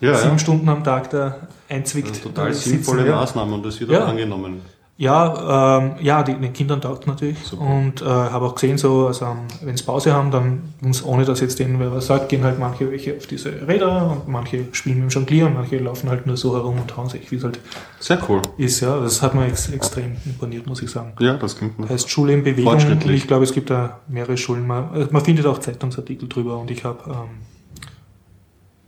ja, 0.00 0.14
sieben 0.14 0.32
ja. 0.32 0.38
Stunden 0.38 0.68
am 0.68 0.84
Tag 0.84 1.10
da 1.10 1.36
einzwickt. 1.68 2.22
total 2.22 2.52
sinnvolle 2.52 3.02
sitzen, 3.02 3.14
Maßnahme 3.14 3.54
und 3.54 3.64
das 3.64 3.80
wird 3.80 3.94
auch 3.94 4.08
angenommen. 4.08 4.60
Ja, 4.98 5.78
ähm, 5.78 5.96
ja, 6.00 6.22
die, 6.22 6.34
den 6.34 6.54
Kindern 6.54 6.80
taugt 6.80 7.06
natürlich. 7.06 7.38
Super. 7.44 7.66
Und 7.66 8.00
äh, 8.00 8.06
habe 8.06 8.46
auch 8.46 8.54
gesehen, 8.54 8.78
so, 8.78 9.08
also, 9.08 9.36
wenn 9.62 9.76
sie 9.76 9.84
Pause 9.84 10.14
haben, 10.14 10.30
dann, 10.30 10.72
ohne 11.04 11.26
dass 11.26 11.40
jetzt 11.40 11.58
denen 11.58 11.78
wer 11.78 11.92
was 11.92 12.06
sagt, 12.06 12.30
gehen 12.30 12.42
halt 12.44 12.58
manche 12.58 12.90
welche 12.90 13.14
auf 13.14 13.26
diese 13.26 13.68
Räder 13.68 14.10
und 14.10 14.28
manche 14.28 14.64
spielen 14.72 15.00
mit 15.00 15.10
dem 15.12 15.14
Jonglier 15.14 15.46
und 15.46 15.54
manche 15.54 15.78
laufen 15.78 16.08
halt 16.08 16.26
nur 16.26 16.38
so 16.38 16.54
herum 16.54 16.80
und 16.80 16.96
hauen 16.96 17.10
sich, 17.10 17.30
wie 17.30 17.36
es 17.36 17.44
halt 17.44 17.60
Sehr 18.00 18.18
cool. 18.26 18.40
ist. 18.56 18.80
Ja, 18.80 18.98
das 18.98 19.20
hat 19.20 19.34
mir 19.34 19.46
ex 19.46 19.68
extrem 19.68 20.16
imponiert, 20.24 20.66
muss 20.66 20.80
ich 20.80 20.90
sagen. 20.90 21.12
Ja, 21.20 21.34
das 21.34 21.58
klingt 21.58 21.74
Das 21.78 21.90
heißt 21.90 22.08
Schule 22.08 22.32
in 22.32 22.42
Bewegung. 22.42 22.72
Und 22.72 23.10
ich 23.10 23.26
glaube, 23.26 23.44
es 23.44 23.52
gibt 23.52 23.68
da 23.68 24.00
mehrere 24.08 24.38
Schulen. 24.38 24.66
Man, 24.66 24.88
also 24.94 25.08
man 25.10 25.22
findet 25.22 25.44
auch 25.44 25.58
Zeitungsartikel 25.58 26.26
drüber 26.26 26.56
und 26.56 26.70
ich 26.70 26.84
habe 26.84 27.00
ähm, 27.06 27.55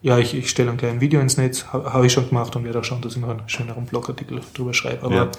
ja, 0.03 0.19
ich, 0.19 0.35
ich 0.35 0.49
stelle 0.51 0.71
ein 0.71 0.77
kleines 0.77 1.01
Video 1.01 1.21
ins 1.21 1.37
Netz, 1.37 1.67
habe 1.73 1.93
hab 1.93 2.05
ich 2.05 2.13
schon 2.13 2.29
gemacht 2.29 2.55
und 2.57 2.65
werde 2.65 2.79
auch 2.79 2.85
schauen, 2.85 3.03
dass 3.03 3.17
ich 3.17 3.21
noch 3.21 3.31
einen 3.31 3.49
schöneren 3.49 3.87
Blogartikel 3.87 4.41
drüber 4.55 4.75
schreibe. 4.75 5.05
Aber 5.05 5.15
ja 5.15 5.31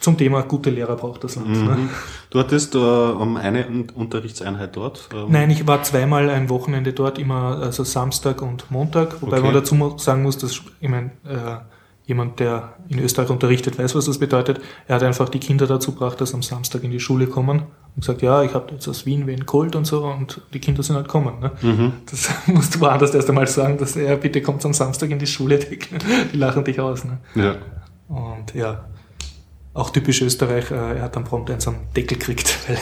zum 0.00 0.16
Thema 0.16 0.42
gute 0.42 0.70
Lehrer 0.70 0.96
braucht 0.96 1.22
das 1.24 1.36
Land. 1.36 1.48
Mhm. 1.48 1.64
Ne? 1.66 1.88
Du 2.30 2.38
hattest 2.38 2.74
äh, 2.74 2.78
eine 2.78 3.84
Unterrichtseinheit 3.94 4.74
dort? 4.74 5.08
Ähm. 5.14 5.26
Nein, 5.28 5.50
ich 5.50 5.66
war 5.66 5.82
zweimal 5.82 6.30
ein 6.30 6.48
Wochenende 6.48 6.92
dort, 6.92 7.18
immer 7.18 7.58
also 7.60 7.84
Samstag 7.84 8.42
und 8.42 8.70
Montag, 8.70 9.20
wobei 9.20 9.38
okay. 9.38 9.46
man 9.46 9.54
dazu 9.54 9.98
sagen 9.98 10.22
muss, 10.22 10.38
dass 10.38 10.62
ich 10.80 10.88
meine, 10.88 11.10
äh, 11.24 11.58
jemand, 12.10 12.40
der 12.40 12.74
in 12.88 12.98
Österreich 12.98 13.30
unterrichtet, 13.30 13.78
weiß, 13.78 13.94
was 13.94 14.04
das 14.04 14.18
bedeutet. 14.18 14.60
Er 14.86 14.96
hat 14.96 15.02
einfach 15.02 15.28
die 15.28 15.38
Kinder 15.38 15.66
dazu 15.66 15.92
gebracht, 15.92 16.20
dass 16.20 16.34
am 16.34 16.42
Samstag 16.42 16.84
in 16.84 16.90
die 16.90 17.00
Schule 17.00 17.26
kommen 17.26 17.60
und 17.94 18.00
gesagt, 18.00 18.20
ja, 18.20 18.42
ich 18.42 18.52
habe 18.52 18.72
jetzt 18.72 18.86
aus 18.88 19.06
Wien 19.06 19.26
wen 19.26 19.46
geholt 19.46 19.74
und 19.76 19.86
so 19.86 20.04
und 20.04 20.42
die 20.52 20.58
Kinder 20.58 20.82
sind 20.82 20.96
halt 20.96 21.08
kommen. 21.08 21.40
Ne? 21.40 21.52
Mhm. 21.62 21.92
Das 22.10 22.28
musst 22.46 22.74
du 22.74 22.80
woanders 22.80 23.14
erst 23.14 23.28
einmal 23.28 23.46
sagen, 23.46 23.78
dass 23.78 23.96
er 23.96 24.16
bitte 24.16 24.42
kommt 24.42 24.64
am 24.66 24.74
Samstag 24.74 25.10
in 25.10 25.18
die 25.18 25.26
Schule, 25.26 25.58
die, 25.58 25.78
die 26.32 26.36
lachen 26.36 26.64
dich 26.64 26.80
aus. 26.80 27.04
Ne? 27.04 27.18
Ja. 27.34 27.56
Und 28.08 28.54
ja, 28.54 28.84
auch 29.72 29.90
typisch 29.90 30.20
Österreich, 30.20 30.70
äh, 30.70 30.74
er 30.74 31.02
hat 31.02 31.16
dann 31.16 31.24
prompt 31.24 31.50
einen 31.50 31.60
so 31.60 31.70
einen 31.70 31.86
Deckel 31.96 32.18
gekriegt, 32.18 32.58
weil, 32.68 32.78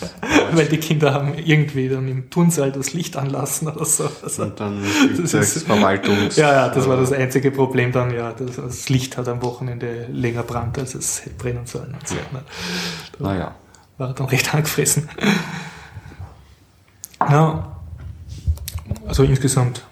weil 0.52 0.66
die 0.66 0.78
Kinder 0.78 1.12
haben 1.12 1.34
irgendwie 1.34 1.88
dann 1.88 2.08
im 2.08 2.30
Turnsaal 2.30 2.72
das 2.72 2.92
Licht 2.92 3.16
anlassen 3.16 3.68
oder 3.68 3.84
so. 3.84 4.08
Also, 4.22 4.42
und 4.44 4.60
dann 4.60 4.82
das 5.18 5.34
ist, 5.34 5.66
Verwaltungs... 5.66 6.36
Ja, 6.36 6.52
ja, 6.52 6.68
das 6.68 6.88
war 6.88 6.96
das 6.96 7.12
einzige 7.12 7.50
Problem 7.50 7.92
dann, 7.92 8.12
ja, 8.12 8.32
das, 8.32 8.56
das 8.56 8.88
Licht 8.88 9.16
hat 9.16 9.28
am 9.28 9.42
Wochenende 9.42 10.06
länger 10.10 10.42
brannt, 10.42 10.78
als 10.78 10.94
es 10.94 11.24
hätte 11.24 11.36
brennen 11.36 11.66
sollen. 11.66 11.94
Und 11.94 12.08
so, 12.08 12.14
ne? 12.14 12.42
Naja. 13.18 13.54
War 13.98 14.12
dann 14.12 14.26
recht 14.26 14.54
angefressen. 14.54 15.08
Ja, 17.18 17.76
also 19.06 19.22
insgesamt 19.22 19.82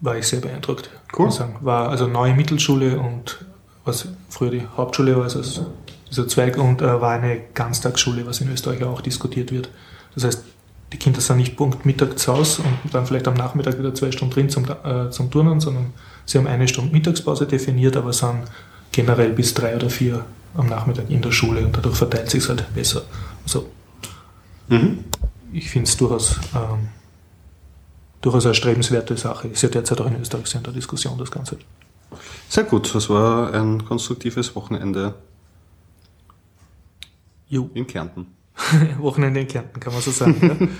war 0.00 0.16
ich 0.16 0.26
sehr 0.26 0.40
beeindruckt. 0.40 0.90
Cool. 1.16 1.30
War 1.60 1.88
also 1.88 2.06
neue 2.06 2.34
Mittelschule 2.34 2.98
und 3.00 3.44
was 3.84 4.08
früher 4.28 4.50
die 4.50 4.66
Hauptschule 4.76 5.16
war, 5.16 5.24
also 5.24 5.66
dieser 6.10 6.28
Zweig, 6.28 6.56
und 6.56 6.82
äh, 6.82 7.00
war 7.00 7.12
eine 7.12 7.40
Ganztagsschule, 7.54 8.26
was 8.26 8.40
in 8.40 8.50
Österreich 8.50 8.84
auch 8.84 9.00
diskutiert 9.00 9.52
wird. 9.52 9.68
Das 10.14 10.24
heißt, 10.24 10.44
die 10.92 10.98
Kinder 10.98 11.20
sind 11.20 11.38
nicht 11.38 11.56
Punkt 11.56 11.84
Mittag 11.84 12.18
zu 12.18 12.32
Hause 12.32 12.62
und 12.62 12.94
dann 12.94 13.06
vielleicht 13.06 13.26
am 13.26 13.34
Nachmittag 13.34 13.78
wieder 13.78 13.94
zwei 13.94 14.12
Stunden 14.12 14.34
drin 14.34 14.48
zum, 14.48 14.64
äh, 14.64 15.10
zum 15.10 15.30
Turnen, 15.30 15.60
sondern 15.60 15.92
sie 16.24 16.38
haben 16.38 16.46
eine 16.46 16.68
Stunde 16.68 16.92
Mittagspause 16.92 17.46
definiert, 17.46 17.96
aber 17.96 18.12
sind 18.12 18.44
generell 18.92 19.32
bis 19.32 19.52
drei 19.52 19.74
oder 19.74 19.90
vier 19.90 20.24
am 20.54 20.68
Nachmittag 20.68 21.10
in 21.10 21.20
der 21.20 21.32
Schule 21.32 21.64
und 21.64 21.76
dadurch 21.76 21.96
verteilt 21.96 22.30
sich 22.30 22.48
halt 22.48 22.72
besser. 22.74 23.02
Also 23.44 23.68
mhm. 24.68 25.04
ich 25.52 25.68
finde 25.68 25.88
es 25.88 25.96
durchaus, 25.96 26.38
ähm, 26.54 26.88
durchaus 28.22 28.46
eine 28.46 28.54
strebenswerte 28.54 29.16
Sache. 29.16 29.48
Ist 29.48 29.62
ja 29.62 29.68
derzeit 29.68 30.00
auch 30.00 30.06
in 30.06 30.20
Österreich 30.20 30.46
sehr 30.46 30.60
in 30.60 30.64
der 30.64 30.72
Diskussion, 30.72 31.18
das 31.18 31.30
Ganze. 31.30 31.58
Sehr 32.48 32.64
gut, 32.64 32.94
das 32.94 33.10
war 33.10 33.52
ein 33.52 33.84
konstruktives 33.84 34.54
Wochenende 34.54 35.14
jo. 37.48 37.70
in 37.74 37.86
Kärnten. 37.86 38.26
Wochenende 38.98 39.40
in 39.40 39.48
Kärnten, 39.48 39.80
kann 39.80 39.92
man 39.92 40.02
so 40.02 40.10
sagen. 40.10 40.36
ja. 40.60 40.68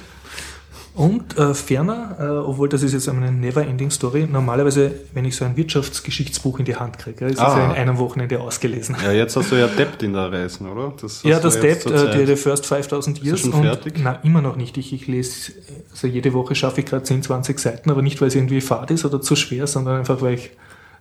Und 0.96 1.36
äh, 1.36 1.52
ferner, 1.52 2.16
äh, 2.18 2.24
obwohl 2.24 2.70
das 2.70 2.82
ist 2.82 2.94
jetzt 2.94 3.06
eine 3.10 3.30
never-ending 3.30 3.90
Story, 3.90 4.26
normalerweise, 4.26 4.92
wenn 5.12 5.26
ich 5.26 5.36
so 5.36 5.44
ein 5.44 5.54
Wirtschaftsgeschichtsbuch 5.54 6.58
in 6.58 6.64
die 6.64 6.74
Hand 6.74 6.96
kriege, 6.96 7.26
ist 7.26 7.38
ah. 7.38 7.44
das 7.44 7.56
ja 7.56 7.64
in 7.66 7.76
einem 7.82 7.98
Wochenende 7.98 8.40
ausgelesen. 8.40 8.96
Ja, 9.04 9.12
jetzt 9.12 9.36
hast 9.36 9.52
du 9.52 9.56
ja 9.56 9.66
Debt 9.66 10.02
in 10.02 10.14
der 10.14 10.32
Reisen, 10.32 10.66
oder? 10.66 10.94
Das 10.98 11.22
ja, 11.22 11.38
das 11.38 11.60
Debt, 11.60 11.84
äh, 11.84 12.24
die, 12.24 12.36
First 12.36 12.64
5000 12.64 13.22
Years. 13.22 13.40
Ist 13.40 13.50
schon 13.50 13.62
fertig? 13.62 13.96
Und, 13.96 14.04
na, 14.04 14.12
immer 14.22 14.40
noch 14.40 14.56
nicht. 14.56 14.78
Ich, 14.78 14.90
ich 14.94 15.06
lese, 15.06 15.52
also 15.90 16.06
jede 16.06 16.32
Woche 16.32 16.54
schaffe 16.54 16.80
ich 16.80 16.86
gerade 16.86 17.02
10, 17.02 17.24
20 17.24 17.58
Seiten, 17.58 17.90
aber 17.90 18.00
nicht, 18.00 18.18
weil 18.22 18.28
es 18.28 18.34
irgendwie 18.34 18.62
fad 18.62 18.90
ist 18.90 19.04
oder 19.04 19.20
zu 19.20 19.36
schwer, 19.36 19.66
sondern 19.66 19.98
einfach, 19.98 20.22
weil 20.22 20.34
ich 20.34 20.50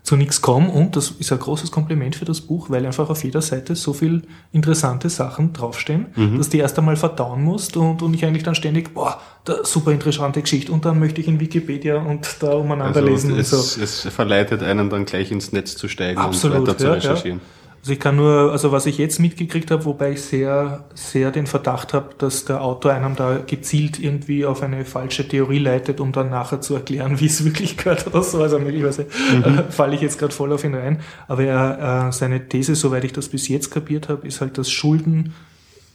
zu 0.06 0.16
nichts 0.16 0.40
komme 0.40 0.70
und 0.70 0.96
das 0.96 1.10
ist 1.18 1.32
ein 1.32 1.40
großes 1.40 1.72
Kompliment 1.72 2.16
für 2.16 2.26
das 2.26 2.40
Buch, 2.40 2.70
weil 2.70 2.86
einfach 2.86 3.10
auf 3.10 3.24
jeder 3.24 3.42
Seite 3.42 3.76
so 3.76 3.92
viel 3.92 4.22
interessante 4.54 5.10
Sachen 5.10 5.52
draufstehen, 5.52 6.06
mhm. 6.16 6.38
dass 6.38 6.50
du 6.50 6.58
erst 6.58 6.78
einmal 6.78 6.96
verdauen 6.96 7.44
musst 7.44 7.76
und, 7.76 8.04
und 8.04 8.14
ich 8.14 8.24
eigentlich 8.24 8.44
dann 8.44 8.54
ständig, 8.54 8.94
boah, 8.94 9.20
da, 9.46 9.66
super 9.66 9.92
interessante 9.92 10.42
Geschichte 10.42 10.72
und 10.72 10.86
dann 10.86 11.00
möchte 11.00 11.22
ich 11.22 11.28
in 11.28 11.40
Wikipedia 11.40 11.98
und 11.98 12.38
da 12.40 12.54
umeinander 12.54 13.00
also 13.00 13.10
lesen. 13.10 13.40
Es, 13.40 13.52
und 13.52 13.64
so. 13.64 13.82
es 13.82 14.02
verleitet 14.14 14.62
einen 14.62 14.92
dann 14.92 15.06
gleich 15.06 15.32
ins 15.32 15.52
Netz 15.52 15.76
zu 15.76 15.88
steigen 15.88 16.20
Absolut, 16.20 16.60
und 16.60 16.68
weiter 16.68 16.78
zu 16.78 16.94
recherchieren. 16.94 17.40
Ja. 17.40 17.65
Also 17.86 17.94
ich 17.94 18.00
kann 18.00 18.16
nur, 18.16 18.52
also 18.52 18.72
was 18.72 18.88
ich 18.88 18.98
jetzt 18.98 19.20
mitgekriegt 19.20 19.70
habe, 19.70 19.86
wobei 19.86 20.14
ich 20.14 20.24
sehr, 20.24 20.86
sehr 20.96 21.30
den 21.30 21.46
Verdacht 21.46 21.94
habe, 21.94 22.16
dass 22.18 22.44
der 22.44 22.64
Autor 22.64 22.94
einem 22.94 23.16
da 23.16 23.38
gezielt 23.46 24.00
irgendwie 24.00 24.44
auf 24.44 24.64
eine 24.64 24.86
falsche 24.86 25.28
Theorie 25.28 25.60
leitet, 25.60 26.00
um 26.00 26.12
dann 26.12 26.32
nachher 26.32 26.62
zu 26.62 26.74
erklären, 26.74 27.20
wie 27.20 27.28
es 27.28 27.46
wirklich 27.46 27.78
gehört 27.78 28.08
oder 28.08 28.24
so. 28.24 28.42
Also 28.42 28.58
möglicherweise 28.58 29.04
mhm. 29.04 29.44
äh, 29.44 29.64
falle 29.72 29.94
ich 29.94 30.02
jetzt 30.02 30.18
gerade 30.18 30.34
voll 30.34 30.52
auf 30.52 30.64
ihn 30.64 30.74
rein. 30.74 31.02
Aber 31.28 31.44
er, 31.44 32.08
äh, 32.08 32.12
seine 32.12 32.50
These, 32.50 32.74
soweit 32.74 33.04
ich 33.04 33.14
das 33.14 33.30
bis 33.30 33.48
jetzt 33.50 33.70
kapiert 33.70 34.10
habe, 34.10 34.26
ist 34.26 34.42
halt, 34.42 34.58
dass 34.58 34.72
Schulden 34.72 35.36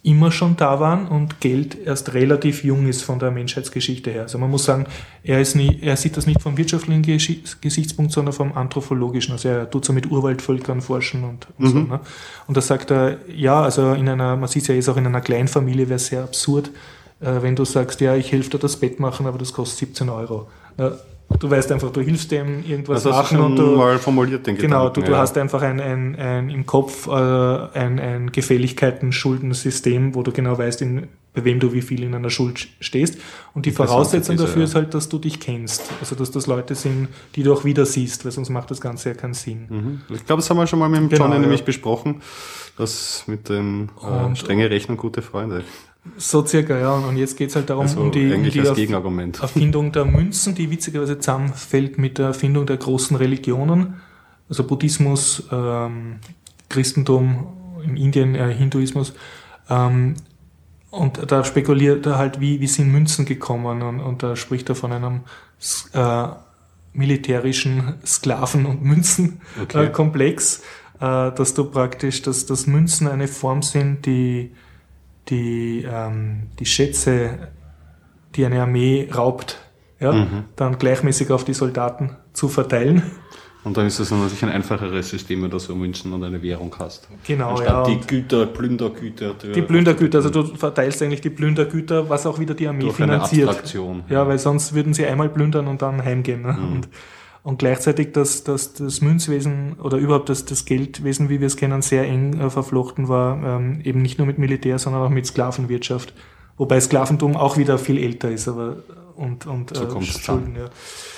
immer 0.02 0.32
schon 0.32 0.56
da 0.56 0.80
waren 0.80 1.06
und 1.08 1.40
Geld 1.40 1.76
erst 1.76 2.14
relativ 2.14 2.64
jung 2.64 2.86
ist 2.88 3.02
von 3.02 3.18
der 3.18 3.30
Menschheitsgeschichte 3.30 4.10
her. 4.10 4.22
Also 4.22 4.38
man 4.38 4.50
muss 4.50 4.64
sagen, 4.64 4.86
er, 5.22 5.40
ist 5.42 5.54
nie, 5.56 5.78
er 5.82 5.96
sieht 5.96 6.16
das 6.16 6.26
nicht 6.26 6.40
vom 6.40 6.56
wirtschaftlichen 6.56 7.02
Gesichtspunkt, 7.02 8.12
sondern 8.12 8.32
vom 8.32 8.56
anthropologischen. 8.56 9.32
Also 9.32 9.48
er 9.48 9.70
tut 9.70 9.84
so 9.84 9.92
mit 9.92 10.10
Urwaldvölkern 10.10 10.80
forschen 10.80 11.24
und, 11.24 11.48
und 11.58 11.64
mhm. 11.64 11.68
so. 11.68 11.78
Ne? 11.80 12.00
Und 12.46 12.56
da 12.56 12.62
sagt 12.62 12.90
er, 12.90 13.18
ja, 13.28 13.60
also 13.60 13.92
in 13.92 14.08
einer, 14.08 14.36
man 14.36 14.48
sieht 14.48 14.62
es 14.62 14.68
ja 14.68 14.74
jetzt 14.74 14.88
auch 14.88 14.96
in 14.96 15.06
einer 15.06 15.20
Kleinfamilie 15.20 15.88
wäre 15.90 15.96
es 15.96 16.06
sehr 16.06 16.22
absurd, 16.22 16.70
äh, 17.20 17.42
wenn 17.42 17.54
du 17.54 17.66
sagst, 17.66 18.00
ja, 18.00 18.16
ich 18.16 18.32
helfe 18.32 18.50
dir 18.50 18.58
das 18.58 18.76
Bett 18.76 19.00
machen, 19.00 19.26
aber 19.26 19.36
das 19.36 19.52
kostet 19.52 19.80
17 19.80 20.08
Euro. 20.08 20.48
Äh, 20.78 20.92
Du 21.38 21.50
weißt 21.50 21.70
einfach, 21.72 21.90
du 21.90 22.00
hilfst 22.00 22.30
dem 22.32 22.64
irgendwas 22.64 23.04
das 23.04 23.12
machen 23.12 23.40
und 23.40 23.56
du 23.56 23.76
mal 23.76 23.98
formuliert 23.98 24.46
den 24.46 24.56
Genau, 24.56 24.88
Gedanken, 24.88 25.00
du, 25.00 25.06
du 25.06 25.12
ja. 25.12 25.18
hast 25.18 25.38
einfach 25.38 25.62
ein, 25.62 25.80
ein, 25.80 26.16
ein 26.16 26.50
im 26.50 26.66
Kopf 26.66 27.06
äh, 27.06 27.10
ein, 27.10 27.98
ein 27.98 28.32
Gefälligkeiten-Schuldensystem, 28.32 30.14
wo 30.14 30.22
du 30.22 30.32
genau 30.32 30.58
weißt, 30.58 30.82
in, 30.82 31.06
bei 31.32 31.44
wem 31.44 31.60
du 31.60 31.72
wie 31.72 31.82
viel 31.82 32.02
in 32.02 32.14
einer 32.14 32.30
Schuld 32.30 32.68
stehst. 32.80 33.18
Und 33.54 33.64
die 33.64 33.70
Voraussetzung 33.70 34.36
dafür 34.36 34.62
ja. 34.62 34.64
ist 34.64 34.74
halt, 34.74 34.92
dass 34.92 35.08
du 35.08 35.18
dich 35.18 35.38
kennst. 35.38 35.84
Also 36.00 36.16
dass 36.16 36.32
das 36.32 36.46
Leute 36.46 36.74
sind, 36.74 37.08
die 37.36 37.44
du 37.44 37.52
auch 37.52 37.64
wieder 37.64 37.86
siehst, 37.86 38.24
weil 38.24 38.32
sonst 38.32 38.50
macht 38.50 38.70
das 38.70 38.80
Ganze 38.80 39.10
ja 39.10 39.14
keinen 39.14 39.34
Sinn. 39.34 39.66
Mhm. 39.68 40.00
Ich 40.14 40.26
glaube, 40.26 40.42
das 40.42 40.50
haben 40.50 40.56
wir 40.56 40.66
schon 40.66 40.80
mal 40.80 40.88
mit 40.88 41.00
dem 41.00 41.08
Genau, 41.08 41.24
Johnny 41.24 41.36
ja. 41.36 41.40
nämlich 41.40 41.64
besprochen, 41.64 42.22
das 42.76 43.24
mit 43.28 43.48
dem 43.48 43.90
äh, 44.02 44.34
strenge 44.34 44.68
Rechnung 44.68 44.96
gute 44.96 45.22
Freunde. 45.22 45.62
So 46.16 46.44
circa, 46.46 46.78
ja. 46.78 46.94
Und 46.94 47.16
jetzt 47.16 47.36
geht's 47.36 47.56
halt 47.56 47.68
darum, 47.70 47.82
Also 47.82 48.00
um 48.00 48.10
die, 48.10 48.32
um 48.32 48.42
die. 48.42 48.58
Erfindung 48.58 49.92
der 49.92 50.04
Münzen, 50.04 50.54
die 50.54 50.70
witzigerweise 50.70 51.18
zusammenfällt 51.18 51.98
mit 51.98 52.18
der 52.18 52.26
Erfindung 52.28 52.66
der 52.66 52.78
großen 52.78 53.16
Religionen, 53.16 54.00
also 54.48 54.64
Buddhismus, 54.64 55.44
ähm, 55.52 56.16
Christentum, 56.68 57.46
in 57.84 57.96
Indien 57.96 58.34
äh, 58.34 58.52
Hinduismus. 58.52 59.12
Ähm, 59.68 60.14
und 60.90 61.30
da 61.30 61.44
spekuliert 61.44 62.06
er 62.06 62.18
halt, 62.18 62.40
wie, 62.40 62.60
wie 62.60 62.66
sind 62.66 62.90
Münzen 62.90 63.24
gekommen 63.24 63.82
und, 63.82 64.00
und 64.00 64.22
da 64.22 64.34
spricht 64.36 64.68
er 64.70 64.74
von 64.74 64.92
einem 64.92 65.20
äh, 65.92 66.28
militärischen 66.92 67.94
Sklaven- 68.04 68.66
und 68.66 68.82
Münzenkomplex, 68.82 70.62
Okay. 71.00 71.28
äh, 71.28 71.34
dass 71.34 71.54
du 71.54 71.64
praktisch, 71.64 72.22
dass, 72.22 72.46
dass 72.46 72.66
Münzen 72.66 73.06
eine 73.06 73.28
Form 73.28 73.62
sind, 73.62 74.04
die 74.06 74.50
die, 75.30 75.86
ähm, 75.90 76.48
die 76.58 76.66
Schätze, 76.66 77.48
die 78.34 78.44
eine 78.44 78.60
Armee 78.62 79.08
raubt, 79.14 79.58
ja, 80.00 80.12
Mhm. 80.12 80.44
dann 80.56 80.78
gleichmäßig 80.78 81.30
auf 81.30 81.44
die 81.44 81.54
Soldaten 81.54 82.16
zu 82.32 82.48
verteilen. 82.48 83.02
Und 83.62 83.76
dann 83.76 83.86
ist 83.86 84.00
das 84.00 84.10
natürlich 84.10 84.42
ein 84.42 84.48
einfacheres 84.48 85.10
System, 85.10 85.42
wenn 85.42 85.50
du 85.50 85.58
so 85.58 85.74
Münzen 85.74 86.10
und 86.14 86.24
eine 86.24 86.40
Währung 86.42 86.74
hast. 86.78 87.06
Genau, 87.26 87.50
Anstatt 87.50 87.88
ja. 87.88 87.94
die 87.94 88.00
Güter, 88.06 88.46
Plündergüter. 88.46 89.34
die 89.34 89.60
Plündergüter, 89.60 90.18
also 90.18 90.30
du 90.30 90.44
verteilst 90.56 91.02
eigentlich 91.02 91.20
die 91.20 91.28
Plündergüter, 91.28 92.08
was 92.08 92.24
auch 92.26 92.38
wieder 92.38 92.54
die 92.54 92.66
Armee 92.66 92.84
durch 92.84 92.98
eine 93.02 93.12
finanziert. 93.12 93.48
Abstraktion. 93.50 94.02
Ja, 94.08 94.26
weil 94.26 94.38
sonst 94.38 94.72
würden 94.74 94.94
sie 94.94 95.04
einmal 95.04 95.28
plündern 95.28 95.66
und 95.68 95.82
dann 95.82 96.02
heimgehen. 96.02 96.40
Ne? 96.40 96.56
Und, 96.58 96.88
und 97.42 97.58
gleichzeitig 97.58 98.12
das, 98.12 98.44
das, 98.44 98.74
das 98.74 99.00
Münzwesen 99.00 99.74
oder 99.82 99.96
überhaupt 99.98 100.28
das, 100.28 100.44
das 100.44 100.64
Geldwesen, 100.64 101.28
wie 101.28 101.40
wir 101.40 101.46
es 101.46 101.56
kennen, 101.56 101.82
sehr 101.82 102.04
eng 102.04 102.38
äh, 102.38 102.50
verflochten 102.50 103.08
war, 103.08 103.42
ähm, 103.42 103.80
eben 103.84 104.02
nicht 104.02 104.18
nur 104.18 104.26
mit 104.26 104.38
Militär, 104.38 104.78
sondern 104.78 105.02
auch 105.02 105.10
mit 105.10 105.26
Sklavenwirtschaft. 105.26 106.12
Wobei 106.58 106.78
Sklaventum 106.80 107.36
auch 107.36 107.56
wieder 107.56 107.78
viel 107.78 107.96
älter 107.98 108.30
ist, 108.30 108.46
aber 108.46 108.76
und, 109.16 109.46
und 109.46 109.74
So 109.76 109.84
äh, 109.84 110.02
Schulden, 110.02 110.56
ja. 110.56 110.64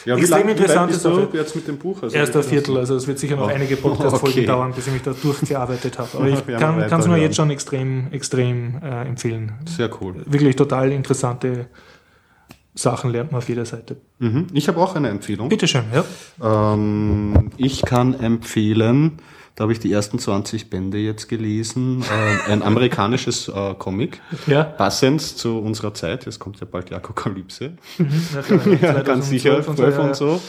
Ja, 0.05 0.17
wie 0.17 0.21
Extrem 0.23 0.57
du 0.57 0.67
Sache. 0.99 1.29
jetzt 1.35 1.55
mit 1.55 1.69
dem 1.69 1.79
Buch? 1.79 2.03
Also 2.03 2.17
Erster 2.17 2.41
wie- 2.45 2.49
Viertel, 2.49 2.77
also 2.79 2.97
es 2.97 3.07
wird 3.07 3.19
sicher 3.21 3.37
noch 3.37 3.47
Oh. 3.47 3.51
einige 3.53 3.77
Podcast-Folgen 3.77 4.39
Okay. 4.39 4.47
dauern, 4.47 4.73
bis 4.73 4.89
ich 4.89 4.93
mich 4.93 5.03
da 5.03 5.13
durchgearbeitet 5.13 5.99
habe. 5.99 6.09
Aber 6.15 6.29
ich 6.29 6.45
kann 6.47 7.01
es 7.01 7.07
nur 7.07 7.17
jetzt 7.17 7.37
schon 7.37 7.51
extrem, 7.51 8.09
extrem 8.13 8.81
äh, 8.83 9.03
empfehlen. 9.07 9.53
Sehr 9.67 9.89
cool. 10.01 10.17
Wirklich 10.27 10.57
total 10.57 10.91
interessante 10.91 11.67
Sachen 12.75 13.11
lernt 13.11 13.33
man 13.33 13.39
auf 13.39 13.49
jeder 13.49 13.67
Seite. 13.67 13.97
Mhm. 14.19 14.47
Ich 14.53 14.69
habe 14.69 14.81
auch 14.81 14.95
eine 14.95 15.09
Empfehlung. 15.11 15.49
Bitteschön, 15.49 15.85
ja. 15.93 16.05
Ähm, 16.75 17.51
ich 17.59 17.83
kann 17.83 18.15
empfehlen, 18.15 19.19
da 19.55 19.63
habe 19.65 19.73
ich 19.73 19.79
die 19.81 19.93
ersten 19.93 20.19
20 20.19 20.71
Bände 20.71 20.97
jetzt 20.97 21.29
gelesen, 21.29 22.03
äh, 22.03 22.51
ein 22.51 22.63
amerikanisches 22.63 23.49
äh, 23.49 23.75
Comic, 23.79 24.21
Ja, 24.47 24.65
passend 24.65 25.21
zu 25.21 25.59
unserer 25.59 25.93
Zeit, 25.93 26.25
jetzt 26.25 26.39
kommt 26.39 26.61
ja 26.61 26.67
bald 26.71 26.89
die 26.89 26.95
Apokalypse. 26.95 27.73
ja, 28.35 28.41
klar, 28.43 28.67
Ja, 28.81 29.03
ganz 29.03 29.29
sicher, 29.29 29.63
2012 29.63 29.77
12 29.77 29.97
ja, 29.97 30.03
und 30.05 30.17
so. 30.17 30.41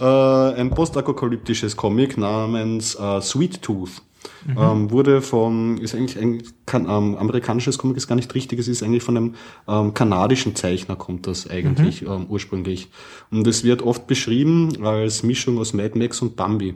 Äh, 0.00 0.60
ein 0.60 0.70
postapokalyptisches 0.70 1.76
Comic 1.76 2.18
namens 2.18 2.94
äh, 2.94 3.20
Sweet 3.22 3.62
Tooth. 3.62 4.02
Ähm, 4.48 4.90
wurde 4.90 5.22
von, 5.22 5.78
ist 5.78 5.94
eigentlich 5.94 6.18
ein 6.18 6.42
kan 6.66 6.84
ähm, 6.84 7.16
amerikanisches 7.16 7.78
Comic, 7.78 7.96
ist 7.96 8.08
gar 8.08 8.16
nicht 8.16 8.34
richtig, 8.34 8.58
es 8.58 8.68
ist 8.68 8.82
eigentlich 8.82 9.02
von 9.02 9.16
einem 9.16 9.34
ähm, 9.68 9.94
kanadischen 9.94 10.54
Zeichner, 10.54 10.96
kommt 10.96 11.26
das 11.26 11.48
eigentlich 11.48 12.02
ähm, 12.02 12.26
ursprünglich. 12.28 12.88
Und 13.30 13.46
es 13.46 13.64
wird 13.64 13.82
oft 13.82 14.06
beschrieben 14.06 14.84
als 14.84 15.22
Mischung 15.22 15.58
aus 15.58 15.72
Mad 15.72 15.98
Max 15.98 16.22
und 16.22 16.36
Bambi. 16.36 16.74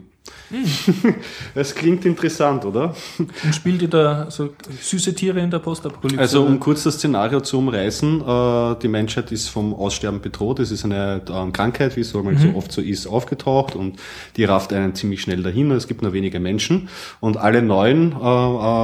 Das 1.53 1.73
klingt 1.73 2.05
interessant, 2.05 2.65
oder? 2.65 2.95
Und 3.17 3.55
spielt 3.55 3.81
ihr 3.81 3.87
da 3.87 4.29
so 4.29 4.49
süße 4.81 5.13
Tiere 5.13 5.39
in 5.39 5.49
der 5.49 5.59
Postapokalypse? 5.59 6.19
Also 6.19 6.43
um 6.43 6.59
kurz 6.59 6.83
das 6.83 6.95
Szenario 6.95 7.41
zu 7.41 7.57
umreißen, 7.59 8.21
äh, 8.21 8.75
die 8.81 8.87
Menschheit 8.87 9.31
ist 9.31 9.49
vom 9.49 9.73
Aussterben 9.73 10.21
bedroht. 10.21 10.59
Es 10.59 10.71
ist 10.71 10.85
eine 10.85 11.21
ähm, 11.29 11.53
Krankheit, 11.53 11.95
wie 11.95 12.01
es 12.01 12.09
so, 12.09 12.21
mal 12.23 12.37
so 12.37 12.49
oft 12.55 12.71
so 12.71 12.81
ist, 12.81 13.07
aufgetaucht 13.07 13.75
und 13.75 13.97
die 14.35 14.43
rafft 14.43 14.73
einen 14.73 14.95
ziemlich 14.95 15.21
schnell 15.21 15.43
dahin. 15.43 15.71
Es 15.71 15.87
gibt 15.87 16.01
nur 16.01 16.13
wenige 16.13 16.39
Menschen 16.39 16.89
und 17.19 17.37
alle 17.37 17.54
neuen, 17.61 18.13
äh, 18.13 18.25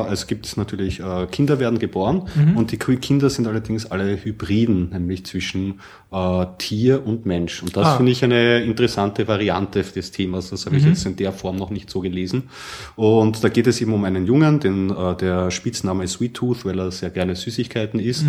äh, 0.09 0.13
es 0.13 0.27
gibt 0.27 0.57
natürlich, 0.57 0.99
äh, 0.99 1.27
Kinder 1.31 1.59
werden 1.59 1.79
geboren 1.79 2.23
und 2.55 2.71
die 2.71 2.77
Kinder 2.77 3.29
sind 3.29 3.47
allerdings 3.47 3.85
alle 3.91 4.17
Hybriden, 4.23 4.89
nämlich 4.89 5.25
zwischen 5.25 5.79
äh, 6.11 6.45
Tier 6.57 7.05
und 7.05 7.25
Mensch. 7.25 7.63
Und 7.63 7.75
das 7.77 7.87
Ah. 7.87 7.97
finde 7.97 8.11
ich 8.11 8.23
eine 8.23 8.61
interessante 8.63 9.27
Variante 9.27 9.81
des 9.81 10.11
Themas. 10.11 10.49
Das 10.49 10.65
habe 10.65 10.75
ich 10.77 10.83
jetzt 10.85 11.05
in 11.05 11.15
der 11.15 11.31
Form 11.31 11.55
noch 11.55 11.69
nicht 11.69 11.89
so 11.89 12.01
gelesen. 12.01 12.49
Und 12.95 13.43
da 13.43 13.49
geht 13.49 13.67
es 13.67 13.79
eben 13.81 13.93
um 13.93 14.03
einen 14.03 14.25
Jungen, 14.25 14.59
den, 14.59 14.89
äh, 14.89 15.15
der 15.15 15.51
Spitzname 15.51 16.03
ist 16.03 16.13
Sweet 16.13 16.33
Tooth, 16.33 16.65
weil 16.65 16.79
er 16.79 16.91
sehr 16.91 17.09
gerne 17.11 17.35
Süßigkeiten 17.35 17.99
isst. 17.99 18.25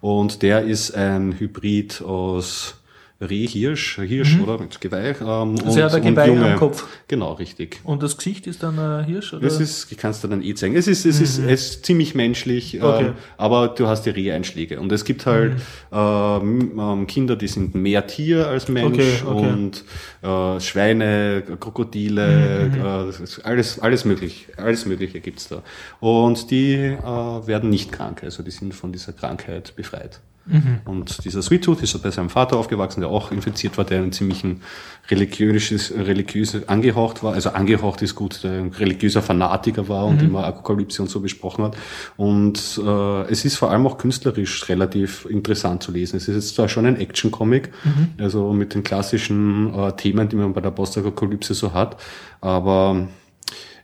Und 0.00 0.42
der 0.42 0.62
ist 0.62 0.94
ein 0.94 1.34
Hybrid 1.38 2.02
aus 2.02 2.76
Reh, 3.18 3.46
Hirsch, 3.46 3.96
Hirsch 3.98 4.38
oder 4.40 4.58
mit 4.58 4.78
Geweih. 4.78 5.14
Ähm, 5.20 5.56
Also 5.64 5.78
er 5.80 5.86
hat 5.86 5.94
ein 5.94 6.02
Geweih 6.02 6.30
am 6.52 6.56
Kopf. 6.58 6.86
Genau, 7.08 7.32
richtig. 7.32 7.80
Und 7.82 8.02
das 8.02 8.18
Gesicht 8.18 8.46
ist 8.46 8.62
dann 8.62 8.78
ein 8.78 9.04
Hirsch? 9.06 9.32
Oder? 9.32 9.40
Das 9.42 9.58
ist, 9.58 9.90
ich 9.90 9.96
kann 9.96 10.10
es 10.10 10.20
dir 10.20 10.28
dann 10.28 10.42
eh 10.42 10.54
zeigen. 10.54 10.76
Es 10.76 10.86
ist, 10.86 11.06
es 11.06 11.20
ist, 11.20 11.38
es 11.38 11.70
ist 11.70 11.86
ziemlich 11.86 12.14
menschlich, 12.14 12.82
Okay. 12.82 13.06
ähm, 13.06 13.12
aber 13.38 13.68
du 13.68 13.86
hast 13.86 14.02
die 14.04 14.10
Reheinschläge. 14.10 14.78
Und 14.80 14.92
es 14.92 15.04
gibt 15.06 15.24
halt 15.24 15.54
ähm, 15.92 16.78
ähm, 16.78 17.06
Kinder, 17.06 17.36
die 17.36 17.48
sind 17.48 17.74
mehr 17.74 18.06
Tier 18.06 18.48
als 18.48 18.68
Mensch 18.68 19.22
Okay, 19.22 19.22
okay. 19.26 19.48
und 19.48 19.84
äh, 20.22 20.60
Schweine, 20.60 21.42
Krokodile, 21.58 22.70
Mhm, 22.70 22.80
äh, 22.80 23.06
das 23.06 23.20
ist 23.20 23.40
alles, 23.46 23.78
alles 23.78 24.04
möglich, 24.04 24.48
alles 24.56 24.84
Mögliche 24.86 25.20
gibt's 25.20 25.48
da. 25.48 25.62
Und 26.00 26.50
die 26.50 26.74
äh, 26.74 27.02
werden 27.02 27.70
nicht 27.70 27.92
krank, 27.92 28.22
also 28.24 28.42
die 28.42 28.50
sind 28.50 28.74
von 28.74 28.92
dieser 28.92 29.12
Krankheit 29.12 29.74
befreit. 29.76 30.20
Mhm. 30.46 30.80
Und 30.84 31.24
dieser 31.24 31.42
Sweet 31.42 31.64
Tooth 31.64 31.82
ist 31.82 32.00
bei 32.02 32.10
seinem 32.10 32.30
Vater 32.30 32.56
aufgewachsen, 32.56 33.00
der 33.00 33.10
auch 33.10 33.32
infiziert 33.32 33.76
war, 33.78 33.84
der 33.84 33.98
einen 33.98 34.12
ziemlichen 34.12 34.62
religiöses, 35.10 35.92
religiöse 35.92 36.68
angehaucht 36.68 37.22
war. 37.22 37.34
Also 37.34 37.50
angehaucht 37.50 38.02
ist 38.02 38.14
gut, 38.14 38.42
der 38.44 38.52
ein 38.52 38.68
religiöser 38.70 39.22
Fanatiker 39.22 39.88
war 39.88 40.06
und 40.06 40.22
immer 40.22 40.44
Apokalypse 40.44 41.02
und 41.02 41.08
so 41.08 41.20
besprochen 41.20 41.64
hat. 41.64 41.76
Und 42.16 42.80
äh, 42.84 43.22
es 43.22 43.44
ist 43.44 43.56
vor 43.56 43.70
allem 43.70 43.86
auch 43.86 43.98
künstlerisch 43.98 44.68
relativ 44.68 45.26
interessant 45.26 45.82
zu 45.82 45.92
lesen. 45.92 46.16
Es 46.16 46.28
ist 46.28 46.34
jetzt 46.34 46.54
zwar 46.54 46.68
schon 46.68 46.86
ein 46.86 46.96
Action-Comic, 46.96 47.70
also 48.18 48.52
mit 48.52 48.74
den 48.74 48.82
klassischen 48.82 49.74
äh, 49.74 49.92
Themen, 49.92 50.28
die 50.28 50.36
man 50.36 50.52
bei 50.52 50.60
der 50.60 50.70
Postapokalypse 50.70 51.54
so 51.54 51.72
hat, 51.72 51.96
aber 52.40 53.08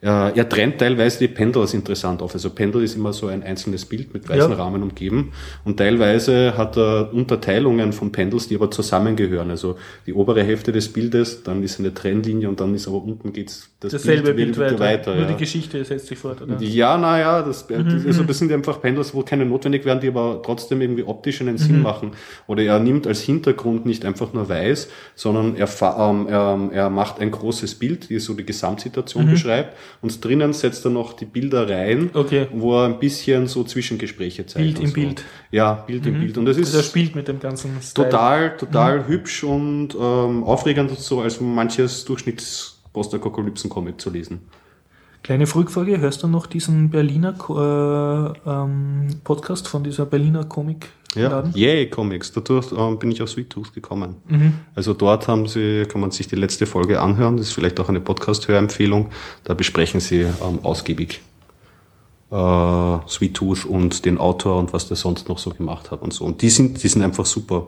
er 0.05 0.49
trennt 0.49 0.79
teilweise 0.79 1.21
die 1.21 1.29
Pendels 1.29 1.75
interessant 1.75 2.23
auf. 2.23 2.35
Also 2.35 2.51
Pendel 2.51 2.83
ist 2.83 2.97
immer 2.97 3.13
so 3.13 3.29
ein 3.29 3.45
einzelnes 3.45 3.87
Bild 3.87 4.13
mit 4.13 4.29
weißen 4.29 4.51
Ja. 4.51 4.57
Rahmen 4.57 4.83
umgeben. 4.83 5.33
Und 5.65 5.77
teilweise 5.77 6.57
hat 6.57 6.77
er 6.77 7.15
Unterteilungen 7.15 7.93
von 7.93 8.11
Pendels, 8.11 8.49
die 8.49 8.57
aber 8.57 8.69
zusammengehören. 8.69 9.51
Also 9.51 9.77
die 10.05 10.13
obere 10.13 10.43
Hälfte 10.43 10.73
des 10.73 10.93
Bildes, 10.93 11.45
dann 11.45 11.63
ist 11.63 11.79
eine 11.79 11.95
Trennlinie 11.95 12.49
und 12.49 12.59
dann 12.59 12.75
ist 12.75 12.89
aber 12.89 13.01
unten 13.01 13.33
geht's 13.33 13.71
das 13.79 13.93
Dasselbe 13.93 14.35
Bild, 14.35 14.57
wieder 14.57 14.79
weiter. 14.81 15.15
Nur 15.15 15.25
ja. 15.25 15.29
die 15.31 15.37
Geschichte 15.37 15.85
setzt 15.85 16.09
sich 16.09 16.19
fort, 16.19 16.43
oder? 16.43 16.61
Ja, 16.61 16.99
naja, 16.99 17.43
das, 17.43 17.67
also 17.71 18.25
das 18.25 18.39
sind 18.39 18.51
einfach 18.51 18.81
Pendels, 18.81 19.15
wo 19.15 19.23
keine 19.23 19.45
notwendig 19.45 19.85
werden, 19.85 20.01
die 20.01 20.09
aber 20.09 20.41
trotzdem 20.45 20.81
irgendwie 20.81 21.05
optisch 21.05 21.41
einen 21.41 21.59
Sinn 21.59 21.81
machen. 21.83 22.13
Oder 22.49 22.65
er 22.65 22.81
nimmt 22.81 23.07
als 23.07 23.21
Hintergrund 23.21 23.87
nicht 23.87 24.05
einfach 24.05 24.33
nur 24.33 24.49
weiß, 24.49 24.89
sondern 25.15 25.57
er, 25.57 25.69
ähm, 25.81 26.27
er, 26.29 26.71
er 26.73 26.91
macht 26.91 27.21
ein 27.21 27.31
großes 27.31 27.77
Bild, 27.77 28.11
die 28.11 28.19
so 28.19 28.35
die 28.35 28.45
Gesamtsituation 28.45 29.27
beschreibt 29.31 29.77
und 30.01 30.25
drinnen 30.25 30.53
setzt 30.53 30.85
er 30.85 30.91
noch 30.91 31.13
die 31.13 31.25
Bilder 31.27 31.69
rein, 31.69 32.11
Okay. 32.15 32.47
wo 32.53 32.77
er 32.81 32.87
ein 32.87 32.99
bisschen 32.99 33.47
so 33.47 33.63
Zwischengespräche 33.65 34.47
zeigt. 34.47 34.65
Bild 34.65 34.79
im 34.81 34.87
so. 34.89 34.95
Bild. 34.95 35.25
Ja, 35.51 35.75
Bild 35.75 36.07
im 36.07 36.19
Bild. 36.21 36.39
Und 36.39 36.47
das 36.47 36.57
ist 36.57 36.67
Also 36.69 36.79
er 36.79 36.85
spielt 36.85 37.15
mit 37.15 37.29
dem 37.29 37.39
ganzen 37.41 37.81
Style. 37.83 38.09
total, 38.09 38.57
total 38.57 39.07
hübsch 39.07 39.45
und 39.45 39.95
ähm, 39.95 40.45
aufregend 40.45 40.91
und 40.91 40.99
so, 40.99 41.21
als 41.21 41.41
manches 41.41 42.05
Durchschnitts-Postapokalypsen-Comic 42.07 44.01
zu 44.01 44.11
lesen. 44.11 44.41
Kleine 45.23 45.47
Rückfrage, 45.55 46.01
hörst 46.01 46.23
du 46.25 46.27
noch 46.29 46.47
diesen 46.47 46.91
Berliner 46.91 47.35
äh, 47.49 48.51
ähm, 48.51 49.07
Podcast 49.23 49.69
von 49.69 49.85
dieser 49.85 50.05
Berliner 50.05 50.45
Comic-Laden? 51.13 51.53
Yay 51.55 51.89
Comics, 51.89 52.33
dadurch 52.33 52.73
ähm, 52.77 52.99
bin 52.99 53.11
ich 53.11 53.23
auf 53.23 53.31
Sweet 53.31 53.51
Tooth 53.51 53.73
gekommen. 53.75 54.17
Mhm. 54.29 54.55
Also 54.75 54.95
dort 54.95 55.29
haben 55.29 55.47
sie, 55.47 55.85
kann 55.87 56.01
man 56.01 56.11
sich 56.11 56.29
die 56.29 56.37
letzte 56.37 56.67
Folge 56.67 57.01
anhören, 57.01 57.37
das 57.37 57.49
ist 57.49 57.53
vielleicht 57.53 57.79
auch 57.81 57.89
eine 57.89 58.01
Podcast-Hörempfehlung, 58.01 59.11
da 59.45 59.55
besprechen 59.55 60.01
sie 60.01 60.21
ähm, 60.21 60.61
ausgiebig 60.63 61.21
äh, 62.33 62.99
Sweet 63.09 63.35
Tooth 63.35 63.65
und 63.67 64.05
den 64.05 64.19
Autor 64.19 64.59
und 64.59 64.73
was 64.73 64.89
der 64.89 64.97
sonst 64.97 65.29
noch 65.29 65.39
so 65.39 65.51
gemacht 65.51 65.91
hat 65.91 66.03
und 66.03 66.13
so. 66.13 66.25
Und 66.25 66.43
die 66.43 66.51
sind, 66.51 66.83
die 66.83 66.89
sind 66.89 67.03
einfach 67.03 67.27
super. 67.27 67.67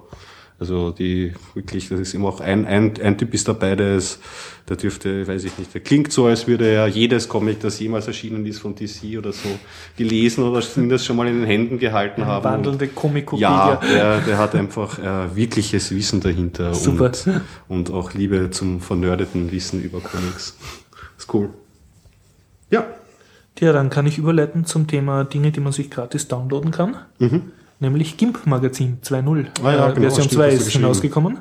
Also 0.61 0.93
die 0.93 1.35
wirklich, 1.55 1.89
das 1.89 1.99
ist 1.99 2.15
immer 2.15 2.29
auch 2.29 2.41
ein, 2.41 2.65
ein, 2.65 2.95
ein 3.03 3.19
Typ 3.19 3.35
ist 3.35 3.49
dabei, 3.49 3.75
der 3.75 3.97
ist, 3.97 4.21
der 4.69 4.77
dürfte, 4.77 5.27
weiß 5.27 5.43
ich 5.45 5.59
nicht, 5.59 5.75
der 5.75 5.81
klingt 5.81 6.13
so, 6.13 6.27
als 6.27 6.47
würde 6.47 6.69
er 6.69 6.87
jedes 6.87 7.29
Comic, 7.29 7.61
das 7.61 7.81
jemals 7.81 8.07
erschienen 8.07 8.47
ist 8.47 8.61
von 8.61 8.75
DC 8.77 9.19
oder 9.19 9.33
so, 9.33 9.49
gelesen 9.97 10.45
oder 10.45 10.61
zumindest 10.61 11.07
schon 11.07 11.17
mal 11.17 11.27
in 11.27 11.41
den 11.41 11.47
Händen 11.47 11.79
gehalten 11.81 12.25
haben. 12.25 12.45
Wandelnde 12.45 12.85
Ja, 12.85 12.91
Comicopedia. 12.95 13.77
der, 13.77 14.21
der 14.21 14.39
hat 14.39 14.55
einfach 14.55 14.99
äh, 15.01 15.35
wirkliches 15.35 15.91
Wissen 15.91 16.21
dahinter 16.21 16.73
Super. 16.73 17.11
Und, 17.67 17.89
und 17.89 17.91
auch 17.91 18.15
Liebe 18.15 18.51
zum 18.51 18.81
vernördeten 18.81 19.51
Wissen 19.51 19.83
über 19.83 20.01
Comics. 20.01 20.57
Ist 21.19 21.35
cool. 21.35 21.51
Ja. 22.71 22.87
Tja, 23.57 23.73
dann 23.73 23.91
kann 23.91 24.07
ich 24.07 24.19
überleiten 24.19 24.65
zum 24.65 24.87
Thema 24.87 25.25
Dinge, 25.25 25.51
die 25.53 25.61
man 25.61 25.73
sich 25.73 25.91
gratis 25.91 26.29
downloaden 26.29 26.71
kann. 26.71 26.97
Nämlich 27.85 28.17
GIMP 28.17 28.47
Magazin 28.47 28.99
2.0. 29.03 29.47
Ah 29.63 29.73
ja, 29.73 29.89
äh, 29.91 29.93
genau, 29.93 30.01
Version 30.01 30.25
stimmt, 30.25 30.33
2 30.33 30.47
hast 30.47 30.61
du 30.61 30.67
ist 30.67 30.73
hinausgekommen. 30.73 31.39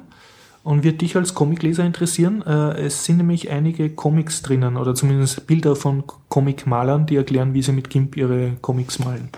Und 0.63 0.83
wird 0.83 1.01
dich 1.01 1.15
als 1.15 1.33
Comicleser 1.33 1.85
interessieren? 1.85 2.41
Äh, 2.41 2.81
es 2.81 3.05
sind 3.05 3.17
nämlich 3.17 3.49
einige 3.49 3.89
Comics 3.89 4.41
drinnen 4.41 4.77
oder 4.77 4.93
zumindest 4.93 5.47
Bilder 5.47 5.75
von 5.75 6.03
Comicmalern, 6.29 7.05
die 7.05 7.15
erklären, 7.15 7.53
wie 7.53 7.61
sie 7.61 7.71
mit 7.71 7.89
GIMP 7.89 8.17
ihre 8.17 8.51
Comics 8.61 8.99
malen. 8.99 9.29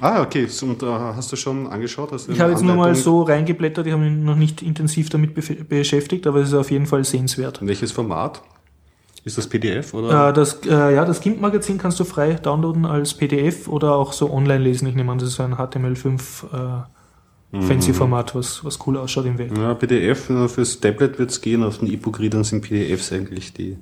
Ah, 0.00 0.22
okay. 0.22 0.48
Und 0.62 0.82
äh, 0.82 0.86
hast 0.86 1.32
du 1.32 1.36
schon 1.36 1.66
angeschaut? 1.66 2.12
Hast 2.12 2.28
du 2.28 2.32
Ich 2.32 2.40
habe 2.40 2.52
jetzt 2.52 2.62
nur 2.62 2.76
mal 2.76 2.94
so 2.94 3.22
reingeblättert, 3.22 3.86
ich 3.86 3.92
habe 3.92 4.02
mich 4.02 4.12
noch 4.12 4.36
nicht 4.36 4.62
intensiv 4.62 5.10
damit 5.10 5.34
beschäftigt, 5.68 6.26
aber 6.26 6.40
es 6.40 6.48
ist 6.48 6.54
auf 6.54 6.70
jeden 6.70 6.86
Fall 6.86 7.04
sehenswert. 7.04 7.60
Welches 7.62 7.92
Format? 7.92 8.42
Ist 9.24 9.36
das 9.36 9.46
PDF 9.46 9.92
oder? 9.94 10.30
Äh, 10.30 10.32
das, 10.32 10.60
äh, 10.66 10.94
ja, 10.94 11.04
das 11.04 11.20
GIMP-Magazin 11.20 11.78
kannst 11.78 12.00
du 12.00 12.04
frei 12.04 12.34
downloaden 12.34 12.86
als 12.86 13.14
PDF 13.14 13.68
oder 13.68 13.94
auch 13.94 14.12
so 14.12 14.32
online 14.32 14.64
lesen. 14.64 14.88
Ich 14.88 14.94
nehme 14.94 15.12
an, 15.12 15.18
das 15.18 15.28
ist 15.28 15.34
so 15.36 15.42
ein 15.42 15.54
HTML5 15.54 16.86
äh, 17.52 17.62
Fancy-Format, 17.62 18.34
was, 18.34 18.64
was 18.64 18.78
cool 18.86 18.96
ausschaut 18.96 19.26
im 19.26 19.36
Web. 19.36 19.56
Ja, 19.58 19.74
PDF, 19.74 20.30
äh, 20.30 20.48
fürs 20.48 20.80
Tablet 20.80 21.18
wird's 21.18 21.40
gehen, 21.40 21.64
auf 21.64 21.78
den 21.78 21.88
E-Book-Readern 21.92 22.44
sind 22.44 22.62
PDFs 22.62 23.12
eigentlich 23.12 23.52
die, 23.52 23.76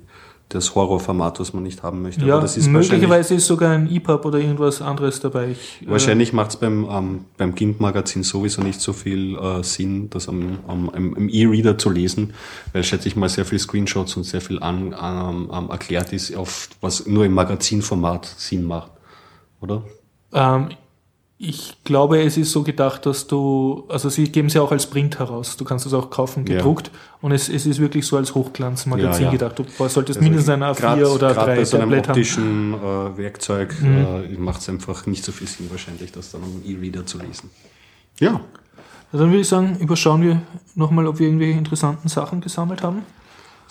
das 0.49 0.73
Horrorformat, 0.73 1.39
was 1.39 1.53
man 1.53 1.61
nicht 1.61 1.83
haben 1.83 2.01
möchte. 2.01 2.25
Ja, 2.25 2.39
ist 2.39 2.67
möglicherweise 2.67 3.35
ist 3.35 3.45
sogar 3.45 3.71
ein 3.71 3.89
EPUB 3.89 4.25
oder 4.25 4.39
irgendwas 4.39 4.81
anderes 4.81 5.19
dabei. 5.19 5.51
Ich, 5.51 5.85
äh, 5.85 5.91
wahrscheinlich 5.91 6.33
macht's 6.33 6.57
beim, 6.57 6.87
ähm, 6.89 7.25
beim 7.37 7.53
GIMP-Magazin 7.53 8.23
sowieso 8.23 8.63
nicht 8.63 8.81
so 8.81 8.91
viel 8.91 9.37
äh, 9.37 9.63
Sinn, 9.63 10.09
das 10.09 10.27
am, 10.27 10.57
am, 10.67 10.91
im 10.95 11.29
E-Reader 11.29 11.77
zu 11.77 11.91
lesen, 11.91 12.33
weil 12.73 12.83
schätze 12.83 13.07
ich 13.07 13.15
mal 13.15 13.29
sehr 13.29 13.45
viel 13.45 13.59
Screenshots 13.59 14.17
und 14.17 14.23
sehr 14.23 14.41
viel 14.41 14.59
an, 14.59 14.95
ähm, 14.99 15.51
ähm, 15.53 15.69
erklärt 15.69 16.13
ist, 16.13 16.35
auf 16.35 16.69
was 16.81 17.05
nur 17.05 17.25
im 17.25 17.33
Magazinformat 17.33 18.25
Sinn 18.25 18.63
macht. 18.63 18.91
Oder? 19.61 19.83
Ähm, 20.33 20.69
ich 21.41 21.77
glaube, 21.85 22.21
es 22.21 22.35
ist 22.35 22.51
so 22.51 22.63
gedacht, 22.63 23.05
dass 23.05 23.25
du, 23.25 23.85
also 23.87 24.09
sie 24.09 24.29
geben 24.29 24.49
es 24.49 24.55
ja 24.55 24.61
auch 24.61 24.73
als 24.73 24.85
Print 24.87 25.19
heraus. 25.19 25.55
Du 25.55 25.63
kannst 25.63 25.85
es 25.85 25.93
auch 25.93 26.09
kaufen, 26.09 26.45
Ja. 26.45 26.57
gedruckt. 26.57 26.91
Und 27.21 27.31
es, 27.31 27.47
es 27.47 27.65
ist 27.65 27.79
wirklich 27.79 28.05
so 28.05 28.17
als 28.17 28.35
Hochglanzmagazin 28.35 29.21
Ja, 29.21 29.27
ja. 29.27 29.31
gedacht. 29.31 29.57
Du 29.57 29.63
solltest 29.87 30.19
Also 30.19 30.21
mindestens 30.21 30.49
ein 30.53 30.63
A4 30.63 30.75
grad- 30.81 31.03
oder 31.05 31.33
grad 31.33 31.47
drei 31.47 31.55
bei 31.55 31.63
so 31.65 31.77
einem 31.77 31.89
Tablet 32.03 32.07
haben. 32.09 32.15
Mhm. 32.19 32.73
optischen 32.73 32.73
äh, 32.73 33.17
Werkzeug 33.17 33.75
äh, 33.81 34.37
macht 34.37 34.59
es 34.61 34.67
einfach 34.69 35.05
nicht 35.05 35.23
so 35.23 35.31
viel 35.31 35.47
Sinn 35.47 35.67
wahrscheinlich, 35.71 36.11
das 36.11 36.29
dann 36.31 36.43
am 36.43 36.61
E-Reader 36.65 37.05
zu 37.05 37.17
lesen. 37.19 37.49
Ja, 38.19 38.41
Ja, 39.13 39.17
Dann 39.19 39.29
würde 39.29 39.39
ich 39.39 39.47
sagen, 39.47 39.77
überschauen 39.79 40.21
wir 40.21 40.41
nochmal, 40.75 41.07
ob 41.07 41.19
wir 41.19 41.27
irgendwelche 41.27 41.57
interessanten 41.57 42.09
Sachen 42.09 42.41
gesammelt 42.41 42.83
haben. 42.83 43.03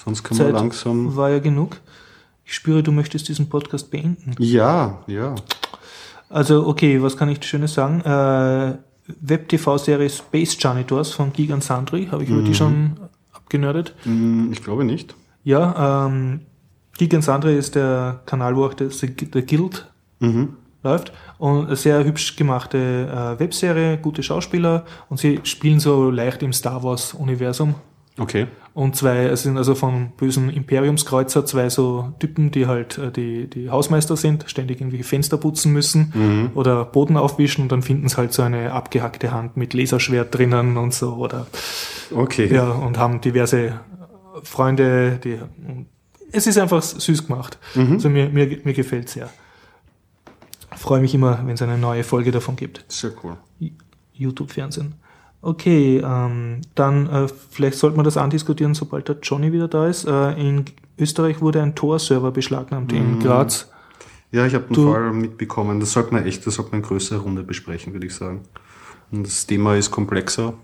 sonst 0.02 0.24
kann 0.24 0.38
man 0.38 0.46
Zeit 0.46 0.54
langsam. 0.54 1.14
war 1.16 1.28
ja 1.28 1.38
genug. 1.38 1.76
Ich 2.46 2.54
spüre, 2.54 2.82
du 2.82 2.92
möchtest 2.92 3.28
diesen 3.28 3.50
Podcast 3.50 3.90
beenden. 3.90 4.34
Ja, 4.38 5.00
ja. 5.06 5.34
Also, 6.30 6.66
okay, 6.66 7.02
was 7.02 7.16
kann 7.16 7.28
ich 7.28 7.42
Schönes 7.44 7.74
sagen? 7.74 8.00
Äh, 8.02 8.74
Web-TV-Serie 9.20 10.10
Space 10.10 10.56
Janitors 10.60 11.12
von 11.12 11.32
Gigan 11.32 11.60
Sandry, 11.62 12.08
habe 12.10 12.24
ich 12.24 12.30
über 12.30 12.42
die 12.42 12.54
schon 12.54 12.96
abgenördet. 13.32 13.94
Hm, 14.02 14.52
Ich 14.52 14.62
glaube 14.62 14.84
nicht. 14.84 15.14
Ja, 15.44 16.06
ähm, 16.06 16.40
Gigan 16.98 17.22
Sandry 17.22 17.56
ist 17.56 17.74
der 17.74 18.20
Kanal, 18.26 18.54
wo 18.56 18.66
auch 18.66 18.74
der, 18.74 18.88
der 18.88 19.42
Guild 19.42 19.90
läuft. 20.82 21.12
Und 21.38 21.66
eine 21.68 21.76
sehr 21.76 22.04
hübsch 22.04 22.36
gemachte 22.36 22.76
äh, 23.38 23.40
Webserie, 23.40 23.96
gute 23.98 24.22
Schauspieler 24.22 24.84
und 25.08 25.18
sie 25.18 25.40
spielen 25.44 25.80
so 25.80 26.10
leicht 26.10 26.42
im 26.42 26.52
Star 26.52 26.82
Wars-Universum. 26.82 27.76
Okay. 28.18 28.46
Und 28.74 28.96
zwei, 28.96 29.24
es 29.24 29.42
sind 29.42 29.56
also 29.56 29.74
vom 29.74 30.10
bösen 30.16 30.50
Imperiumskreuzer 30.50 31.46
zwei 31.46 31.68
so 31.68 32.12
Typen, 32.18 32.50
die 32.50 32.66
halt 32.66 32.98
äh, 32.98 33.10
die, 33.10 33.48
die 33.48 33.70
Hausmeister 33.70 34.16
sind, 34.16 34.44
ständig 34.48 34.80
irgendwie 34.80 35.02
Fenster 35.02 35.36
putzen 35.36 35.72
müssen 35.72 36.50
oder 36.54 36.84
Boden 36.84 37.16
aufwischen 37.16 37.62
und 37.62 37.72
dann 37.72 37.82
finden 37.82 38.08
sie 38.08 38.16
halt 38.16 38.32
so 38.32 38.42
eine 38.42 38.72
abgehackte 38.72 39.32
Hand 39.32 39.56
mit 39.56 39.74
Laserschwert 39.74 40.34
drinnen 40.34 40.76
und 40.76 40.94
so 40.94 41.14
oder 41.14 41.46
Okay. 42.14 42.52
ja, 42.52 42.70
und 42.70 42.98
haben 42.98 43.20
diverse 43.20 43.80
Freunde, 44.42 45.18
die 45.22 45.38
es 46.32 46.46
ist 46.46 46.58
einfach 46.58 46.82
süß 46.82 47.26
gemacht. 47.26 47.58
Also 47.74 48.08
mir, 48.08 48.28
mir, 48.28 48.58
mir 48.64 48.74
gefällt 48.74 49.08
sehr. 49.08 49.30
Freue 50.76 51.00
mich 51.00 51.14
immer, 51.14 51.40
wenn 51.44 51.54
es 51.54 51.62
eine 51.62 51.78
neue 51.78 52.04
Folge 52.04 52.30
davon 52.30 52.56
gibt. 52.56 52.84
Sehr 52.88 53.12
cool. 53.22 53.36
YouTube-Fernsehen. 54.12 54.94
Okay, 55.40 56.02
ähm, 56.04 56.60
dann 56.74 57.08
äh, 57.08 57.28
vielleicht 57.50 57.78
sollte 57.78 57.96
man 57.96 58.04
das 58.04 58.16
andiskutieren, 58.16 58.74
sobald 58.74 59.08
der 59.08 59.16
Johnny 59.22 59.52
wieder 59.52 59.68
da 59.68 59.86
ist. 59.86 60.04
Äh, 60.04 60.32
in 60.32 60.64
Österreich 60.98 61.40
wurde 61.40 61.62
ein 61.62 61.74
Tor-Server 61.76 62.32
beschlagnahmt 62.32 62.92
in 62.92 63.20
Graz. 63.20 63.70
Ja, 64.32 64.44
ich 64.46 64.54
habe 64.54 64.64
den 64.64 64.74
Du- 64.74 64.92
Fall 64.92 65.12
mitbekommen. 65.12 65.78
Das 65.80 65.92
sollte 65.92 66.12
man 66.12 66.26
echt, 66.26 66.46
das 66.46 66.54
sollte 66.54 66.72
man 66.72 66.80
in 66.80 66.86
größerer 66.86 67.20
Runde 67.20 67.44
besprechen, 67.44 67.92
würde 67.92 68.06
ich 68.06 68.14
sagen. 68.14 68.40
Und 69.12 69.26
das 69.26 69.46
Thema 69.46 69.76
ist 69.76 69.90
komplexer. 69.90 70.54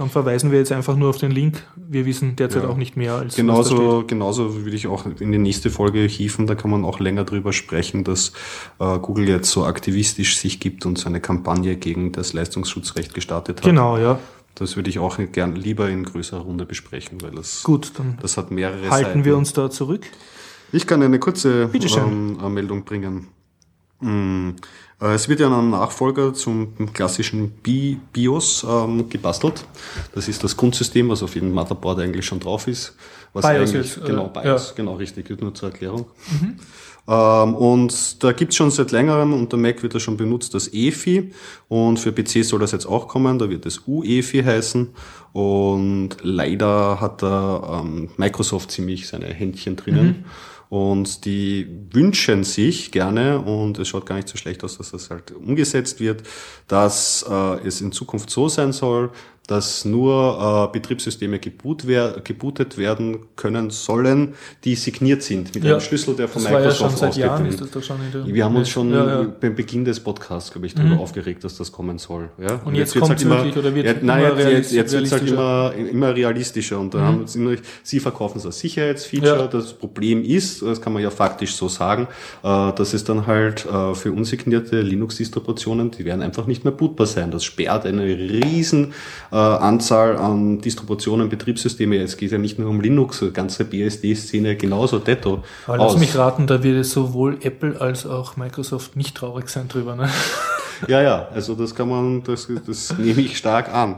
Dann 0.00 0.08
verweisen 0.08 0.50
wir 0.50 0.58
jetzt 0.58 0.72
einfach 0.72 0.96
nur 0.96 1.10
auf 1.10 1.18
den 1.18 1.30
Link. 1.30 1.62
Wir 1.76 2.06
wissen 2.06 2.34
derzeit 2.34 2.62
Ja. 2.62 2.70
auch 2.70 2.78
nicht 2.78 2.96
mehr 2.96 3.16
als 3.16 3.36
Genauso, 3.36 4.02
genauso 4.06 4.64
würde 4.64 4.74
ich 4.74 4.86
auch 4.86 5.04
in 5.04 5.30
die 5.30 5.36
nächste 5.36 5.68
Folge 5.68 6.00
hieven, 6.06 6.46
da 6.46 6.54
kann 6.54 6.70
man 6.70 6.86
auch 6.86 7.00
länger 7.00 7.24
drüber 7.24 7.52
sprechen, 7.52 8.02
dass 8.02 8.32
äh, 8.78 8.98
Google 8.98 9.28
jetzt 9.28 9.50
so 9.50 9.66
aktivistisch 9.66 10.38
sich 10.38 10.58
gibt 10.58 10.86
und 10.86 10.96
so 10.96 11.06
eine 11.06 11.20
Kampagne 11.20 11.76
gegen 11.76 12.12
das 12.12 12.32
Leistungsschutzrecht 12.32 13.12
gestartet 13.12 13.58
hat. 13.58 13.64
Genau, 13.66 13.98
ja. 13.98 14.18
Das 14.54 14.74
würde 14.74 14.88
ich 14.88 14.98
auch 14.98 15.18
gern 15.32 15.54
lieber 15.54 15.90
in 15.90 16.04
größerer 16.04 16.40
Runde 16.40 16.64
besprechen, 16.64 17.20
weil 17.20 17.32
das, 17.32 17.62
Gut, 17.62 17.92
dann 17.98 18.16
das 18.22 18.38
hat 18.38 18.50
mehrere 18.50 18.88
halten 18.88 19.04
Seiten. 19.04 19.24
wir 19.26 19.36
uns 19.36 19.52
da 19.52 19.68
zurück. 19.68 20.06
Ich 20.72 20.86
kann 20.86 21.02
eine 21.02 21.18
kurze 21.18 21.68
ähm, 21.74 22.38
äh, 22.42 22.48
Meldung 22.48 22.84
bringen. 22.86 23.26
Äh, 25.00 25.14
Es 25.14 25.28
wird 25.28 25.40
ja 25.40 25.48
ein 25.48 25.70
Nachfolger 25.70 26.34
zum 26.34 26.92
klastischen 26.92 27.50
Bi 27.50 27.98
BIOS 28.12 28.66
ähm, 28.68 29.08
gebastelt. 29.08 29.64
Das 30.14 30.28
ist 30.28 30.44
das 30.44 30.56
Grundsystem, 30.56 31.08
was 31.08 31.22
auf 31.22 31.34
jedem 31.34 31.52
Motherboard 31.52 32.00
eigentlich 32.00 32.26
schon 32.26 32.40
drauf 32.40 32.68
ist. 32.68 32.96
Was 33.32 33.46
BIOS 33.46 33.70
eigentlich, 33.70 33.96
jetzt, 33.96 34.04
genau, 34.04 34.26
äh, 34.26 34.40
BIOS, 34.42 34.68
ja. 34.68 34.74
genau 34.76 34.94
richtig, 34.94 35.40
nur 35.40 35.54
zur 35.54 35.70
Erklärung. 35.70 36.06
Ähm, 37.08 37.54
und 37.54 38.22
da 38.22 38.32
gibt's 38.32 38.56
schon 38.56 38.70
seit 38.70 38.92
längerem, 38.92 39.32
unter 39.32 39.56
Mac 39.56 39.82
wird 39.82 39.94
das 39.94 40.02
schon 40.02 40.16
benutzt, 40.16 40.54
das 40.54 40.72
EFI. 40.72 41.32
Und 41.68 41.98
für 41.98 42.12
PC 42.12 42.44
soll 42.44 42.60
das 42.60 42.72
jetzt 42.72 42.86
auch 42.86 43.08
kommen, 43.08 43.38
da 43.38 43.48
wird 43.50 43.66
es 43.66 43.82
UEFI 43.86 44.42
heißen. 44.42 44.88
Und 45.32 46.10
leider 46.22 47.00
hat 47.00 47.22
da 47.22 47.82
ähm, 47.82 48.10
Microsoft 48.16 48.70
ziemlich 48.70 49.08
seine 49.08 49.26
Händchen 49.26 49.76
drinnen. 49.76 50.24
Und 50.70 51.24
die 51.24 51.66
wünschen 51.90 52.44
sich 52.44 52.92
gerne, 52.92 53.40
und 53.40 53.78
es 53.80 53.88
schaut 53.88 54.06
gar 54.06 54.14
nicht 54.14 54.28
so 54.28 54.36
schlecht 54.36 54.62
aus, 54.62 54.78
dass 54.78 54.92
das 54.92 55.10
halt 55.10 55.32
umgesetzt 55.32 55.98
wird, 55.98 56.22
dass 56.68 57.26
äh, 57.28 57.66
es 57.66 57.80
in 57.80 57.90
Zukunft 57.90 58.30
so 58.30 58.48
sein 58.48 58.72
soll, 58.72 59.10
dass 59.46 59.84
nur 59.84 60.68
äh, 60.70 60.72
Betriebssysteme 60.72 61.40
geboot 61.40 61.84
wer 61.86 62.20
gebootet 62.22 62.78
werden 62.78 63.18
können 63.34 63.70
sollen, 63.70 64.34
die 64.62 64.76
signiert 64.76 65.24
sind 65.24 65.52
mit 65.56 65.64
Ja. 65.64 65.72
einem 65.72 65.80
Schlüssel, 65.80 66.14
der 66.14 66.28
von 66.28 66.42
ja 66.44 66.50
Microsoft 66.50 67.02
in 67.02 67.20
der 67.22 68.26
wir 68.26 68.44
haben 68.44 68.54
uns 68.54 68.68
schon 68.68 68.92
Ja, 68.92 69.22
ja. 69.22 69.26
beim 69.40 69.56
Beginn 69.56 69.84
des 69.84 69.98
Podcasts, 69.98 70.52
glaube 70.52 70.68
ich, 70.68 70.74
darüber 70.76 71.00
aufgeregt, 71.00 71.42
dass 71.42 71.56
das 71.56 71.72
kommen 71.72 71.98
soll. 71.98 72.30
Ja? 72.38 72.60
Und 72.64 72.76
jetzt 72.76 72.94
wird's 72.94 73.08
kommt's 73.08 73.24
wirklich, 73.24 73.56
oder 73.56 73.74
wird 73.74 73.86
ja, 73.86 73.94
nein, 74.02 74.24
immer 74.24 74.38
jetzt, 74.38 74.70
jetzt, 74.70 74.72
jetzt 74.72 74.94
realis- 74.94 75.10
wird's 75.10 75.12
halt 75.12 75.28
immer, 75.32 75.72
immer 75.90 76.14
realistischer. 76.14 76.78
Und 76.78 76.94
dann 76.94 77.02
haben 77.02 77.26
sie, 77.26 77.56
sie 77.82 77.98
verkaufen 77.98 78.38
es 78.38 78.46
als 78.46 78.60
Sicherheitsfeature. 78.60 79.36
Ja. 79.40 79.46
Das 79.48 79.72
Problem 79.72 80.22
ist, 80.22 80.62
das 80.62 80.80
kann 80.80 80.92
man 80.92 81.02
ja 81.02 81.10
faktisch 81.10 81.54
so 81.56 81.66
sagen, 81.68 82.06
äh, 82.44 82.72
dass 82.72 82.94
es 82.94 83.02
dann 83.02 83.26
halt 83.26 83.66
äh, 83.66 83.94
für 83.96 84.12
unsignierte 84.12 84.80
Linux-Distributionen, 84.80 85.90
die 85.90 86.04
werden 86.04 86.22
einfach 86.22 86.46
nicht 86.46 86.62
mehr 86.64 86.72
bootbar 86.72 87.06
sein. 87.08 87.32
Das 87.32 87.42
sperrt 87.42 87.84
eine 87.84 88.04
riesen 88.04 88.92
äh, 89.32 89.36
Anzahl 89.36 90.16
an 90.16 90.60
Distributionen, 90.60 91.28
Betriebssysteme. 91.28 91.96
Es 91.96 92.16
geht 92.16 92.32
ja 92.32 92.38
nicht 92.38 92.58
nur 92.58 92.68
um 92.68 92.80
Linux, 92.80 93.20
die 93.20 93.32
ganze 93.32 93.64
BSD-Szene 93.64 94.56
genauso 94.56 94.98
detto. 94.98 95.42
Aber 95.66 95.78
lass 95.78 95.94
aus. 95.94 96.00
mich 96.00 96.16
raten, 96.16 96.46
da 96.46 96.62
wird 96.62 96.84
sowohl 96.84 97.38
Apple 97.42 97.80
als 97.80 98.06
auch 98.06 98.36
Microsoft 98.36 98.96
nicht 98.96 99.16
traurig 99.16 99.48
sein 99.48 99.68
drüber. 99.68 99.96
Ne? 99.96 100.08
Ja, 100.88 101.02
ja, 101.02 101.28
also 101.34 101.54
das 101.54 101.74
kann 101.74 101.90
man, 101.90 102.22
das, 102.22 102.48
das 102.66 102.96
nehme 102.96 103.20
ich 103.20 103.36
stark 103.36 103.70
an. 103.70 103.96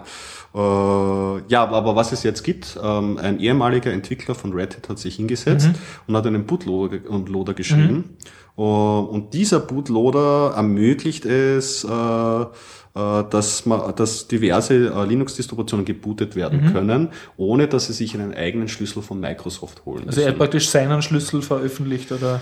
Äh, 0.55 0.59
ja, 0.59 1.67
aber 1.69 1.97
was 1.97 2.13
es 2.13 2.23
jetzt 2.25 2.43
gibt, 2.43 2.79
ähm, 2.83 3.19
ein 3.19 3.41
ehemaliger 3.41 3.93
Entwickler 3.93 4.35
von 4.35 4.53
Red 4.53 4.77
Hat 4.77 4.89
hat 4.89 4.99
sich 4.99 5.17
hingesetzt 5.17 5.71
und 6.07 6.17
hat 6.17 6.27
einen 6.27 6.45
Bootloader 6.45 7.09
und 7.09 7.29
Loader 7.29 7.55
geschrieben. 7.55 8.17
Äh, 8.59 8.61
und 8.61 9.33
dieser 9.33 9.61
Bootloader 9.61 10.55
ermöglicht 10.55 11.25
es, 11.25 11.85
äh, 11.85 12.47
dass, 12.95 13.65
man, 13.65 13.95
dass 13.97 14.29
diverse 14.29 14.75
äh, 14.75 15.07
Linux-Distributionen 15.07 15.87
gebootet 15.87 16.37
werden 16.37 16.73
können, 16.73 17.09
ohne 17.39 17.67
dass 17.67 17.87
sie 17.87 17.95
sich 17.95 18.15
einen 18.15 18.35
eigenen 18.35 18.69
Schlüssel 18.69 19.03
von 19.03 19.19
Microsoft 19.19 19.87
holen. 19.87 20.05
Also 20.07 20.21
er 20.21 20.29
hat 20.29 20.39
praktisch 20.39 20.69
seinen 20.69 21.01
Schlüssel 21.01 21.41
veröffentlicht 21.41 22.13
oder 22.13 22.41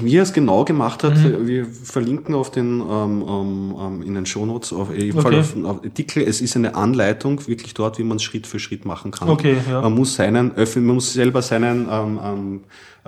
Wie 0.00 0.16
er 0.16 0.22
es 0.22 0.32
genau 0.32 0.64
gemacht 0.64 1.02
hat, 1.02 1.14
wir 1.46 1.66
verlinken 1.66 2.34
auf 2.34 2.50
den 2.50 2.80
ähm, 2.80 3.24
ähm, 3.28 3.76
ähm, 3.80 4.02
in 4.02 4.14
den 4.14 4.26
Shownotes 4.26 4.72
auf 4.72 4.94
jeden 4.96 5.20
Fall 5.20 5.34
Okay. 5.34 5.38
auf, 5.40 5.64
auf 5.64 5.84
Artikel. 5.84 6.22
Es 6.22 6.40
ist 6.40 6.56
eine 6.56 6.74
Anleitung 6.74 7.46
wirklich 7.46 7.74
dort, 7.74 7.98
wie 7.98 8.04
man 8.04 8.16
es 8.16 8.22
Schritt 8.22 8.46
für 8.46 8.58
Schritt 8.58 8.84
machen 8.84 9.10
kann. 9.10 9.28
Okay, 9.28 9.56
ja. 9.68 9.80
Man 9.80 9.94
muss 9.94 10.14
seinen 10.14 10.54
öffnen, 10.56 10.86
man 10.86 10.96
muss 10.96 11.12
selber 11.12 11.42
seinen 11.42 11.88
ähm, 11.90 12.20
ähm, 12.22 12.60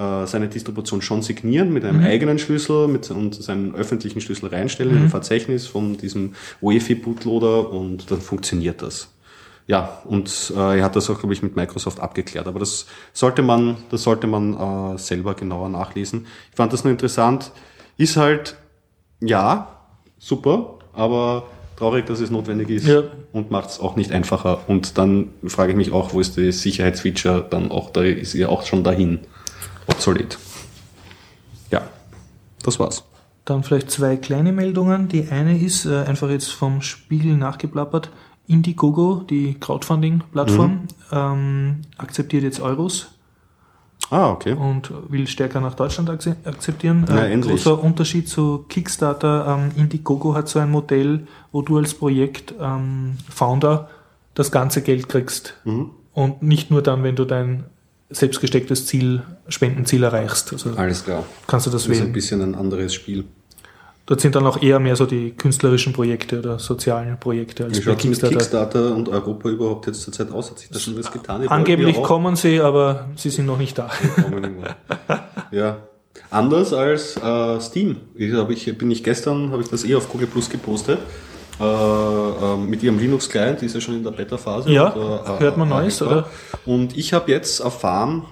äh, 0.02 0.26
seine 0.26 0.48
Distribution 0.48 1.02
schon 1.02 1.22
signieren 1.22 1.72
mit 1.72 1.84
einem 1.84 2.02
eigenen 2.02 2.38
Schlüssel 2.38 2.88
mit, 2.88 3.10
und 3.10 3.34
seinen 3.34 3.74
öffentlichen 3.74 4.20
Schlüssel 4.20 4.48
reinstellen 4.48 4.96
in 4.96 5.02
ein 5.04 5.08
Verzeichnis 5.10 5.66
von 5.66 5.96
diesem 5.96 6.34
UEFI 6.60 6.94
Bootloader 6.96 7.70
und 7.70 8.10
dann 8.10 8.20
funktioniert 8.20 8.82
das. 8.82 9.08
Ja, 9.68 10.02
und 10.04 10.52
äh, 10.56 10.78
er 10.78 10.84
hat 10.84 10.96
das 10.96 11.08
auch, 11.08 11.18
glaube 11.20 11.34
ich, 11.34 11.42
mit 11.42 11.54
Microsoft 11.54 12.00
abgeklärt. 12.00 12.48
Aber 12.48 12.58
das 12.58 12.86
sollte 13.12 13.42
man, 13.42 13.76
das 13.90 14.02
sollte 14.02 14.26
man 14.26 14.94
äh, 14.94 14.98
selber 14.98 15.34
genauer 15.34 15.68
nachlesen. 15.68 16.26
Ich 16.50 16.56
fand 16.56 16.72
das 16.72 16.82
nur 16.84 16.90
interessant. 16.90 17.52
Ist 17.96 18.16
halt, 18.16 18.56
ja, 19.20 19.68
super, 20.18 20.78
aber 20.92 21.44
traurig, 21.76 22.06
dass 22.06 22.20
es 22.20 22.30
notwendig 22.30 22.70
ist 22.70 22.86
Ja. 22.86 23.02
und 23.32 23.50
macht 23.50 23.70
es 23.70 23.80
auch 23.80 23.96
nicht 23.96 24.10
einfacher. 24.10 24.60
Und 24.66 24.98
dann 24.98 25.30
frage 25.46 25.72
ich 25.72 25.76
mich 25.76 25.92
auch, 25.92 26.12
wo 26.12 26.20
ist 26.20 26.36
das 26.38 26.60
Sicherheitsfeature 26.60 27.46
dann 27.48 27.70
auch, 27.70 27.90
da 27.90 28.02
ist 28.02 28.34
ja 28.34 28.48
auch 28.48 28.64
schon 28.66 28.82
dahin 28.82 29.20
obsolet. 29.86 30.38
Ja, 31.70 31.82
das 32.62 32.78
war's. 32.78 33.04
Dann 33.44 33.62
vielleicht 33.64 33.90
zwei 33.90 34.16
kleine 34.16 34.52
Meldungen. 34.52 35.08
Die 35.08 35.28
eine 35.30 35.58
ist 35.58 35.84
äh, 35.84 36.04
einfach 36.04 36.30
jetzt 36.30 36.50
vom 36.52 36.80
Spiegel 36.82 37.36
nachgeplappert. 37.36 38.10
Indiegogo, 38.46 39.24
die 39.28 39.54
Crowdfunding-Plattform, 39.58 40.82
ähm, 41.12 41.82
akzeptiert 41.96 42.42
jetzt 42.42 42.60
Euros 42.60 43.08
Ah, 44.10 44.30
okay. 44.30 44.52
und 44.52 44.92
will 45.10 45.26
stärker 45.26 45.60
nach 45.60 45.74
Deutschland 45.74 46.10
akze- 46.10 46.36
akzeptieren. 46.44 47.04
Na, 47.08 47.24
Äh, 47.24 47.32
endlich. 47.32 47.52
großer 47.64 47.82
Unterschied 47.82 48.28
zu 48.28 48.64
Kickstarter. 48.68 49.46
Ähm, 49.58 49.70
Indiegogo 49.76 50.34
hat 50.34 50.48
so 50.48 50.58
ein 50.58 50.70
Modell, 50.70 51.26
wo 51.50 51.62
du 51.62 51.78
als 51.78 51.94
Projekt 51.94 52.52
ähm, 52.60 53.16
Founder 53.28 53.88
das 54.34 54.50
ganze 54.52 54.82
Geld 54.82 55.08
kriegst. 55.08 55.54
Mhm. 55.64 55.90
Und 56.12 56.42
nicht 56.42 56.70
nur 56.70 56.82
dann, 56.82 57.02
wenn 57.04 57.16
du 57.16 57.24
dein 57.24 57.64
selbst 58.16 58.40
gestecktes 58.40 58.86
Ziel, 58.86 59.22
Spendenziel 59.48 60.02
erreichst. 60.02 60.52
Also 60.52 60.70
Alles 60.76 61.04
klar. 61.04 61.24
kannst 61.46 61.66
du 61.66 61.70
das 61.70 61.82
Das 61.84 61.90
ist 61.90 61.98
ein 61.98 62.02
wählen. 62.04 62.12
bisschen 62.12 62.42
ein 62.42 62.54
anderes 62.54 62.94
Spiel. 62.94 63.24
Dort 64.06 64.20
sind 64.20 64.34
dann 64.34 64.46
auch 64.46 64.60
eher 64.60 64.80
mehr 64.80 64.96
so 64.96 65.06
die 65.06 65.30
künstlerischen 65.30 65.92
Projekte 65.92 66.40
oder 66.40 66.58
sozialen 66.58 67.18
Projekte 67.20 67.64
als 67.64 67.76
Wie 67.78 67.80
bei 67.80 67.92
schaut 67.92 67.98
es 67.98 68.04
mit 68.04 68.12
Kickstarter. 68.20 68.36
Kickstarter 68.36 68.94
und 68.96 69.08
Europa 69.08 69.48
überhaupt 69.48 69.86
jetzt 69.86 70.02
zur 70.02 70.12
Zeit 70.12 70.32
aus? 70.32 70.50
Hat 70.50 70.58
sich 70.58 70.70
da 70.70 70.78
schon 70.78 70.98
was 70.98 71.12
getan? 71.12 71.40
Wollt 71.40 71.50
Angeblich 71.50 72.02
kommen 72.02 72.34
sie, 72.34 72.60
aber 72.60 73.08
sie 73.14 73.30
sind 73.30 73.46
noch 73.46 73.58
nicht 73.58 73.78
da. 73.78 73.90
ja. 75.52 75.78
Anders 76.30 76.72
als 76.72 77.16
äh, 77.16 77.60
Steam. 77.60 77.96
Ich, 78.14 78.32
ich, 78.66 78.78
bin 78.78 78.90
ich 78.90 79.04
gestern, 79.04 79.52
habe 79.52 79.62
ich 79.62 79.68
das 79.68 79.84
eh 79.84 79.94
auf 79.94 80.08
Google 80.08 80.26
Plus 80.26 80.50
gepostet. 80.50 80.98
Äh, 81.62 82.54
äh, 82.54 82.56
mit 82.56 82.82
ihrem 82.82 82.98
Linux-Client, 82.98 83.60
die 83.60 83.66
ist 83.66 83.74
ja 83.74 83.80
schon 83.80 83.94
in 83.94 84.02
der 84.02 84.10
Beta-Phase. 84.10 84.70
Ja, 84.70 84.88
Und, 84.88 85.36
äh, 85.36 85.38
hört 85.40 85.56
man 85.56 85.68
äh, 85.68 85.74
Neues, 85.74 86.02
oder? 86.02 86.28
Und 86.66 86.96
ich 86.96 87.12
habe 87.12 87.30
jetzt 87.30 87.60
erfahren, 87.60 88.24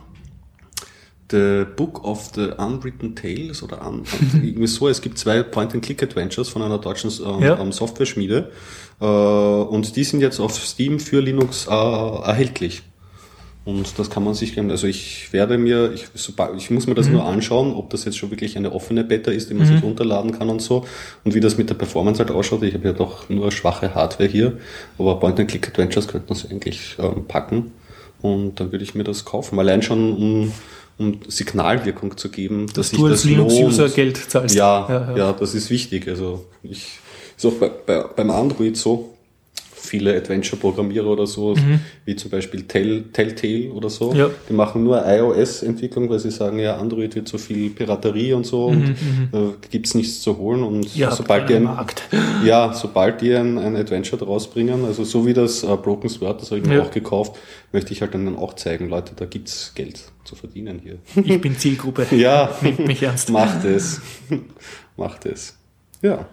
The 1.30 1.64
Book 1.76 2.02
of 2.04 2.32
the 2.34 2.48
Unwritten 2.58 3.14
Tales 3.14 3.62
oder 3.62 3.86
un, 3.86 4.02
irgendwie 4.34 4.66
so. 4.66 4.88
Es 4.88 5.00
gibt 5.00 5.16
zwei 5.16 5.44
Point-and-Click-Adventures 5.44 6.48
von 6.48 6.62
einer 6.62 6.78
deutschen 6.78 7.10
ähm, 7.24 7.40
Ja. 7.42 7.58
ähm, 7.60 7.70
Software-Schmiede. 7.70 8.50
Äh, 9.00 9.04
und 9.04 9.94
die 9.94 10.02
sind 10.04 10.20
jetzt 10.22 10.40
auf 10.40 10.56
Steam 10.56 10.98
für 10.98 11.20
Linux 11.20 11.68
äh, 11.68 11.70
erhältlich. 11.70 12.82
Und 13.66 13.98
das 13.98 14.08
kann 14.08 14.24
man 14.24 14.32
sich, 14.34 14.54
gerne- 14.54 14.72
also 14.72 14.86
ich 14.86 15.32
werde 15.32 15.58
mir, 15.58 15.92
ich, 15.92 16.06
ich 16.56 16.70
muss 16.70 16.86
mir 16.86 16.94
das 16.94 17.08
nur 17.08 17.24
anschauen, 17.26 17.74
ob 17.74 17.90
das 17.90 18.06
jetzt 18.06 18.16
schon 18.16 18.30
wirklich 18.30 18.56
eine 18.56 18.72
offene 18.72 19.04
Beta 19.04 19.30
ist, 19.30 19.50
die 19.50 19.54
man 19.54 19.66
sich 19.66 19.82
runterladen 19.82 20.32
kann 20.32 20.48
und 20.48 20.62
so. 20.62 20.86
Und 21.24 21.34
wie 21.34 21.40
das 21.40 21.58
mit 21.58 21.68
der 21.68 21.74
Performance 21.74 22.20
halt 22.20 22.30
ausschaut. 22.30 22.62
Ich 22.62 22.72
habe 22.74 22.88
ja 22.88 22.94
doch 22.94 23.28
nur 23.28 23.52
schwache 23.52 23.94
Hardware 23.94 24.28
hier, 24.28 24.56
aber 24.98 25.20
Point-and-Click-Adventures 25.20 26.08
könnte 26.08 26.28
man 26.30 26.38
so 26.38 26.48
eigentlich 26.48 26.96
ähm, 26.98 27.26
packen. 27.28 27.72
Und 28.22 28.58
dann 28.60 28.72
würde 28.72 28.82
ich 28.84 28.94
mir 28.94 29.04
das 29.04 29.24
kaufen. 29.26 29.58
Allein 29.58 29.82
schon, 29.82 30.12
um, 30.16 30.52
um 30.98 31.20
Signalwirkung 31.28 32.16
zu 32.16 32.30
geben, 32.30 32.66
dass, 32.74 32.90
sich 32.90 32.98
du 32.98 33.06
als 33.06 33.22
das 33.22 33.24
Linux-User. 33.30 33.88
Geld 33.90 34.16
zahlst. 34.16 34.54
Ja, 34.54 34.86
Ja, 34.88 35.10
ja, 35.10 35.16
ja. 35.16 35.32
das 35.32 35.54
ist 35.54 35.68
wichtig. 35.70 36.08
Also 36.08 36.46
ich 36.62 36.86
ist 37.36 37.44
auch 37.46 37.52
bei, 37.52 37.68
bei, 37.68 38.04
beim 38.16 38.30
Android 38.30 38.76
so. 38.76 39.14
Viele 39.82 40.14
Adventure-Programmierer 40.16 41.06
oder 41.06 41.26
so, 41.26 41.54
wie 42.04 42.14
zum 42.14 42.30
Beispiel 42.30 42.62
Tell, 42.64 43.04
Telltale 43.12 43.70
oder 43.72 43.88
so, 43.88 44.12
Mhm. 44.12 44.16
Ja. 44.18 44.30
die 44.48 44.52
machen 44.52 44.84
nur 44.84 45.02
iOS-Entwicklung, 45.06 46.08
weil 46.10 46.18
sie 46.18 46.30
sagen, 46.30 46.58
ja, 46.58 46.76
Android 46.76 47.14
wird 47.14 47.28
so 47.28 47.38
viel 47.38 47.70
Piraterie 47.70 48.34
und 48.34 48.44
so 48.46 48.66
und 48.66 48.90
äh, 48.90 48.94
gibt's 49.70 49.94
nichts 49.94 50.20
zu 50.20 50.36
holen. 50.36 50.62
Und 50.62 50.80
Mhm, 50.80 50.86
Ja, 50.94 51.10
sobald 51.10 51.48
die 51.48 51.54
ein, 51.54 51.64
Markt. 51.64 52.02
ja, 52.44 52.72
sobald 52.74 53.20
die 53.22 53.34
ein, 53.34 53.58
ein 53.58 53.74
Adventure 53.76 54.18
daraus 54.18 54.48
bringen, 54.50 54.84
also 54.84 55.02
so 55.04 55.26
wie 55.26 55.32
das 55.34 55.62
äh, 55.62 55.66
Broken 55.76 56.08
Sword, 56.10 56.42
das 56.42 56.50
habe 56.50 56.60
ich 56.60 56.66
mir 56.66 56.76
Ja. 56.76 56.82
auch 56.82 56.90
gekauft, 56.90 57.36
möchte 57.72 57.92
ich 57.92 58.02
halt 58.02 58.12
dann 58.14 58.36
auch 58.36 58.54
zeigen, 58.54 58.88
Leute, 58.88 59.12
da 59.16 59.24
gibt's 59.24 59.72
Geld 59.74 60.00
zu 60.24 60.34
verdienen 60.36 60.80
hier. 60.82 60.98
Ich 61.24 61.40
bin 61.40 61.56
Zielgruppe. 61.58 62.06
ja, 62.16 62.50
Nehmt 62.60 62.86
mich 62.86 63.02
ernst. 63.02 63.30
macht 63.30 63.64
es. 63.64 64.00
macht 64.96 65.24
es. 65.26 65.56
Ja. 66.02 66.28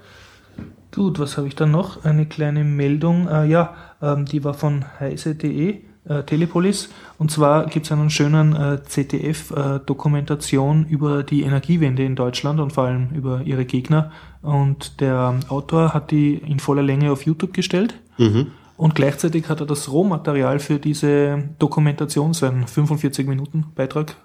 Gut, 0.94 1.20
was 1.20 1.38
habe 1.38 1.48
ich 1.48 1.56
dann 1.56 1.72
noch? 1.72 2.06
Eine 2.06 2.26
kleine 2.26 2.64
Meldung. 2.64 3.28
Äh, 3.28 3.46
ja, 3.46 3.76
ähm, 4.02 4.26
die 4.26 4.44
war 4.44 4.54
von 4.54 4.86
heise.de, 5.00 5.82
äh, 6.08 6.24
Telepolis. 6.24 6.90
Und 7.18 7.32
zwar 7.32 7.68
gibt 7.68 7.86
es 7.86 7.92
einen 7.92 8.10
schönen 8.10 8.56
äh, 8.56 8.84
ZDF-Dokumentation 8.84 10.86
über 10.86 11.24
die 11.24 11.42
Energiewende 11.42 12.04
in 12.04 12.16
Deutschland 12.16 12.60
und 12.60 12.74
vor 12.74 12.86
allem 12.86 13.10
über 13.14 13.42
ihre 13.44 13.66
Gegner. 13.66 14.12
Und 14.42 15.02
der 15.02 15.36
Autor 15.50 15.94
hat 15.94 16.12
die 16.12 16.36
in 16.36 16.60
voller 16.60 16.84
Länge 16.84 17.12
auf 17.12 17.26
YouTube 17.26 17.54
gestellt. 17.54 17.96
Mhm. 18.18 18.48
Und 18.78 18.96
gleichzeitig 18.96 19.50
hat 19.50 19.60
er 19.60 19.66
das 19.66 19.92
Rohmaterial 19.92 20.60
für 20.60 20.80
diese 20.80 21.44
Dokumentation, 21.60 22.34
so 22.34 22.46
ein 22.46 22.66
45-Minuten-Beitrag, 22.66 24.16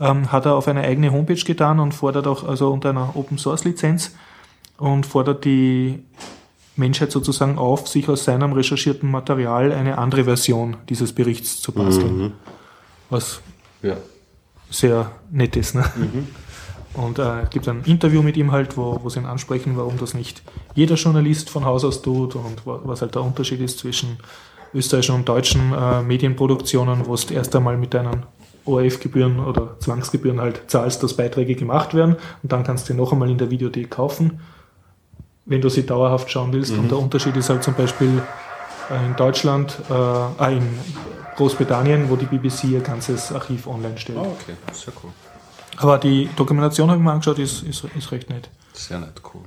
ähm, 0.00 0.32
hat 0.32 0.44
er 0.44 0.56
auf 0.56 0.68
eine 0.68 0.82
eigene 0.82 1.12
Homepage 1.12 1.42
getan 1.42 1.78
und 1.78 1.94
fordert 1.94 2.26
auch, 2.26 2.46
also 2.46 2.72
unter 2.72 2.90
einer 2.90 3.14
Open-Source-Lizenz, 3.14 4.14
und 4.78 5.06
fordert 5.06 5.44
die 5.44 6.02
Menschheit 6.76 7.10
sozusagen 7.10 7.58
auf, 7.58 7.88
sich 7.88 8.08
aus 8.08 8.24
seinem 8.24 8.52
recherchierten 8.52 9.10
Material 9.10 9.72
eine 9.72 9.96
andere 9.98 10.24
Version 10.24 10.76
dieses 10.88 11.12
Berichts 11.14 11.60
zu 11.62 11.72
basteln. 11.72 12.32
Was 13.08 13.40
Ja. 13.82 13.96
sehr 14.70 15.10
nett 15.30 15.56
ist. 15.56 15.74
Ne? 15.74 15.84
Und 16.94 17.18
äh, 17.18 17.42
es 17.42 17.50
gibt 17.50 17.68
ein 17.68 17.82
Interview 17.84 18.22
mit 18.22 18.36
ihm 18.36 18.52
halt, 18.52 18.76
wo, 18.76 18.98
wo 19.02 19.08
sie 19.08 19.20
ihn 19.20 19.26
ansprechen, 19.26 19.76
warum 19.76 19.96
das 19.98 20.14
nicht 20.14 20.42
jeder 20.74 20.94
Journalist 20.96 21.50
von 21.50 21.64
Haus 21.64 21.84
aus 21.84 22.02
tut 22.02 22.34
und 22.36 22.66
wa- 22.66 22.80
was 22.84 23.00
halt 23.02 23.14
der 23.14 23.22
Unterschied 23.22 23.60
ist 23.60 23.78
zwischen 23.78 24.16
österreichischen 24.74 25.14
und 25.14 25.28
deutschen 25.28 25.72
äh, 25.72 26.02
Medienproduktionen, 26.02 27.06
wo 27.06 27.14
es 27.14 27.30
erst 27.30 27.54
einmal 27.54 27.76
mit 27.78 27.94
deinen 27.94 28.24
ORF-Gebühren 28.64 29.38
oder 29.40 29.78
Zwangsgebühren 29.78 30.40
halt 30.40 30.62
zahlst, 30.68 31.02
dass 31.02 31.14
Beiträge 31.14 31.54
gemacht 31.54 31.94
werden 31.94 32.16
und 32.42 32.50
dann 32.52 32.64
kannst 32.64 32.88
du 32.88 32.94
noch 32.94 33.12
einmal 33.12 33.30
in 33.30 33.38
der 33.38 33.50
Videothek 33.50 33.90
kaufen, 33.90 34.40
wenn 35.46 35.60
du 35.60 35.68
sie 35.68 35.86
dauerhaft 35.86 36.30
schauen 36.30 36.52
willst. 36.52 36.76
Und 36.76 36.90
der 36.90 36.98
Unterschied 36.98 37.36
ist 37.36 37.48
halt 37.48 37.62
zum 37.62 37.74
Beispiel, 37.74 38.20
äh, 38.90 39.06
in 39.06 39.16
Deutschland, 39.16 39.78
äh, 39.90 40.56
in 40.56 40.62
Großbritannien, 41.36 42.08
wo 42.10 42.16
die 42.16 42.26
BBC 42.26 42.64
ihr 42.64 42.80
ganzes 42.80 43.32
Archiv 43.32 43.66
online 43.66 43.98
stellt. 43.98 44.18
Oh, 44.18 44.36
okay, 44.40 44.56
sehr 44.72 44.92
cool. 45.02 45.10
Aber 45.78 45.98
die 45.98 46.28
Dokumentation 46.36 46.88
habe 46.88 46.98
ich 46.98 47.04
mir 47.04 47.12
angeschaut, 47.12 47.38
ist, 47.38 47.62
ist, 47.62 47.84
ist 47.96 48.12
recht 48.12 48.30
nett. 48.30 48.48
Sehr 48.72 48.98
nett, 48.98 49.20
cool. 49.34 49.42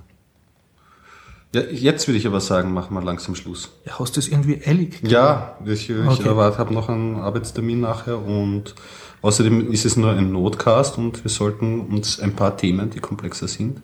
Ja, 1.53 1.61
jetzt 1.61 2.07
würde 2.07 2.19
ich 2.19 2.27
aber 2.27 2.41
sagen, 2.41 2.73
machen 2.73 2.93
wir 2.93 3.01
langsam 3.01 3.33
Schluss. 3.33 3.71
Ja, 3.83 3.97
hast 3.97 4.15
du 4.15 4.21
das 4.21 4.27
irgendwie 4.27 4.61
eilig? 4.63 5.01
Ja, 5.01 5.57
ich, 5.65 5.89
ich 5.89 5.97
okay. 5.97 6.29
habe 6.29 6.73
noch 6.73 6.89
einen 6.89 7.15
Arbeitstermin 7.15 7.81
nachher 7.81 8.23
und 8.23 8.75
außerdem 9.23 9.71
ist 9.71 9.83
es 9.83 9.97
nur 9.97 10.11
ein 10.11 10.31
Notcast 10.31 10.99
und 10.99 11.23
wir 11.23 11.31
sollten 11.31 11.81
uns 11.87 12.19
ein 12.19 12.35
paar 12.35 12.55
Themen, 12.55 12.91
die 12.91 12.99
komplexer 12.99 13.47
sind, 13.47 13.79
äh, 13.79 13.81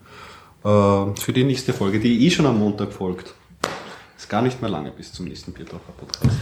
für 0.65 1.31
die 1.33 1.43
nächste 1.43 1.73
Folge, 1.73 1.99
die 1.99 2.25
eh 2.25 2.31
schon 2.31 2.47
am 2.47 2.57
Montag 2.57 2.91
folgt. 2.91 3.35
Ist 4.17 4.29
gar 4.29 4.41
nicht 4.41 4.61
mehr 4.61 4.71
lange 4.71 4.91
bis 4.91 5.13
zum 5.13 5.27
nächsten 5.27 5.53
Biertaucher 5.53 5.91
Podcast. 5.95 6.35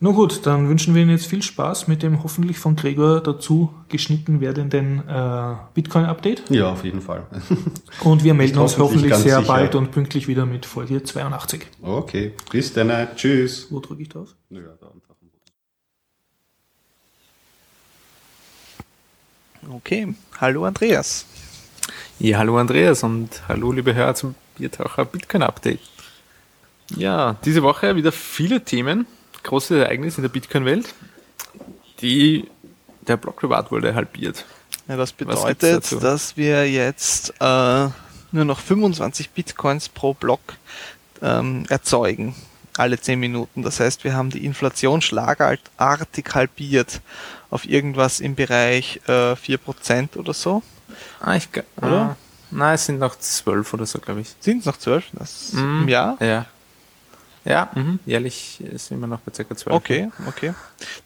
Nun 0.00 0.14
gut, 0.14 0.46
dann 0.46 0.68
wünschen 0.68 0.94
wir 0.94 1.02
Ihnen 1.02 1.12
jetzt 1.12 1.26
viel 1.26 1.42
Spaß 1.42 1.86
mit 1.86 2.02
dem 2.02 2.24
hoffentlich 2.24 2.58
von 2.58 2.74
Gregor 2.74 3.20
dazu 3.20 3.72
geschnitten 3.88 4.40
werdenden 4.40 5.02
äh, 5.08 5.54
Bitcoin-Update. 5.74 6.50
Ja, 6.50 6.70
auf 6.70 6.84
jeden 6.84 7.00
Fall. 7.00 7.26
und 8.04 8.24
wir 8.24 8.34
melden 8.34 8.58
uns 8.58 8.78
hoffentlich, 8.78 9.12
hoffentlich 9.12 9.32
sehr 9.32 9.40
sicher. 9.40 9.52
bald 9.52 9.74
und 9.76 9.92
pünktlich 9.92 10.26
wieder 10.26 10.46
mit 10.46 10.66
Folge 10.66 11.02
82. 11.02 11.66
Okay, 11.82 12.32
bis 12.50 12.72
dann. 12.72 13.08
Tschüss. 13.14 13.68
Wo 13.70 13.78
drücke 13.78 14.02
ich 14.02 14.08
drauf? 14.08 14.34
Ja, 14.50 14.60
da 14.80 14.86
einfach. 14.86 15.08
Okay, 19.70 20.14
hallo 20.40 20.64
Andreas. 20.64 21.26
Ja, 22.20 22.38
hallo 22.38 22.58
Andreas 22.58 23.04
und 23.04 23.42
hallo 23.46 23.70
liebe 23.70 23.94
Hörer 23.94 24.14
zum 24.14 24.34
Biertaucher 24.56 25.04
Bitcoin 25.04 25.42
Update. 25.42 25.80
Ja, 26.96 27.36
diese 27.44 27.62
Woche 27.62 27.94
wieder 27.94 28.10
viele 28.10 28.60
Themen 28.64 29.06
großes 29.44 29.78
Ereignis 29.78 30.18
in 30.18 30.22
der 30.22 30.28
Bitcoin-Welt. 30.28 30.94
Die, 32.00 32.48
der 33.06 33.16
Block 33.16 33.42
Reward 33.42 33.70
wurde 33.70 33.94
halbiert. 33.94 34.44
Ja, 34.88 34.96
das 34.96 35.12
bedeutet, 35.12 36.02
dass 36.02 36.36
wir 36.36 36.68
jetzt 36.68 37.34
äh, 37.40 37.88
nur 38.32 38.44
noch 38.44 38.58
25 38.58 39.30
Bitcoins 39.30 39.88
pro 39.88 40.12
Block 40.14 40.40
ähm, 41.22 41.66
erzeugen. 41.68 42.34
Alle 42.76 43.00
10 43.00 43.18
Minuten. 43.18 43.62
Das 43.62 43.80
heißt, 43.80 44.04
wir 44.04 44.14
haben 44.14 44.30
die 44.30 44.44
Inflation 44.44 45.02
schlagartig 45.02 46.24
halbiert 46.34 47.00
auf 47.50 47.64
irgendwas 47.64 48.20
im 48.20 48.34
Bereich 48.34 49.00
äh, 49.06 49.34
4% 49.34 50.16
oder 50.16 50.34
so. 50.34 50.62
Ah, 51.20 51.36
ich, 51.36 51.48
oder? 51.76 51.90
Ah, 51.90 52.16
nein, 52.50 52.74
es 52.74 52.86
sind 52.86 52.98
noch 52.98 53.18
12 53.18 53.74
oder 53.74 53.86
so, 53.86 53.98
glaube 53.98 54.20
ich. 54.20 54.34
Sind 54.40 54.60
es 54.60 54.66
noch 54.66 54.76
12? 54.76 55.04
Das 55.12 55.52
mm, 55.52 55.82
Im 55.82 55.88
Jahr? 55.88 56.16
Ja. 56.20 56.46
Ja, 57.44 57.70
mhm. 57.74 57.98
jährlich 58.04 58.62
sind 58.74 59.00
wir 59.00 59.06
noch 59.06 59.20
bei 59.20 59.32
ca. 59.32 59.56
12. 59.56 59.74
Okay, 59.74 60.10
okay. 60.26 60.52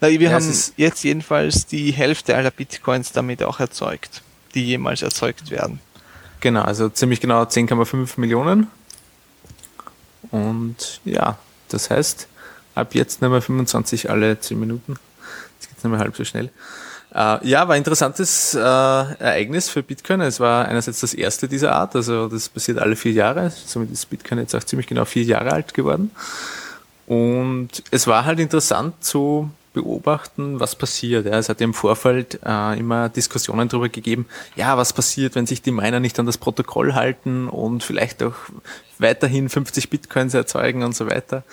Na, 0.01 0.09
wir 0.09 0.19
ja, 0.19 0.31
haben 0.31 0.53
jetzt 0.75 1.03
jedenfalls 1.03 1.65
die 1.67 1.91
Hälfte 1.91 2.35
aller 2.35 2.51
Bitcoins 2.51 3.13
damit 3.13 3.43
auch 3.43 3.61
erzeugt, 3.61 4.21
die 4.53 4.65
jemals 4.65 5.01
erzeugt 5.01 5.51
werden. 5.51 5.79
Genau, 6.41 6.63
also 6.63 6.89
ziemlich 6.89 7.21
genau 7.21 7.43
10,5 7.43 8.19
Millionen. 8.19 8.67
Und 10.31 10.99
ja, 11.05 11.37
das 11.69 11.89
heißt, 11.89 12.27
ab 12.75 12.93
jetzt 12.93 13.21
nehmen 13.21 13.33
wir 13.33 13.41
25 13.41 14.09
alle 14.09 14.37
10 14.37 14.59
Minuten. 14.59 14.95
Das 15.59 15.69
geht 15.69 15.77
nicht 15.77 15.91
mehr 15.91 15.99
halb 15.99 16.17
so 16.17 16.25
schnell. 16.25 16.49
Äh, 17.13 17.47
ja, 17.47 17.67
war 17.67 17.75
ein 17.75 17.79
interessantes 17.79 18.55
äh, 18.55 18.59
Ereignis 18.59 19.69
für 19.69 19.83
Bitcoin. 19.83 20.21
Es 20.21 20.39
war 20.39 20.67
einerseits 20.67 21.01
das 21.01 21.13
erste 21.13 21.47
dieser 21.47 21.73
Art, 21.73 21.95
also 21.95 22.27
das 22.27 22.49
passiert 22.49 22.79
alle 22.79 22.95
vier 22.95 23.11
Jahre. 23.11 23.51
Somit 23.51 23.91
ist 23.91 24.09
Bitcoin 24.09 24.39
jetzt 24.39 24.55
auch 24.55 24.63
ziemlich 24.63 24.87
genau 24.87 25.05
vier 25.05 25.23
Jahre 25.23 25.51
alt 25.51 25.73
geworden. 25.73 26.11
Und 27.05 27.69
es 27.91 28.07
war 28.07 28.25
halt 28.25 28.39
interessant 28.39 29.03
zu 29.03 29.51
beobachten, 29.73 30.59
was 30.59 30.75
passiert. 30.75 31.25
Ja, 31.25 31.37
es 31.37 31.49
hat 31.49 31.61
im 31.61 31.73
Vorfeld 31.73 32.39
äh, 32.45 32.79
immer 32.79 33.09
Diskussionen 33.09 33.69
darüber 33.69 33.89
gegeben, 33.89 34.27
ja, 34.55 34.77
was 34.77 34.93
passiert, 34.93 35.35
wenn 35.35 35.45
sich 35.45 35.61
die 35.61 35.71
Miner 35.71 35.99
nicht 35.99 36.17
an 36.19 36.25
das 36.25 36.37
Protokoll 36.37 36.93
halten 36.93 37.47
und 37.47 37.83
vielleicht 37.83 38.23
auch 38.23 38.35
weiterhin 38.99 39.49
50 39.49 39.89
Bitcoins 39.89 40.33
erzeugen 40.33 40.83
und 40.83 40.95
so 40.95 41.07
weiter. 41.07 41.43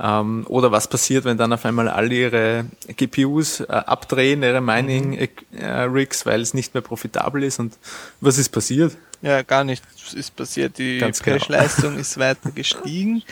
Ähm, 0.00 0.44
oder 0.48 0.70
was 0.70 0.88
passiert, 0.88 1.24
wenn 1.24 1.36
dann 1.36 1.52
auf 1.52 1.64
einmal 1.64 1.88
alle 1.88 2.14
ihre 2.14 2.64
GPUs 2.96 3.60
äh, 3.60 3.66
abdrehen, 3.66 4.42
ihre 4.42 4.60
Mining-Rigs, 4.60 6.24
mhm. 6.24 6.30
weil 6.30 6.40
es 6.40 6.54
nicht 6.54 6.74
mehr 6.74 6.82
profitabel 6.82 7.42
ist? 7.42 7.58
Und 7.58 7.76
was 8.20 8.38
ist 8.38 8.50
passiert? 8.50 8.96
Ja, 9.22 9.42
gar 9.42 9.64
nichts 9.64 10.14
ist 10.14 10.36
passiert. 10.36 10.78
Die 10.78 11.00
Cache-Leistung 11.00 11.90
genau. 11.90 12.00
ist 12.00 12.18
weiter 12.18 12.52
gestiegen. 12.52 13.22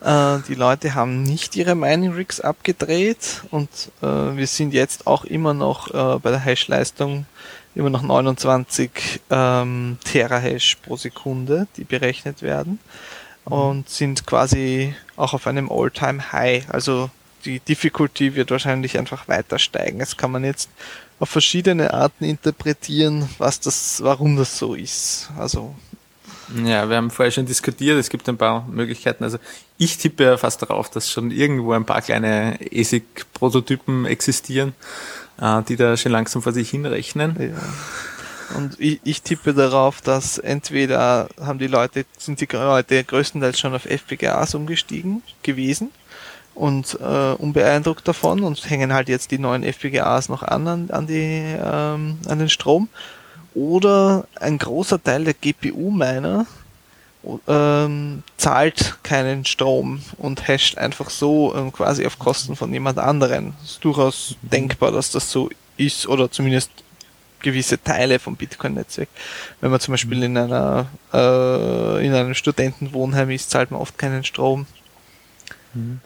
Äh, 0.00 0.38
die 0.48 0.54
Leute 0.54 0.94
haben 0.94 1.24
nicht 1.24 1.56
ihre 1.56 1.74
Mining-Rigs 1.74 2.40
abgedreht 2.40 3.42
und 3.50 3.68
äh, 4.02 4.06
wir 4.06 4.46
sind 4.46 4.74
jetzt 4.74 5.06
auch 5.06 5.24
immer 5.24 5.54
noch 5.54 5.90
äh, 5.90 6.18
bei 6.20 6.30
der 6.30 6.40
Hash-Leistung 6.40 7.26
immer 7.74 7.90
noch 7.90 8.02
29 8.02 9.20
ähm, 9.30 9.98
Terahash 10.04 10.76
pro 10.76 10.96
Sekunde, 10.96 11.66
die 11.76 11.84
berechnet 11.84 12.42
werden 12.42 12.78
und 13.46 13.88
sind 13.88 14.26
quasi 14.26 14.94
auch 15.16 15.32
auf 15.32 15.46
einem 15.46 15.70
All-Time-High. 15.70 16.70
Also 16.70 17.10
die 17.44 17.60
Difficulty 17.60 18.34
wird 18.34 18.50
wahrscheinlich 18.50 18.98
einfach 18.98 19.28
weiter 19.28 19.58
steigen. 19.58 20.00
Das 20.00 20.16
kann 20.16 20.32
man 20.32 20.44
jetzt 20.44 20.68
auf 21.18 21.30
verschiedene 21.30 21.94
Arten 21.94 22.24
interpretieren, 22.24 23.28
was 23.38 23.60
das, 23.60 24.02
warum 24.02 24.36
das 24.36 24.58
so 24.58 24.74
ist. 24.74 25.30
Also 25.38 25.74
ja, 26.64 26.88
wir 26.88 26.96
haben 26.96 27.10
vorher 27.10 27.32
schon 27.32 27.46
diskutiert, 27.46 27.98
es 27.98 28.10
gibt 28.10 28.28
ein 28.28 28.36
paar 28.36 28.66
Möglichkeiten. 28.68 29.24
Also 29.24 29.38
ich 29.78 29.96
tippe 29.98 30.24
ja 30.24 30.36
fast 30.36 30.62
darauf, 30.62 30.90
dass 30.90 31.10
schon 31.10 31.30
irgendwo 31.30 31.72
ein 31.72 31.84
paar 31.84 32.02
kleine 32.02 32.58
ESIC-Prototypen 32.60 34.06
existieren, 34.06 34.74
äh, 35.40 35.62
die 35.62 35.76
da 35.76 35.96
schon 35.96 36.12
langsam 36.12 36.42
vor 36.42 36.52
sich 36.52 36.70
hinrechnen. 36.70 37.36
Ja. 37.38 37.62
Und 38.54 38.78
ich, 38.78 39.00
ich 39.04 39.22
tippe 39.22 39.54
darauf, 39.54 40.00
dass 40.00 40.38
entweder 40.38 41.28
haben 41.40 41.58
die 41.58 41.66
Leute, 41.66 42.04
sind 42.16 42.40
die 42.40 42.48
Leute 42.52 43.02
größtenteils 43.02 43.58
schon 43.58 43.74
auf 43.74 43.86
FPGAs 43.86 44.54
umgestiegen 44.54 45.22
gewesen 45.42 45.90
und 46.54 46.98
äh, 47.00 47.32
unbeeindruckt 47.32 48.06
davon 48.06 48.42
und 48.42 48.68
hängen 48.70 48.92
halt 48.92 49.08
jetzt 49.08 49.30
die 49.30 49.38
neuen 49.38 49.62
FPGAs 49.62 50.28
noch 50.28 50.42
an 50.42 50.66
an, 50.68 50.90
an, 50.90 51.06
die, 51.06 51.56
ähm, 51.58 52.18
an 52.26 52.38
den 52.38 52.48
Strom. 52.48 52.88
Oder 53.54 54.26
ein 54.38 54.58
großer 54.58 55.02
Teil 55.02 55.24
der 55.24 55.34
GPU-Miner 55.34 56.46
ähm, 57.48 58.22
zahlt 58.36 58.98
keinen 59.02 59.44
Strom 59.44 60.00
und 60.18 60.46
hasht 60.46 60.78
einfach 60.78 61.10
so 61.10 61.54
ähm, 61.54 61.72
quasi 61.72 62.06
auf 62.06 62.18
Kosten 62.18 62.56
von 62.56 62.72
jemand 62.72 62.98
anderen. 62.98 63.54
Es 63.64 63.72
ist 63.72 63.84
durchaus 63.84 64.36
denkbar, 64.42 64.92
dass 64.92 65.10
das 65.10 65.30
so 65.30 65.50
ist 65.76 66.06
oder 66.06 66.30
zumindest 66.30 66.70
gewisse 67.46 67.82
Teile 67.82 68.18
vom 68.18 68.34
Bitcoin-Netzwerk. 68.34 69.08
Wenn 69.60 69.70
man 69.70 69.78
zum 69.78 69.92
Beispiel 69.92 70.20
in 70.24 70.36
einer 70.36 70.86
äh, 71.14 72.04
in 72.04 72.12
einem 72.12 72.34
Studentenwohnheim 72.34 73.30
ist, 73.30 73.50
zahlt 73.50 73.70
man 73.70 73.80
oft 73.80 73.96
keinen 73.96 74.24
Strom. 74.24 74.66
Mhm. 75.72 76.00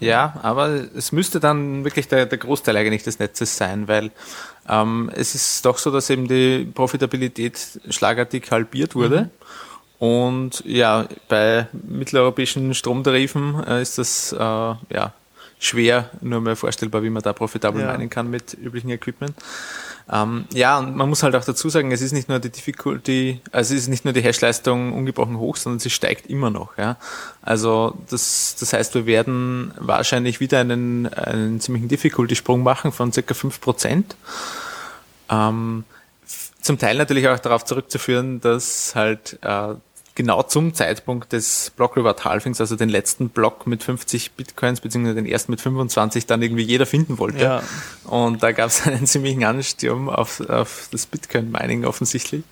Ja, 0.00 0.38
aber 0.42 0.68
es 0.94 1.12
müsste 1.12 1.40
dann 1.40 1.84
wirklich 1.84 2.08
der, 2.08 2.26
der 2.26 2.38
Großteil 2.38 2.76
eigentlich 2.76 3.02
des 3.02 3.18
Netzes 3.18 3.56
sein, 3.56 3.86
weil 3.88 4.10
ähm, 4.68 5.10
es 5.14 5.34
ist 5.34 5.64
doch 5.64 5.78
so, 5.78 5.90
dass 5.90 6.10
eben 6.10 6.26
die 6.26 6.70
Profitabilität 6.74 7.80
schlagartig 7.90 8.50
halbiert 8.50 8.94
wurde. 8.94 9.22
Mhm. 9.22 9.30
Und 9.98 10.62
ja, 10.66 11.06
bei 11.28 11.66
mitteleuropäischen 11.72 12.74
Stromtarifen 12.74 13.62
äh, 13.66 13.82
ist 13.82 13.98
das 13.98 14.32
äh, 14.32 14.38
ja 14.38 15.12
schwer 15.58 16.10
nur 16.20 16.40
mehr 16.40 16.56
vorstellbar, 16.56 17.02
wie 17.02 17.10
man 17.10 17.22
da 17.22 17.32
profitabel 17.32 17.80
ja. 17.80 17.88
meinen 17.88 18.10
kann 18.10 18.28
mit 18.30 18.54
üblichen 18.54 18.90
Equipment. 18.90 19.34
Ähm, 20.10 20.44
ja, 20.52 20.78
und 20.78 20.94
man 20.94 21.08
muss 21.08 21.22
halt 21.24 21.34
auch 21.34 21.44
dazu 21.44 21.68
sagen, 21.68 21.90
es 21.90 22.00
ist 22.00 22.12
nicht 22.12 22.28
nur 22.28 22.38
die 22.38 22.50
Difficulty, 22.50 23.40
also 23.50 23.74
es 23.74 23.82
ist 23.82 23.88
nicht 23.88 24.04
nur 24.04 24.14
die 24.14 24.22
Hashleistung 24.22 24.92
ungebrochen 24.92 25.38
hoch, 25.38 25.56
sondern 25.56 25.80
sie 25.80 25.90
steigt 25.90 26.26
immer 26.26 26.50
noch. 26.50 26.78
Ja? 26.78 26.96
Also 27.42 27.96
das, 28.08 28.54
das 28.58 28.72
heißt, 28.72 28.94
wir 28.94 29.06
werden 29.06 29.74
wahrscheinlich 29.78 30.38
wieder 30.38 30.60
einen, 30.60 31.12
einen 31.12 31.60
ziemlichen 31.60 31.88
Difficulty-Sprung 31.88 32.62
machen 32.62 32.92
von 32.92 33.12
circa 33.12 33.34
5%. 33.34 34.04
Ähm, 35.28 35.84
zum 36.60 36.78
Teil 36.78 36.96
natürlich 36.96 37.28
auch 37.28 37.38
darauf 37.38 37.64
zurückzuführen, 37.64 38.40
dass 38.40 38.94
halt 38.94 39.38
äh, 39.42 39.74
genau 40.16 40.42
zum 40.42 40.74
Zeitpunkt 40.74 41.32
des 41.32 41.70
Block 41.76 41.96
Reward 41.96 42.24
Halvings, 42.24 42.60
also 42.60 42.74
den 42.74 42.88
letzten 42.88 43.28
Block 43.28 43.68
mit 43.68 43.84
50 43.84 44.32
Bitcoins, 44.32 44.80
beziehungsweise 44.80 45.14
den 45.14 45.26
ersten 45.26 45.52
mit 45.52 45.60
25, 45.60 46.26
dann 46.26 46.42
irgendwie 46.42 46.64
jeder 46.64 46.86
finden 46.86 47.18
wollte. 47.18 47.38
Ja. 47.38 47.62
Und 48.04 48.42
da 48.42 48.50
gab 48.50 48.70
es 48.70 48.82
einen 48.86 49.06
ziemlichen 49.06 49.44
Ansturm 49.44 50.08
auf, 50.08 50.40
auf 50.40 50.88
das 50.90 51.06
Bitcoin-Mining 51.06 51.84
offensichtlich. 51.84 52.42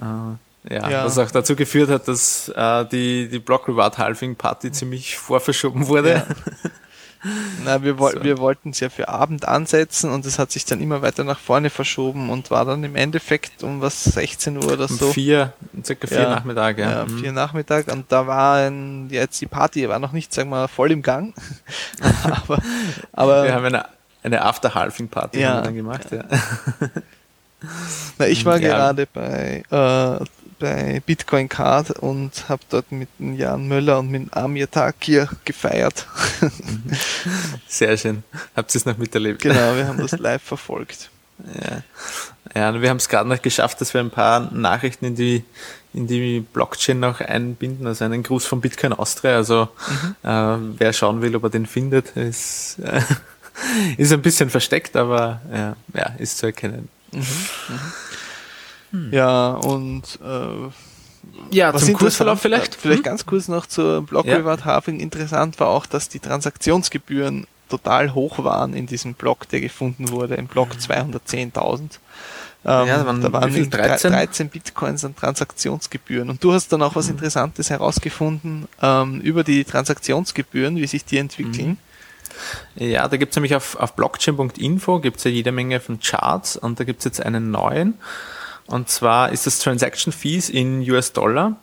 Äh, 0.00 0.74
ja, 0.74 0.90
ja, 0.90 1.04
was 1.04 1.16
auch 1.18 1.30
dazu 1.30 1.54
geführt 1.54 1.88
hat, 1.88 2.08
dass 2.08 2.48
äh, 2.48 2.84
die, 2.86 3.28
die 3.28 3.38
Block 3.38 3.68
Reward 3.68 3.98
Halving 3.98 4.34
Party 4.34 4.72
ziemlich 4.72 5.16
vorverschoben 5.16 5.86
wurde. 5.86 6.10
Ja. 6.10 6.26
Na, 7.64 7.82
wir, 7.82 7.98
woll 7.98 8.12
so. 8.12 8.24
wir 8.24 8.38
wollten 8.38 8.70
es 8.70 8.80
ja 8.80 8.88
für 8.88 9.08
Abend 9.08 9.46
ansetzen 9.46 10.10
und 10.10 10.24
es 10.24 10.38
hat 10.38 10.52
sich 10.52 10.64
dann 10.64 10.80
immer 10.80 11.02
weiter 11.02 11.24
nach 11.24 11.38
vorne 11.38 11.70
verschoben 11.70 12.30
und 12.30 12.50
war 12.50 12.64
dann 12.64 12.84
im 12.84 12.96
Endeffekt 12.96 13.62
um 13.62 13.80
was 13.80 14.04
16 14.04 14.56
Uhr 14.56 14.72
oder 14.72 14.88
so. 14.88 15.06
Um 15.06 15.12
vier, 15.12 15.52
circa 15.84 16.06
vier 16.06 16.20
ja, 16.20 16.30
Nachmittag, 16.30 16.78
ja. 16.78 16.90
Ja, 16.90 17.04
mhm. 17.04 17.18
vier 17.18 17.32
Nachmittag 17.32 17.88
und 17.88 18.10
da 18.10 18.26
war 18.26 18.56
ein, 18.56 19.08
jetzt 19.10 19.40
die 19.40 19.46
Party 19.46 19.88
war 19.88 19.98
noch 19.98 20.12
nicht, 20.12 20.32
sagen 20.32 20.50
wir, 20.50 20.68
voll 20.68 20.92
im 20.92 21.02
Gang. 21.02 21.34
aber, 22.24 22.62
aber 23.12 23.44
wir 23.44 23.54
haben 23.54 23.64
eine, 23.64 23.86
eine 24.22 24.42
After-Halving-Party 24.42 25.40
ja, 25.40 25.60
dann 25.60 25.74
gemacht, 25.74 26.10
ja. 26.12 26.24
Na, 28.18 28.26
ich 28.26 28.44
war 28.44 28.60
ja. 28.60 28.68
gerade 28.68 29.06
bei 29.06 29.64
äh, 29.70 30.24
bei 30.58 31.02
Bitcoin 31.04 31.48
Card 31.48 31.90
und 31.90 32.48
habe 32.48 32.62
dort 32.68 32.90
mit 32.92 33.08
Jan 33.18 33.68
Möller 33.68 34.00
und 34.00 34.10
mit 34.10 34.34
Amir 34.34 34.70
Takir 34.70 35.28
gefeiert. 35.44 36.06
Sehr 37.68 37.96
schön. 37.96 38.24
Habt 38.56 38.74
ihr 38.74 38.78
es 38.78 38.86
noch 38.86 38.98
miterlebt? 38.98 39.42
Genau, 39.42 39.76
wir 39.76 39.86
haben 39.86 39.98
das 39.98 40.18
live 40.18 40.42
verfolgt. 40.42 41.10
Ja, 41.54 41.82
ja 42.54 42.80
wir 42.80 42.90
haben 42.90 42.96
es 42.96 43.08
gerade 43.08 43.28
noch 43.28 43.40
geschafft, 43.40 43.80
dass 43.80 43.94
wir 43.94 44.00
ein 44.00 44.10
paar 44.10 44.52
Nachrichten 44.52 45.04
in 45.04 45.14
die, 45.14 45.44
in 45.94 46.06
die 46.06 46.40
Blockchain 46.40 47.00
noch 47.00 47.20
einbinden. 47.20 47.86
Also 47.86 48.04
einen 48.04 48.22
Gruß 48.22 48.46
von 48.46 48.60
Bitcoin 48.60 48.92
Austria. 48.92 49.36
Also 49.36 49.68
mhm. 49.88 50.28
äh, 50.28 50.78
wer 50.78 50.92
schauen 50.92 51.22
will, 51.22 51.36
ob 51.36 51.44
er 51.44 51.50
den 51.50 51.66
findet, 51.66 52.16
ist, 52.16 52.78
äh, 52.80 53.00
ist 53.96 54.12
ein 54.12 54.22
bisschen 54.22 54.50
versteckt, 54.50 54.96
aber 54.96 55.40
ja, 55.52 55.76
ja 55.94 56.14
ist 56.18 56.38
zu 56.38 56.46
erkennen. 56.46 56.88
Mhm. 57.12 57.20
Mhm. 57.20 57.92
Hm. 58.90 59.12
Ja, 59.12 59.50
und 59.50 60.18
äh, 60.24 60.70
ja, 61.50 61.72
was 61.72 61.86
zum 61.86 61.94
Kursverlauf 61.94 62.40
vielleicht? 62.40 62.74
Vielleicht 62.74 62.98
hm? 62.98 63.04
ganz 63.04 63.26
kurz 63.26 63.48
noch 63.48 63.66
zur 63.66 64.02
Block 64.02 64.26
ja. 64.26 64.36
Reward 64.36 64.64
Halving. 64.64 65.00
Interessant 65.00 65.60
war 65.60 65.68
auch, 65.68 65.86
dass 65.86 66.08
die 66.08 66.20
Transaktionsgebühren 66.20 67.46
total 67.68 68.14
hoch 68.14 68.42
waren 68.42 68.74
in 68.74 68.86
diesem 68.86 69.14
Block, 69.14 69.48
der 69.48 69.60
gefunden 69.60 70.10
wurde, 70.10 70.36
im 70.36 70.46
Block 70.46 70.70
210.000. 70.72 71.80
Ähm, 72.64 72.88
ja, 72.88 73.06
waren 73.06 73.20
da 73.20 73.32
waren 73.32 73.70
13? 73.70 74.12
13 74.12 74.48
Bitcoins 74.48 75.04
an 75.04 75.14
Transaktionsgebühren. 75.14 76.28
Und 76.30 76.42
du 76.42 76.52
hast 76.52 76.72
dann 76.72 76.82
auch 76.82 76.96
was 76.96 77.06
hm. 77.06 77.14
Interessantes 77.14 77.70
herausgefunden 77.70 78.66
ähm, 78.82 79.20
über 79.20 79.44
die 79.44 79.64
Transaktionsgebühren, 79.64 80.76
wie 80.76 80.86
sich 80.86 81.04
die 81.04 81.18
entwickeln. 81.18 81.68
Mhm. 81.68 81.76
Ja, 82.76 83.08
da 83.08 83.16
gibt 83.16 83.32
es 83.32 83.36
nämlich 83.36 83.54
auf, 83.54 83.76
auf 83.76 83.94
blockchain.info 83.94 85.00
gibt 85.00 85.18
es 85.18 85.24
ja 85.24 85.30
jede 85.30 85.50
Menge 85.50 85.80
von 85.80 85.98
Charts 86.00 86.56
und 86.56 86.78
da 86.78 86.84
gibt 86.84 87.00
es 87.00 87.04
jetzt 87.04 87.20
einen 87.20 87.50
neuen. 87.50 87.94
Und 88.68 88.90
zwar 88.90 89.32
ist 89.32 89.46
das 89.46 89.58
Transaction 89.58 90.12
Fees 90.12 90.50
in 90.50 90.88
US-Dollar. 90.88 91.56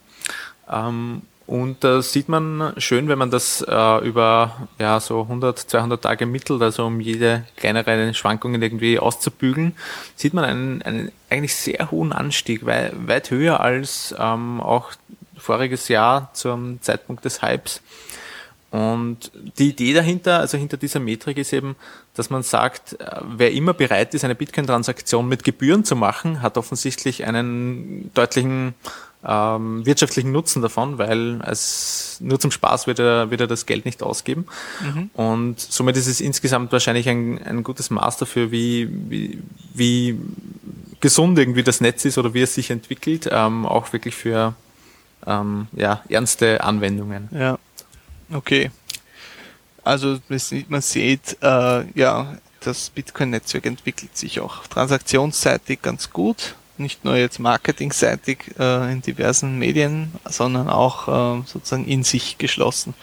Ähm, 0.69 1.21
und 1.47 1.83
da 1.83 2.01
sieht 2.01 2.27
man 2.27 2.73
schön, 2.77 3.07
wenn 3.07 3.19
man 3.19 3.29
das 3.29 3.61
äh, 3.61 3.97
über 4.07 4.67
ja, 4.79 4.99
so 4.99 5.21
100, 5.21 5.59
200 5.59 6.01
Tage 6.01 6.25
mittelt, 6.25 6.63
also 6.63 6.87
um 6.87 6.99
jede 6.99 7.45
kleinere 7.55 8.15
Schwankungen 8.15 8.59
irgendwie 8.59 8.97
auszubügeln, 8.97 9.75
sieht 10.15 10.33
man 10.33 10.43
einen, 10.43 10.81
einen 10.81 11.11
eigentlich 11.29 11.55
sehr 11.55 11.91
hohen 11.91 12.11
Anstieg, 12.11 12.65
weit, 12.65 12.93
weit 13.07 13.29
höher 13.29 13.59
als 13.59 14.15
ähm, 14.17 14.59
auch 14.59 14.93
voriges 15.37 15.87
Jahr 15.87 16.31
zum 16.33 16.81
Zeitpunkt 16.81 17.23
des 17.23 17.43
Hypes. 17.43 17.81
Und 18.71 19.31
die 19.59 19.69
Idee 19.69 19.93
dahinter, 19.93 20.39
also 20.39 20.57
hinter 20.57 20.77
dieser 20.77 20.99
Metrik 20.99 21.37
ist 21.37 21.53
eben, 21.53 21.75
dass 22.15 22.29
man 22.29 22.43
sagt, 22.43 22.99
äh, 22.99 23.21
wer 23.37 23.51
immer 23.51 23.73
bereit 23.73 24.13
ist, 24.13 24.23
eine 24.23 24.35
Bitcoin-Transaktion 24.35 25.27
mit 25.27 25.43
Gebühren 25.43 25.83
zu 25.85 25.95
machen, 25.95 26.41
hat 26.41 26.57
offensichtlich 26.57 27.25
einen 27.25 28.11
deutlichen 28.13 28.73
ähm, 29.27 29.85
wirtschaftlichen 29.85 30.31
Nutzen 30.31 30.61
davon, 30.61 30.97
weil 30.97 31.41
es 31.45 32.17
nur 32.21 32.39
zum 32.39 32.51
Spaß 32.51 32.87
wird 32.87 32.99
er, 32.99 33.31
wird 33.31 33.41
er 33.41 33.47
das 33.47 33.65
Geld 33.65 33.85
nicht 33.85 34.03
ausgeben. 34.03 34.45
Mhm. 34.81 35.09
Und 35.13 35.59
somit 35.59 35.97
ist 35.97 36.07
es 36.07 36.21
insgesamt 36.21 36.71
wahrscheinlich 36.71 37.09
ein, 37.09 37.41
ein 37.43 37.63
gutes 37.63 37.89
Maß 37.89 38.17
dafür, 38.17 38.51
wie, 38.51 38.87
wie, 39.09 39.39
wie 39.73 40.19
gesund 40.99 41.39
irgendwie 41.39 41.63
das 41.63 41.81
Netz 41.81 42.05
ist 42.05 42.17
oder 42.17 42.33
wie 42.33 42.41
es 42.41 42.53
sich 42.53 42.69
entwickelt, 42.69 43.27
ähm, 43.31 43.65
auch 43.65 43.93
wirklich 43.93 44.15
für 44.15 44.53
ähm, 45.25 45.67
ja, 45.73 46.01
ernste 46.07 46.63
Anwendungen. 46.63 47.29
Ja. 47.31 47.57
Okay. 48.31 48.71
Also 49.85 50.17
man 50.67 50.81
sieht, 50.81 51.37
äh, 51.41 51.83
ja, 51.97 52.37
das 52.59 52.89
Bitcoin-Netzwerk 52.89 53.67
entwickelt 53.67 54.17
sich 54.17 54.39
auch 54.39 54.65
transaktionsseitig 54.65 55.81
ganz 55.83 56.09
gut. 56.09 56.55
Nicht 56.77 57.05
nur 57.05 57.15
jetzt 57.15 57.39
marketingseitig 57.39 58.55
äh, 58.59 58.91
in 58.91 59.03
diversen 59.03 59.59
Medien, 59.59 60.11
sondern 60.25 60.69
auch 60.69 61.07
äh, 61.07 61.43
sozusagen 61.45 61.85
in 61.85 62.03
sich 62.03 62.39
geschlossen. 62.39 62.95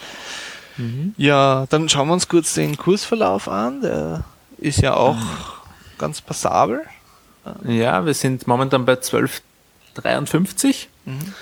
Mhm. 0.77 1.15
Ja, 1.17 1.67
dann 1.71 1.89
schauen 1.89 2.09
wir 2.09 2.15
uns 2.15 2.27
kurz 2.27 2.55
den 2.55 2.77
Kursverlauf 2.77 3.47
an. 3.47 3.81
Der 3.83 4.25
ist 4.59 4.81
ja 4.81 4.95
auch 4.95 5.15
mhm. 5.15 5.29
ganz 5.99 6.21
passabel. 6.21 6.83
Ja, 7.65 8.05
wir 8.05 8.15
sind 8.15 8.49
momentan 8.49 8.85
bei 8.85 8.95
12,53. 8.95 10.89
Mhm. 11.05 11.35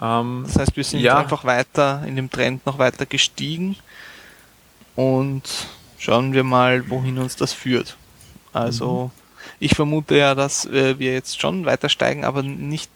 Ähm, 0.00 0.44
das 0.46 0.58
heißt, 0.58 0.76
wir 0.76 0.84
sind 0.84 1.00
ja. 1.00 1.16
einfach 1.16 1.44
weiter 1.44 2.02
in 2.06 2.16
dem 2.16 2.30
Trend 2.30 2.66
noch 2.66 2.78
weiter 2.78 3.06
gestiegen 3.06 3.76
und 4.98 5.44
schauen 5.96 6.32
wir 6.32 6.42
mal, 6.42 6.90
wohin 6.90 7.18
uns 7.18 7.36
das 7.36 7.52
führt. 7.52 7.96
Also 8.52 9.12
mhm. 9.14 9.20
ich 9.60 9.76
vermute 9.76 10.16
ja, 10.16 10.34
dass 10.34 10.64
äh, 10.64 10.98
wir 10.98 11.12
jetzt 11.12 11.40
schon 11.40 11.66
weiter 11.66 11.88
steigen, 11.88 12.24
aber 12.24 12.42
nicht 12.42 12.90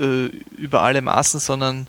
äh, 0.00 0.24
über 0.56 0.82
alle 0.82 1.00
Maßen, 1.00 1.38
sondern 1.38 1.86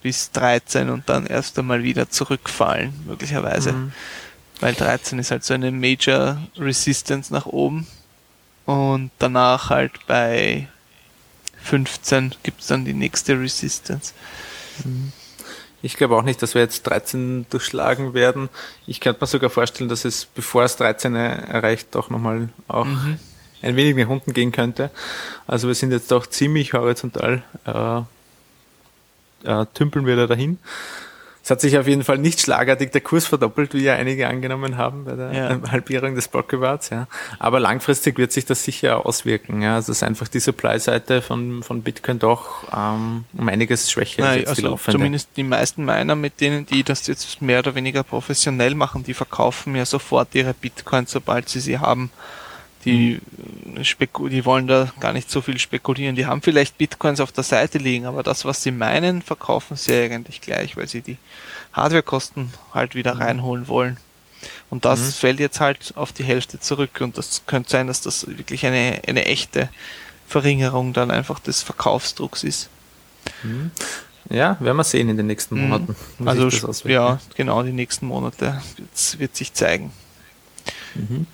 bis 0.00 0.30
13 0.30 0.90
und 0.90 1.08
dann 1.08 1.26
erst 1.26 1.58
einmal 1.58 1.82
wieder 1.82 2.08
zurückfallen, 2.08 2.92
möglicherweise. 3.04 3.72
Mhm. 3.72 3.92
Weil 4.60 4.74
13 4.74 5.18
ist 5.18 5.32
halt 5.32 5.42
so 5.42 5.54
eine 5.54 5.72
Major 5.72 6.38
Resistance 6.56 7.32
nach 7.32 7.46
oben 7.46 7.88
und 8.64 9.10
danach 9.18 9.70
halt 9.70 10.06
bei 10.06 10.68
15 11.64 12.36
gibt 12.44 12.60
es 12.60 12.68
dann 12.68 12.84
die 12.84 12.94
nächste 12.94 13.40
Resistance. 13.40 14.14
Mhm. 14.84 15.12
Ich 15.82 15.96
glaube 15.96 16.16
auch 16.16 16.22
nicht, 16.22 16.42
dass 16.42 16.54
wir 16.54 16.62
jetzt 16.62 16.82
13 16.82 17.46
durchschlagen 17.48 18.14
werden. 18.14 18.48
Ich 18.86 19.00
könnte 19.00 19.20
mir 19.22 19.26
sogar 19.26 19.50
vorstellen, 19.50 19.88
dass 19.88 20.04
es, 20.04 20.26
bevor 20.26 20.64
es 20.64 20.76
13 20.76 21.14
erreicht, 21.14 21.88
doch 21.94 22.10
nochmal 22.10 22.48
auch 22.68 22.84
mhm. 22.84 23.18
ein 23.62 23.76
wenig 23.76 23.96
nach 23.96 24.10
unten 24.10 24.32
gehen 24.32 24.52
könnte. 24.52 24.90
Also 25.46 25.68
wir 25.68 25.74
sind 25.74 25.92
jetzt 25.92 26.10
doch 26.10 26.26
ziemlich 26.26 26.74
horizontal, 26.74 27.42
äh, 27.66 28.00
äh, 29.44 29.66
tümpeln 29.72 30.06
wir 30.06 30.16
da 30.16 30.26
dahin. 30.26 30.58
Es 31.50 31.52
hat 31.52 31.60
sich 31.62 31.76
auf 31.78 31.88
jeden 31.88 32.04
Fall 32.04 32.18
nicht 32.18 32.40
schlagartig 32.40 32.92
der 32.92 33.00
Kurs 33.00 33.26
verdoppelt, 33.26 33.74
wie 33.74 33.82
ja 33.82 33.96
einige 33.96 34.28
angenommen 34.28 34.76
haben 34.76 35.04
bei 35.04 35.16
der 35.16 35.32
ja. 35.32 35.60
Halbierung 35.72 36.14
des 36.14 36.28
Block 36.28 36.52
Rewards, 36.52 36.90
ja. 36.90 37.08
Aber 37.40 37.58
langfristig 37.58 38.18
wird 38.18 38.30
sich 38.30 38.44
das 38.44 38.62
sicher 38.62 39.04
auswirken, 39.04 39.60
ja. 39.60 39.74
Also 39.74 39.90
es 39.90 39.98
ist 39.98 40.02
einfach 40.04 40.28
die 40.28 40.38
Supply-Seite 40.38 41.22
von, 41.22 41.64
von 41.64 41.82
Bitcoin 41.82 42.20
doch 42.20 42.68
ähm, 42.72 43.24
um 43.36 43.48
einiges 43.48 43.90
schwächer 43.90 44.22
Nein, 44.22 44.46
als 44.46 44.50
also 44.50 44.76
die 44.76 44.92
Zumindest 44.92 45.30
die 45.34 45.42
meisten 45.42 45.84
Miner, 45.84 46.14
mit 46.14 46.40
denen, 46.40 46.66
die 46.66 46.84
das 46.84 47.08
jetzt 47.08 47.42
mehr 47.42 47.58
oder 47.58 47.74
weniger 47.74 48.04
professionell 48.04 48.76
machen, 48.76 49.02
die 49.02 49.14
verkaufen 49.14 49.74
ja 49.74 49.84
sofort 49.84 50.32
ihre 50.36 50.54
Bitcoins, 50.54 51.10
sobald 51.10 51.48
sie 51.48 51.58
sie 51.58 51.80
haben. 51.80 52.12
Die, 52.84 53.20
mhm. 53.64 54.30
die 54.30 54.44
wollen 54.44 54.66
da 54.66 54.90
gar 55.00 55.12
nicht 55.12 55.30
so 55.30 55.42
viel 55.42 55.58
spekulieren. 55.58 56.16
Die 56.16 56.26
haben 56.26 56.40
vielleicht 56.40 56.78
Bitcoins 56.78 57.20
auf 57.20 57.32
der 57.32 57.44
Seite 57.44 57.78
liegen, 57.78 58.06
aber 58.06 58.22
das, 58.22 58.44
was 58.44 58.62
sie 58.62 58.70
meinen, 58.70 59.22
verkaufen 59.22 59.76
sie 59.76 59.94
eigentlich 59.94 60.40
gleich, 60.40 60.76
weil 60.76 60.88
sie 60.88 61.02
die 61.02 61.18
Hardwarekosten 61.72 62.52
halt 62.72 62.94
wieder 62.94 63.14
mhm. 63.14 63.22
reinholen 63.22 63.68
wollen. 63.68 63.98
Und 64.70 64.84
das 64.84 65.00
mhm. 65.00 65.12
fällt 65.12 65.40
jetzt 65.40 65.60
halt 65.60 65.92
auf 65.96 66.12
die 66.12 66.24
Hälfte 66.24 66.58
zurück 66.60 67.00
und 67.00 67.18
das 67.18 67.42
könnte 67.46 67.70
sein, 67.70 67.86
dass 67.86 68.00
das 68.00 68.26
wirklich 68.26 68.64
eine, 68.64 69.02
eine 69.06 69.26
echte 69.26 69.68
Verringerung 70.26 70.92
dann 70.92 71.10
einfach 71.10 71.40
des 71.40 71.62
Verkaufsdrucks 71.62 72.44
ist. 72.44 72.70
Mhm. 73.42 73.70
Ja, 74.30 74.56
werden 74.60 74.76
wir 74.76 74.84
sehen 74.84 75.08
in 75.08 75.16
den 75.16 75.26
nächsten 75.26 75.56
mhm. 75.56 75.62
Monaten. 75.62 75.96
Also 76.24 76.88
ja, 76.88 77.18
genau, 77.36 77.62
die 77.62 77.72
nächsten 77.72 78.06
Monate 78.06 78.62
wird 79.18 79.36
sich 79.36 79.52
zeigen. 79.52 79.92
Mhm. 80.94 81.26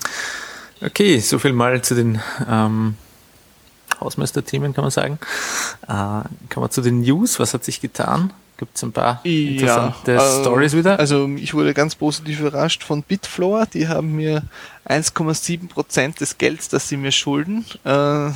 Okay, 0.82 1.18
so 1.20 1.38
viel 1.38 1.52
mal 1.52 1.80
zu 1.82 1.94
den 1.94 2.20
ähm, 2.48 2.96
Hausmeisterthemen, 4.00 4.74
kann 4.74 4.84
man 4.84 4.90
sagen. 4.90 5.18
Äh, 5.82 5.88
kommen 5.88 6.66
wir 6.66 6.70
zu 6.70 6.82
den 6.82 7.00
News. 7.00 7.40
Was 7.40 7.54
hat 7.54 7.64
sich 7.64 7.80
getan? 7.80 8.32
Gibt 8.58 8.76
es 8.76 8.82
ein 8.82 8.92
paar 8.92 9.20
interessante 9.22 10.12
ja, 10.12 10.18
äh, 10.18 10.40
Stories 10.40 10.74
wieder? 10.74 10.98
Also 10.98 11.28
ich 11.36 11.52
wurde 11.52 11.74
ganz 11.74 11.94
positiv 11.94 12.40
überrascht 12.40 12.82
von 12.82 13.02
Bitfloor. 13.02 13.66
Die 13.66 13.88
haben 13.88 14.16
mir 14.16 14.44
1,7 14.88 15.68
Prozent 15.68 16.20
des 16.20 16.38
Gelds, 16.38 16.70
das 16.70 16.88
sie 16.88 16.96
mir 16.96 17.12
schulden, 17.12 17.66
äh, 17.84 18.30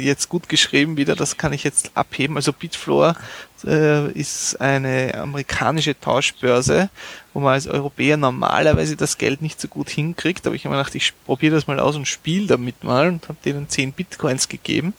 jetzt 0.00 0.28
gut 0.28 0.48
geschrieben 0.48 0.96
wieder. 0.96 1.16
Das 1.16 1.38
kann 1.38 1.52
ich 1.52 1.64
jetzt 1.64 1.90
abheben. 1.94 2.36
Also 2.36 2.52
Bitfloor 2.52 3.16
äh, 3.64 4.12
ist 4.12 4.60
eine 4.60 5.14
amerikanische 5.14 5.98
Tauschbörse, 5.98 6.88
wo 7.32 7.40
man 7.40 7.54
als 7.54 7.66
Europäer 7.66 8.16
normalerweise 8.16 8.96
das 8.96 9.18
Geld 9.18 9.42
nicht 9.42 9.60
so 9.60 9.66
gut 9.66 9.90
hinkriegt. 9.90 10.46
Aber 10.46 10.54
ich 10.54 10.66
habe 10.66 10.74
mir 10.76 10.80
gedacht, 10.80 10.94
ich 10.94 11.14
probiere 11.26 11.56
das 11.56 11.66
mal 11.66 11.80
aus 11.80 11.96
und 11.96 12.06
spiele 12.06 12.46
damit 12.46 12.84
mal 12.84 13.08
und 13.08 13.28
habe 13.28 13.38
denen 13.44 13.68
10 13.68 13.92
Bitcoins 13.92 14.48
gegeben 14.48 14.94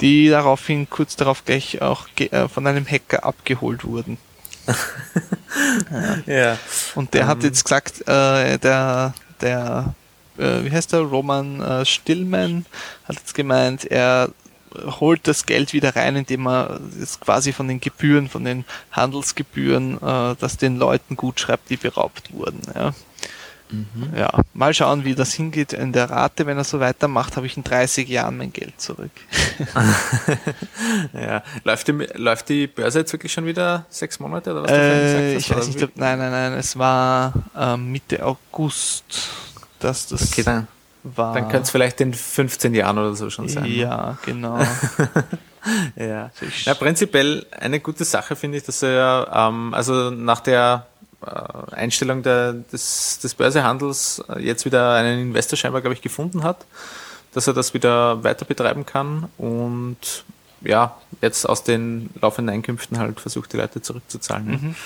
die 0.00 0.28
daraufhin 0.28 0.88
kurz 0.88 1.16
darauf 1.16 1.44
gleich 1.44 1.82
auch 1.82 2.06
äh, 2.16 2.48
von 2.48 2.66
einem 2.66 2.86
Hacker 2.86 3.24
abgeholt 3.24 3.84
wurden. 3.84 4.18
ja. 6.26 6.58
Und 6.94 7.14
der 7.14 7.22
ähm, 7.22 7.26
hat 7.28 7.42
jetzt 7.42 7.64
gesagt, 7.64 8.06
äh, 8.08 8.58
der, 8.58 9.14
der, 9.40 9.94
äh, 10.38 10.64
wie 10.64 10.70
heißt 10.70 10.92
der, 10.92 11.00
Roman 11.00 11.60
äh, 11.60 11.84
Stillman 11.84 12.66
hat 13.04 13.16
jetzt 13.16 13.34
gemeint, 13.34 13.84
er 13.84 14.30
holt 15.00 15.26
das 15.26 15.46
Geld 15.46 15.72
wieder 15.72 15.96
rein, 15.96 16.16
indem 16.16 16.46
er 16.46 16.80
es 17.00 17.18
quasi 17.18 17.52
von 17.52 17.68
den 17.68 17.80
Gebühren, 17.80 18.28
von 18.28 18.44
den 18.44 18.64
Handelsgebühren, 18.92 19.96
äh, 19.96 20.36
das 20.38 20.56
den 20.56 20.76
Leuten 20.76 21.16
gut 21.16 21.40
schreibt, 21.40 21.70
die 21.70 21.76
beraubt 21.76 22.32
wurden. 22.32 22.60
Ja. 22.74 22.94
Mhm. 23.70 24.16
ja, 24.16 24.30
mal 24.54 24.74
schauen, 24.74 25.04
wie 25.04 25.14
das 25.14 25.32
hingeht 25.32 25.72
in 25.72 25.92
der 25.92 26.10
Rate. 26.10 26.46
Wenn 26.46 26.58
er 26.58 26.64
so 26.64 26.80
weitermacht, 26.80 27.36
habe 27.36 27.46
ich 27.46 27.56
in 27.56 27.64
30 27.64 28.08
Jahren 28.08 28.36
mein 28.36 28.52
Geld 28.52 28.80
zurück. 28.80 29.10
ja, 31.12 31.42
läuft 31.64 31.88
die, 31.88 31.92
läuft 32.14 32.48
die 32.48 32.66
Börse 32.66 33.00
jetzt 33.00 33.12
wirklich 33.12 33.32
schon 33.32 33.46
wieder 33.46 33.86
sechs 33.88 34.18
Monate 34.20 34.52
oder 34.52 34.64
was? 34.64 34.70
Äh, 34.70 35.36
ich 35.36 35.54
weiß 35.54 35.68
nicht, 35.68 35.82
ob, 35.82 35.96
nein, 35.96 36.18
nein, 36.18 36.30
nein, 36.30 36.52
es 36.54 36.78
war 36.78 37.32
äh, 37.56 37.76
Mitte 37.76 38.24
August, 38.24 39.30
dass 39.78 40.06
das. 40.08 40.32
Okay, 40.32 40.42
dann 40.42 40.66
war. 41.02 41.34
Dann 41.34 41.44
könnte 41.44 41.62
es 41.62 41.70
vielleicht 41.70 42.00
in 42.00 42.12
15 42.12 42.74
Jahren 42.74 42.98
oder 42.98 43.14
so 43.14 43.30
schon 43.30 43.48
sein. 43.48 43.64
Ne? 43.64 43.68
Ja, 43.70 44.18
genau. 44.24 44.58
ja. 45.96 46.30
ja. 46.64 46.74
Prinzipiell 46.74 47.46
eine 47.50 47.80
gute 47.80 48.04
Sache 48.04 48.36
finde 48.36 48.58
ich, 48.58 48.64
dass 48.64 48.82
er, 48.82 49.28
ähm, 49.32 49.74
also 49.74 50.10
nach 50.10 50.40
der 50.40 50.86
Einstellung 51.20 52.22
der, 52.22 52.52
des, 52.52 53.18
des 53.18 53.34
Börsehandels 53.34 54.22
äh, 54.28 54.40
jetzt 54.40 54.64
wieder 54.64 54.94
einen 54.94 55.20
Investor 55.20 55.56
scheinbar, 55.56 55.82
glaube 55.82 55.94
ich, 55.94 56.02
gefunden 56.02 56.42
hat, 56.42 56.64
dass 57.32 57.46
er 57.46 57.54
das 57.54 57.74
wieder 57.74 58.24
weiter 58.24 58.44
betreiben 58.44 58.86
kann 58.86 59.28
und 59.36 60.24
ja, 60.62 60.96
jetzt 61.20 61.48
aus 61.48 61.62
den 61.64 62.10
laufenden 62.20 62.54
Einkünften 62.54 62.98
halt 62.98 63.20
versucht, 63.20 63.52
die 63.52 63.56
Leute 63.56 63.80
zurückzuzahlen. 63.82 64.46
Mhm. 64.46 64.76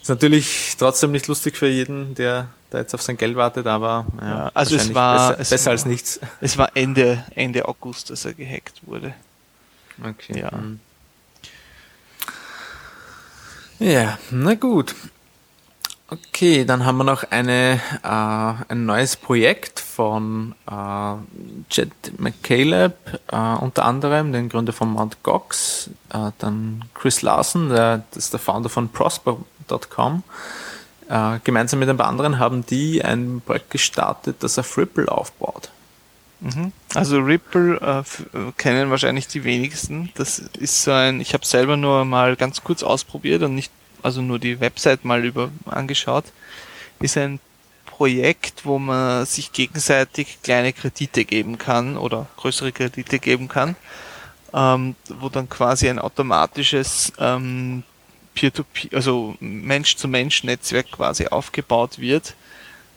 Ist 0.00 0.08
natürlich 0.08 0.76
trotzdem 0.78 1.12
nicht 1.12 1.28
lustig 1.28 1.56
für 1.56 1.68
jeden, 1.68 2.14
der 2.14 2.48
da 2.70 2.78
jetzt 2.78 2.94
auf 2.94 3.00
sein 3.02 3.16
Geld 3.16 3.36
wartet, 3.36 3.66
aber 3.66 4.06
ja, 4.20 4.28
ja 4.28 4.50
also 4.52 4.76
es 4.76 4.92
war 4.92 5.30
besser, 5.30 5.40
es 5.40 5.50
besser 5.50 5.66
war, 5.66 5.72
als 5.72 5.86
nichts. 5.86 6.20
Es 6.40 6.58
war 6.58 6.70
Ende, 6.74 7.24
Ende 7.34 7.66
August, 7.66 8.10
dass 8.10 8.24
er 8.24 8.34
gehackt 8.34 8.82
wurde. 8.82 9.14
Okay. 10.02 10.40
Ja. 10.40 10.52
Hm. 10.52 10.80
Ja, 13.78 14.18
na 14.30 14.54
gut. 14.54 14.94
Okay, 16.10 16.66
dann 16.66 16.84
haben 16.84 16.98
wir 16.98 17.04
noch 17.04 17.24
eine, 17.30 17.80
äh, 18.02 18.72
ein 18.72 18.84
neues 18.84 19.16
Projekt 19.16 19.80
von 19.80 20.54
äh, 20.70 21.14
Jet 21.70 21.90
McCaleb, 22.18 22.94
äh, 23.32 23.36
unter 23.36 23.86
anderem, 23.86 24.32
den 24.32 24.50
Gründer 24.50 24.74
von 24.74 24.92
Mt. 24.92 25.22
Gox, 25.22 25.88
äh, 26.12 26.30
dann 26.38 26.84
Chris 26.94 27.22
Larson, 27.22 27.70
der, 27.70 28.04
das 28.10 28.24
ist 28.24 28.32
der 28.34 28.40
Founder 28.40 28.68
von 28.68 28.90
Prosper.com. 28.90 30.22
Äh, 31.08 31.38
gemeinsam 31.42 31.80
mit 31.80 31.88
ein 31.88 31.96
paar 31.96 32.08
anderen 32.08 32.38
haben 32.38 32.66
die 32.66 33.02
ein 33.02 33.40
Projekt 33.44 33.70
gestartet, 33.70 34.36
das 34.40 34.58
auf 34.58 34.76
Ripple 34.76 35.10
aufbaut. 35.10 35.70
Mhm. 36.40 36.72
Also 36.94 37.18
Ripple 37.18 37.80
äh, 37.80 38.00
äh, 38.38 38.52
kennen 38.58 38.90
wahrscheinlich 38.90 39.26
die 39.26 39.44
wenigsten. 39.44 40.10
Das 40.16 40.38
ist 40.38 40.82
so 40.82 40.92
ein, 40.92 41.20
ich 41.20 41.32
habe 41.32 41.46
selber 41.46 41.78
nur 41.78 42.04
mal 42.04 42.36
ganz 42.36 42.62
kurz 42.62 42.82
ausprobiert 42.82 43.42
und 43.42 43.54
nicht 43.54 43.72
also 44.04 44.20
nur 44.20 44.38
die 44.38 44.60
Website 44.60 45.04
mal 45.04 45.24
über 45.24 45.50
angeschaut, 45.64 46.24
ist 47.00 47.16
ein 47.16 47.40
Projekt, 47.86 48.64
wo 48.64 48.78
man 48.78 49.24
sich 49.24 49.52
gegenseitig 49.52 50.38
kleine 50.42 50.72
Kredite 50.72 51.24
geben 51.24 51.58
kann 51.58 51.96
oder 51.96 52.26
größere 52.36 52.72
Kredite 52.72 53.18
geben 53.18 53.48
kann, 53.48 53.76
ähm, 54.52 54.94
wo 55.08 55.28
dann 55.28 55.48
quasi 55.48 55.88
ein 55.88 55.98
automatisches 55.98 57.12
ähm, 57.18 57.82
Peer-to-Peer, 58.34 58.90
-Peer, 58.90 58.96
also 58.96 59.36
Mensch-zu-Mensch-Netzwerk 59.40 60.90
quasi 60.90 61.28
aufgebaut 61.28 61.98
wird, 61.98 62.34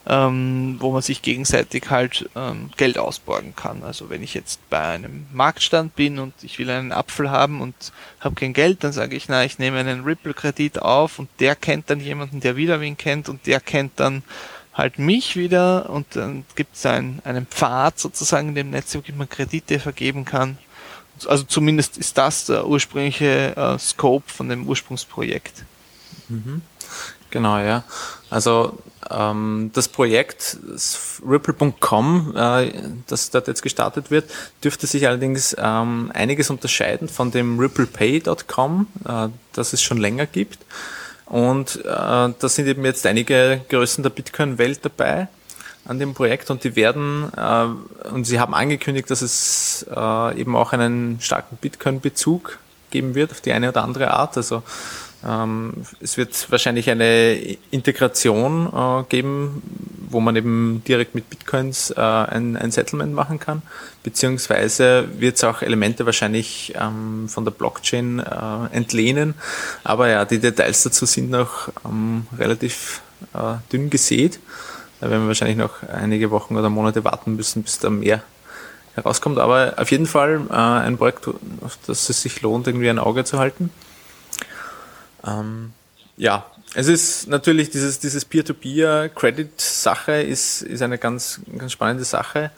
ähm, 0.10 0.78
wo 0.80 0.92
man 0.92 1.02
sich 1.02 1.22
gegenseitig 1.22 1.90
halt 1.90 2.30
ähm, 2.36 2.70
Geld 2.78 2.98
ausborgen 2.98 3.56
kann. 3.56 3.84
Also 3.84 4.10
wenn 4.10 4.24
ich 4.24 4.34
jetzt 4.34 4.60
bei 4.70 4.80
einem 4.80 5.28
Marktstand 5.34 5.96
bin 5.96 6.18
und 6.20 6.34
ich 6.44 6.60
will 6.60 6.70
einen 6.70 6.94
Apfel 6.94 7.30
haben 7.30 7.60
und 7.60 7.76
habe 8.22 8.36
kein 8.36 8.54
Geld, 8.54 8.84
dann 8.84 8.94
sage 8.94 9.18
ich, 9.18 9.28
na, 9.28 9.44
ich 9.44 9.60
nehme 9.60 9.80
einen 9.80 10.06
Ripple-Kredit 10.06 10.82
auf 10.82 11.20
und 11.20 11.30
der 11.40 11.56
kennt 11.56 11.90
dann 11.90 12.00
jemanden, 12.00 12.40
der 12.40 12.56
wieder 12.56 12.80
wen 12.80 12.96
kennt 12.96 13.28
und 13.28 13.46
der 13.48 13.60
kennt 13.60 14.00
dann 14.00 14.24
halt 14.74 14.98
mich 14.98 15.36
wieder 15.36 15.90
und 15.90 16.16
dann 16.16 16.46
gibt 16.56 16.76
es 16.76 16.86
ein, 16.86 17.20
einen 17.26 17.46
Pfad 17.46 18.00
sozusagen 18.00 18.50
in 18.50 18.56
dem 18.56 18.70
Netzwerk, 18.70 19.08
wie 19.08 19.12
man 19.12 19.28
Kredite 19.28 19.80
vergeben 19.80 20.24
kann. 20.24 20.58
Also 21.26 21.44
zumindest 21.44 21.98
ist 21.98 22.18
das 22.18 22.46
der 22.46 22.68
ursprüngliche 22.68 23.58
äh, 23.58 23.80
Scope 23.80 24.30
von 24.32 24.48
dem 24.48 24.68
Ursprungsprojekt. 24.68 25.66
Mhm. 26.30 26.62
Genau, 27.30 27.58
ja. 27.58 27.84
Also 28.30 28.78
das 29.10 29.88
Projekt 29.88 30.58
Ripple.com, 31.26 32.34
äh, 32.36 32.72
das 33.08 33.30
dort 33.30 33.48
jetzt 33.48 33.62
gestartet 33.62 34.12
wird, 34.12 34.30
dürfte 34.64 34.86
sich 34.86 35.08
allerdings 35.08 35.56
ähm, 35.58 36.12
einiges 36.14 36.50
unterscheiden 36.50 37.08
von 37.08 37.32
dem 37.32 37.60
RipplePay.com, 37.60 38.88
äh, 39.06 39.30
das 39.54 39.74
es 39.74 39.82
schon 39.82 39.98
länger 39.98 40.26
gibt. 40.26 40.60
Und 41.26 41.78
äh, 41.78 41.84
da 41.86 42.34
sind 42.42 42.68
eben 42.68 42.84
jetzt 42.86 43.06
einige 43.06 43.62
Größen 43.70 44.04
der 44.04 44.10
Bitcoin-Welt 44.10 44.80
dabei 44.84 45.28
an 45.86 46.00
dem 46.00 46.14
Projekt 46.14 46.50
und 46.50 46.66
die 46.66 46.76
werden, 46.76 47.30
und 48.12 48.26
sie 48.26 48.42
haben 48.42 48.54
angekündigt, 48.54 49.10
dass 49.10 49.22
es 49.22 49.86
eben 49.88 50.54
auch 50.58 50.74
einen 50.74 51.22
starken 51.22 51.56
Bitcoin-Bezug 51.56 52.60
geben 52.92 53.16
wird 53.16 53.32
auf 53.32 53.40
die 53.40 53.54
eine 53.54 53.70
oder 53.70 53.86
andere 53.86 54.12
Art. 54.12 54.36
Also 54.36 54.58
ähm, 54.58 54.64
es 56.00 56.18
wird 56.18 56.52
wahrscheinlich 56.52 56.90
eine 56.90 57.36
Integration 57.72 58.68
äh, 58.68 59.04
geben, 59.10 59.62
wo 60.10 60.20
man 60.20 60.36
eben 60.36 60.84
direkt 60.88 61.16
mit 61.16 61.30
Bitcoins 61.30 61.92
äh, 61.92 62.00
ein, 62.00 62.56
ein 62.56 62.72
Settlement 62.72 63.14
machen 63.14 63.40
kann, 63.40 63.62
beziehungsweise 64.04 65.08
wird 65.18 65.36
es 65.36 65.44
auch 65.44 65.62
Elemente 65.62 66.06
wahrscheinlich 66.06 66.74
ähm, 66.80 67.28
von 67.28 67.46
der 67.46 67.52
Blockchain 67.52 68.20
äh, 68.20 68.76
entlehnen. 68.76 69.34
Aber 69.84 70.08
ja, 70.08 70.24
die 70.24 70.40
Details 70.40 70.84
dazu 70.84 71.06
sind 71.06 71.30
noch 71.30 71.70
ähm, 71.84 72.28
relativ 72.38 73.02
äh, 73.34 73.56
dünn 73.72 73.90
gesät. 73.90 74.40
Da 75.00 75.10
werden 75.10 75.24
wir 75.24 75.28
wahrscheinlich 75.28 75.58
noch 75.58 75.84
einige 75.84 76.32
Wochen 76.32 76.56
oder 76.56 76.70
Monate 76.70 77.04
warten 77.04 77.36
müssen, 77.36 77.64
bis 77.64 77.80
da 77.80 77.90
mehr 77.90 78.24
herauskommt. 78.96 79.40
Aber 79.40 79.74
auf 79.78 79.92
jeden 79.92 80.06
Fall 80.06 80.42
äh, 80.50 80.54
ein 80.54 80.98
Projekt, 80.98 81.28
auf 81.28 81.78
das 81.86 82.10
es 82.10 82.22
sich 82.22 82.42
lohnt, 82.42 82.68
irgendwie 82.68 82.90
ein 82.90 83.00
Auge 83.00 83.24
zu 83.26 83.40
halten. 83.40 83.72
Ähm, 85.28 85.74
ja, 86.16 86.46
es 86.74 86.88
ist 86.88 87.28
natürlich 87.28 87.70
dieses, 87.70 88.00
dieses 88.00 88.26
Peer-to-Peer-Credit-Sache 88.26 90.22
ist, 90.22 90.62
ist 90.64 90.82
eine 90.82 90.98
ganz, 90.98 91.40
ganz 91.58 91.72
spannende 91.72 92.04
Sache. 92.04 92.52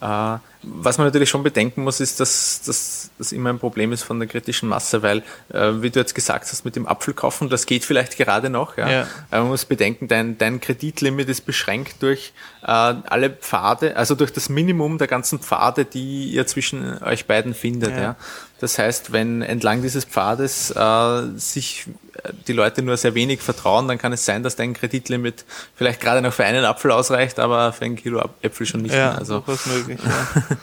Äh, 0.00 0.36
was 0.62 0.98
man 0.98 1.06
natürlich 1.06 1.30
schon 1.30 1.42
bedenken 1.42 1.84
muss, 1.84 2.00
ist, 2.00 2.20
dass 2.20 2.62
das 2.64 3.32
immer 3.32 3.50
ein 3.50 3.58
Problem 3.58 3.92
ist 3.92 4.02
von 4.02 4.18
der 4.18 4.28
kritischen 4.28 4.68
Masse, 4.68 5.02
weil, 5.02 5.22
äh, 5.52 5.72
wie 5.80 5.90
du 5.90 6.00
jetzt 6.00 6.14
gesagt 6.14 6.50
hast, 6.50 6.64
mit 6.64 6.76
dem 6.76 6.86
Apfel 6.86 7.14
kaufen, 7.14 7.48
das 7.48 7.66
geht 7.66 7.84
vielleicht 7.84 8.16
gerade 8.16 8.50
noch. 8.50 8.76
Ja? 8.76 8.90
ja. 8.90 9.06
Aber 9.30 9.42
man 9.42 9.50
muss 9.50 9.64
bedenken, 9.64 10.08
dein, 10.08 10.38
dein 10.38 10.60
Kreditlimit 10.60 11.28
ist 11.28 11.42
beschränkt 11.42 12.02
durch 12.02 12.32
äh, 12.62 12.66
alle 12.66 13.30
Pfade, 13.30 13.96
also 13.96 14.14
durch 14.14 14.32
das 14.32 14.48
Minimum 14.48 14.98
der 14.98 15.06
ganzen 15.06 15.38
Pfade, 15.38 15.84
die 15.84 16.30
ihr 16.30 16.46
zwischen 16.46 17.02
euch 17.02 17.26
beiden 17.26 17.54
findet. 17.54 17.92
Ja. 17.92 18.00
ja? 18.00 18.16
Das 18.58 18.78
heißt, 18.78 19.12
wenn 19.12 19.42
entlang 19.42 19.82
dieses 19.82 20.04
Pfades 20.06 20.70
äh, 20.70 21.22
sich 21.36 21.86
äh, 22.14 22.32
die 22.46 22.54
Leute 22.54 22.80
nur 22.80 22.96
sehr 22.96 23.14
wenig 23.14 23.42
vertrauen, 23.42 23.86
dann 23.86 23.98
kann 23.98 24.14
es 24.14 24.24
sein, 24.24 24.42
dass 24.42 24.56
dein 24.56 24.72
Kreditlimit 24.72 25.44
vielleicht 25.74 26.00
gerade 26.00 26.22
noch 26.22 26.32
für 26.32 26.44
einen 26.44 26.64
Apfel 26.64 26.90
ausreicht, 26.90 27.38
aber 27.38 27.74
für 27.74 27.84
ein 27.84 27.96
Kilo 27.96 28.30
Äpfel 28.40 28.66
schon 28.66 28.80
nicht 28.80 28.94
ja, 28.94 29.10
mehr. 29.10 29.18
Also 29.18 29.44
möglich. 29.66 30.00
Ja. 30.02 30.42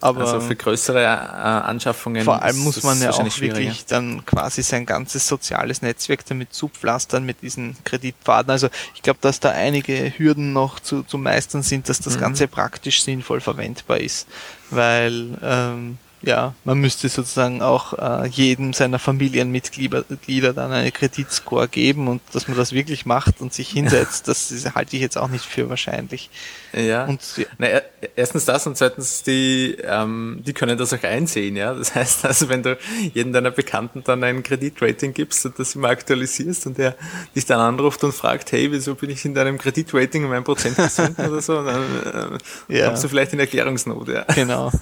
Aber 0.00 0.20
also 0.20 0.40
für 0.40 0.54
größere 0.54 1.02
äh, 1.02 1.06
Anschaffungen. 1.06 2.24
Vor 2.24 2.42
allem 2.42 2.58
muss 2.58 2.82
man 2.82 3.00
ja 3.00 3.10
auch 3.10 3.40
wirklich 3.40 3.86
dann 3.86 4.24
quasi 4.26 4.62
sein 4.62 4.84
ganzes 4.86 5.26
soziales 5.26 5.82
Netzwerk 5.82 6.24
damit 6.26 6.52
zupflastern 6.52 7.24
mit 7.24 7.42
diesen 7.42 7.76
Kreditpfaden. 7.84 8.50
Also 8.50 8.68
ich 8.94 9.02
glaube, 9.02 9.18
dass 9.22 9.40
da 9.40 9.50
einige 9.50 10.12
Hürden 10.16 10.52
noch 10.52 10.80
zu, 10.80 11.02
zu 11.02 11.18
meistern 11.18 11.62
sind, 11.62 11.88
dass 11.88 11.98
das 12.00 12.16
mhm. 12.16 12.20
Ganze 12.20 12.48
praktisch 12.48 13.02
sinnvoll 13.02 13.40
verwendbar 13.40 13.98
ist. 13.98 14.28
Weil 14.70 15.28
ähm, 15.42 15.98
ja, 16.22 16.54
man 16.64 16.78
müsste 16.78 17.08
sozusagen 17.08 17.62
auch 17.62 17.92
äh, 17.92 18.26
jedem 18.26 18.72
seiner 18.72 18.98
Familienmitglieder 18.98 20.52
dann 20.52 20.72
eine 20.72 20.90
Kreditscore 20.90 21.68
geben 21.68 22.08
und 22.08 22.22
dass 22.32 22.48
man 22.48 22.56
das 22.56 22.72
wirklich 22.72 23.06
macht 23.06 23.40
und 23.40 23.52
sich 23.52 23.68
hinsetzt, 23.68 24.26
das 24.26 24.50
halte 24.74 24.96
ich 24.96 25.02
jetzt 25.02 25.18
auch 25.18 25.28
nicht 25.28 25.44
für 25.44 25.68
wahrscheinlich. 25.68 26.30
Ja. 26.72 27.04
Und, 27.04 27.20
ja. 27.36 27.44
Na, 27.58 27.68
erstens 28.16 28.44
das 28.46 28.66
und 28.66 28.76
zweitens, 28.76 29.22
die, 29.22 29.76
ähm, 29.82 30.42
die 30.46 30.52
können 30.52 30.78
das 30.78 30.92
auch 30.92 31.02
einsehen, 31.02 31.54
ja. 31.54 31.74
Das 31.74 31.94
heißt 31.94 32.24
also, 32.24 32.48
wenn 32.48 32.62
du 32.62 32.78
jedem 33.14 33.32
deiner 33.32 33.50
Bekannten 33.50 34.02
dann 34.02 34.24
ein 34.24 34.42
Kreditrating 34.42 35.12
gibst 35.12 35.44
und 35.44 35.58
das 35.58 35.74
immer 35.74 35.88
aktualisierst 35.88 36.66
und 36.66 36.78
der 36.78 36.96
dich 37.34 37.44
dann 37.44 37.60
anruft 37.60 38.02
und 38.04 38.12
fragt, 38.12 38.52
hey, 38.52 38.72
wieso 38.72 38.94
bin 38.94 39.10
ich 39.10 39.24
in 39.24 39.34
deinem 39.34 39.58
Kreditrating 39.58 40.24
um 40.24 40.32
ein 40.32 40.44
Prozent 40.44 40.76
gesunken 40.76 41.28
oder 41.28 41.42
so, 41.42 41.62
dann 41.62 42.40
äh, 42.68 42.78
ja. 42.78 42.86
kommst 42.86 43.04
du 43.04 43.08
vielleicht 43.08 43.32
in 43.34 43.40
Erklärungsnot, 43.40 44.08
ja. 44.08 44.22
Genau. 44.34 44.72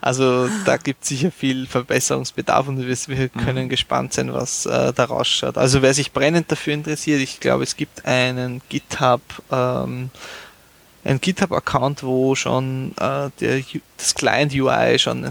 Also 0.00 0.48
da 0.64 0.77
gibt 0.84 1.02
es 1.02 1.08
sicher 1.08 1.30
viel 1.30 1.66
Verbesserungsbedarf 1.66 2.68
und 2.68 2.86
wir, 2.86 2.96
mhm. 3.16 3.30
können 3.32 3.68
gespannt 3.68 4.12
sein, 4.12 4.32
was 4.32 4.66
äh, 4.66 4.92
da 4.92 5.04
rausschaut. 5.04 5.58
Also 5.58 5.82
wer 5.82 5.94
sich 5.94 6.12
brennend 6.12 6.50
dafür 6.50 6.74
interessiert, 6.74 7.20
ich 7.20 7.40
glaube, 7.40 7.64
es 7.64 7.76
gibt 7.76 8.04
einen 8.06 8.62
GitHub, 8.68 9.20
ähm, 9.50 10.10
ein 11.04 11.20
GitHub-Account, 11.20 12.02
wo 12.02 12.34
schon 12.34 12.92
äh, 12.98 13.30
der, 13.40 13.62
das 13.96 14.14
Client 14.14 14.52
UI 14.54 14.98
schon 14.98 15.24
äh, 15.24 15.30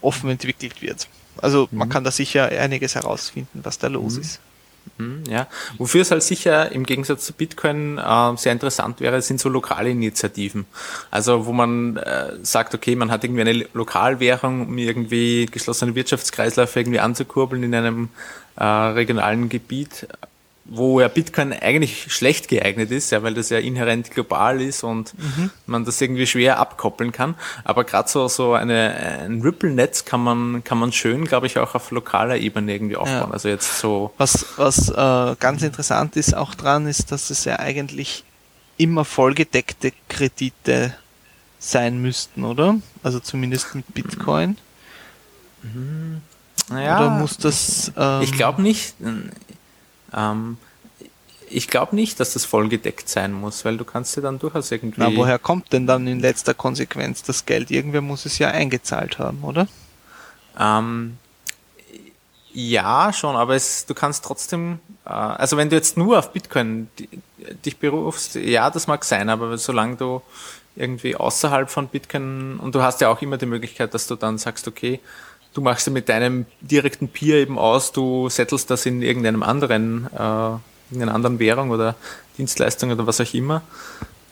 offen 0.00 0.30
entwickelt 0.30 0.82
wird. 0.82 1.08
Also 1.38 1.68
mhm. 1.70 1.78
man 1.78 1.88
kann 1.88 2.04
da 2.04 2.10
sicher 2.10 2.46
einiges 2.46 2.94
herausfinden, 2.94 3.60
was 3.62 3.78
da 3.78 3.88
los 3.88 4.14
mhm. 4.14 4.20
ist. 4.20 4.40
Mhm, 4.98 5.24
ja, 5.28 5.46
wofür 5.76 6.02
es 6.02 6.10
halt 6.10 6.22
sicher 6.22 6.72
im 6.72 6.84
Gegensatz 6.84 7.26
zu 7.26 7.34
Bitcoin 7.34 7.98
äh, 7.98 8.36
sehr 8.36 8.52
interessant 8.52 9.00
wäre, 9.00 9.20
sind 9.20 9.40
so 9.40 9.48
lokale 9.48 9.90
Initiativen. 9.90 10.64
Also 11.10 11.46
wo 11.46 11.52
man 11.52 11.98
äh, 11.98 12.32
sagt, 12.42 12.74
okay, 12.74 12.96
man 12.96 13.10
hat 13.10 13.22
irgendwie 13.24 13.42
eine 13.42 13.66
Lokalwährung, 13.74 14.68
um 14.68 14.78
irgendwie 14.78 15.46
geschlossene 15.46 15.94
Wirtschaftskreislauf 15.94 16.74
irgendwie 16.74 17.00
anzukurbeln 17.00 17.62
in 17.62 17.74
einem 17.74 18.08
äh, 18.56 18.64
regionalen 18.64 19.48
Gebiet 19.48 20.08
wo 20.68 21.00
ja 21.00 21.08
Bitcoin 21.08 21.52
eigentlich 21.52 22.12
schlecht 22.12 22.48
geeignet 22.48 22.90
ist, 22.90 23.10
ja, 23.10 23.22
weil 23.22 23.34
das 23.34 23.50
ja 23.50 23.58
inhärent 23.58 24.10
global 24.10 24.60
ist 24.60 24.82
und 24.82 25.14
mhm. 25.18 25.50
man 25.66 25.84
das 25.84 26.00
irgendwie 26.00 26.26
schwer 26.26 26.58
abkoppeln 26.58 27.12
kann. 27.12 27.36
Aber 27.64 27.84
gerade 27.84 28.08
so, 28.08 28.26
so 28.28 28.54
eine, 28.54 29.22
ein 29.24 29.42
Ripple-Netz 29.42 30.04
kann 30.04 30.22
man, 30.22 30.64
kann 30.64 30.78
man 30.78 30.92
schön, 30.92 31.24
glaube 31.24 31.46
ich, 31.46 31.58
auch 31.58 31.74
auf 31.74 31.90
lokaler 31.90 32.36
Ebene 32.36 32.74
irgendwie 32.74 32.96
aufbauen. 32.96 33.28
Ja. 33.28 33.30
Also 33.30 33.48
jetzt 33.48 33.78
so. 33.78 34.12
Was, 34.18 34.44
was 34.56 34.88
äh, 34.88 35.36
ganz 35.38 35.62
interessant 35.62 36.16
ist 36.16 36.36
auch 36.36 36.54
dran, 36.54 36.86
ist, 36.86 37.12
dass 37.12 37.30
es 37.30 37.44
ja 37.44 37.58
eigentlich 37.60 38.24
immer 38.76 39.04
vollgedeckte 39.04 39.92
Kredite 40.08 40.94
sein 41.58 42.02
müssten, 42.02 42.44
oder? 42.44 42.76
Also 43.02 43.20
zumindest 43.20 43.74
mit 43.74 43.94
Bitcoin. 43.94 44.56
Mhm. 45.62 46.22
Naja, 46.68 46.98
Oder 46.98 47.10
muss 47.10 47.38
das. 47.38 47.92
Ähm, 47.96 48.22
ich 48.22 48.32
glaube 48.32 48.60
nicht. 48.60 48.94
Ähm, 50.14 50.58
ich 51.48 51.68
glaube 51.68 51.94
nicht, 51.94 52.18
dass 52.18 52.32
das 52.32 52.44
vollgedeckt 52.44 53.08
sein 53.08 53.32
muss, 53.32 53.64
weil 53.64 53.76
du 53.76 53.84
kannst 53.84 54.16
ja 54.16 54.22
dann 54.22 54.38
durchaus 54.38 54.70
irgendwie. 54.70 55.00
Na, 55.00 55.14
woher 55.14 55.38
kommt 55.38 55.72
denn 55.72 55.86
dann 55.86 56.06
in 56.06 56.20
letzter 56.20 56.54
Konsequenz 56.54 57.22
das 57.22 57.46
Geld? 57.46 57.70
Irgendwer 57.70 58.00
muss 58.00 58.26
es 58.26 58.38
ja 58.38 58.48
eingezahlt 58.48 59.18
haben, 59.18 59.44
oder? 59.44 59.68
Ähm, 60.58 61.18
ja, 62.52 63.12
schon, 63.12 63.36
aber 63.36 63.54
es, 63.54 63.86
du 63.86 63.94
kannst 63.94 64.24
trotzdem, 64.24 64.78
äh, 65.04 65.10
also 65.10 65.56
wenn 65.56 65.68
du 65.68 65.76
jetzt 65.76 65.96
nur 65.96 66.18
auf 66.18 66.32
Bitcoin 66.32 66.88
dich 67.64 67.76
berufst, 67.76 68.34
ja, 68.34 68.70
das 68.70 68.86
mag 68.86 69.04
sein, 69.04 69.28
aber 69.28 69.58
solange 69.58 69.96
du 69.96 70.22
irgendwie 70.74 71.16
außerhalb 71.16 71.70
von 71.70 71.88
Bitcoin 71.88 72.58
und 72.58 72.74
du 72.74 72.82
hast 72.82 73.00
ja 73.00 73.08
auch 73.08 73.20
immer 73.22 73.38
die 73.38 73.46
Möglichkeit, 73.46 73.94
dass 73.94 74.06
du 74.06 74.14
dann 74.14 74.38
sagst, 74.38 74.68
okay, 74.68 75.00
du 75.56 75.62
machst 75.62 75.86
ja 75.86 75.92
mit 75.92 76.08
deinem 76.08 76.44
direkten 76.60 77.08
Peer 77.08 77.36
eben 77.38 77.58
aus, 77.58 77.90
du 77.90 78.28
settelst 78.28 78.70
das 78.70 78.84
in 78.84 79.00
irgendeinem 79.00 79.42
anderen, 79.42 80.06
äh, 80.12 80.94
in 80.94 81.02
einer 81.02 81.14
anderen 81.14 81.38
Währung 81.38 81.70
oder 81.70 81.94
Dienstleistung 82.36 82.90
oder 82.90 83.06
was 83.06 83.20
auch 83.22 83.32
immer, 83.32 83.62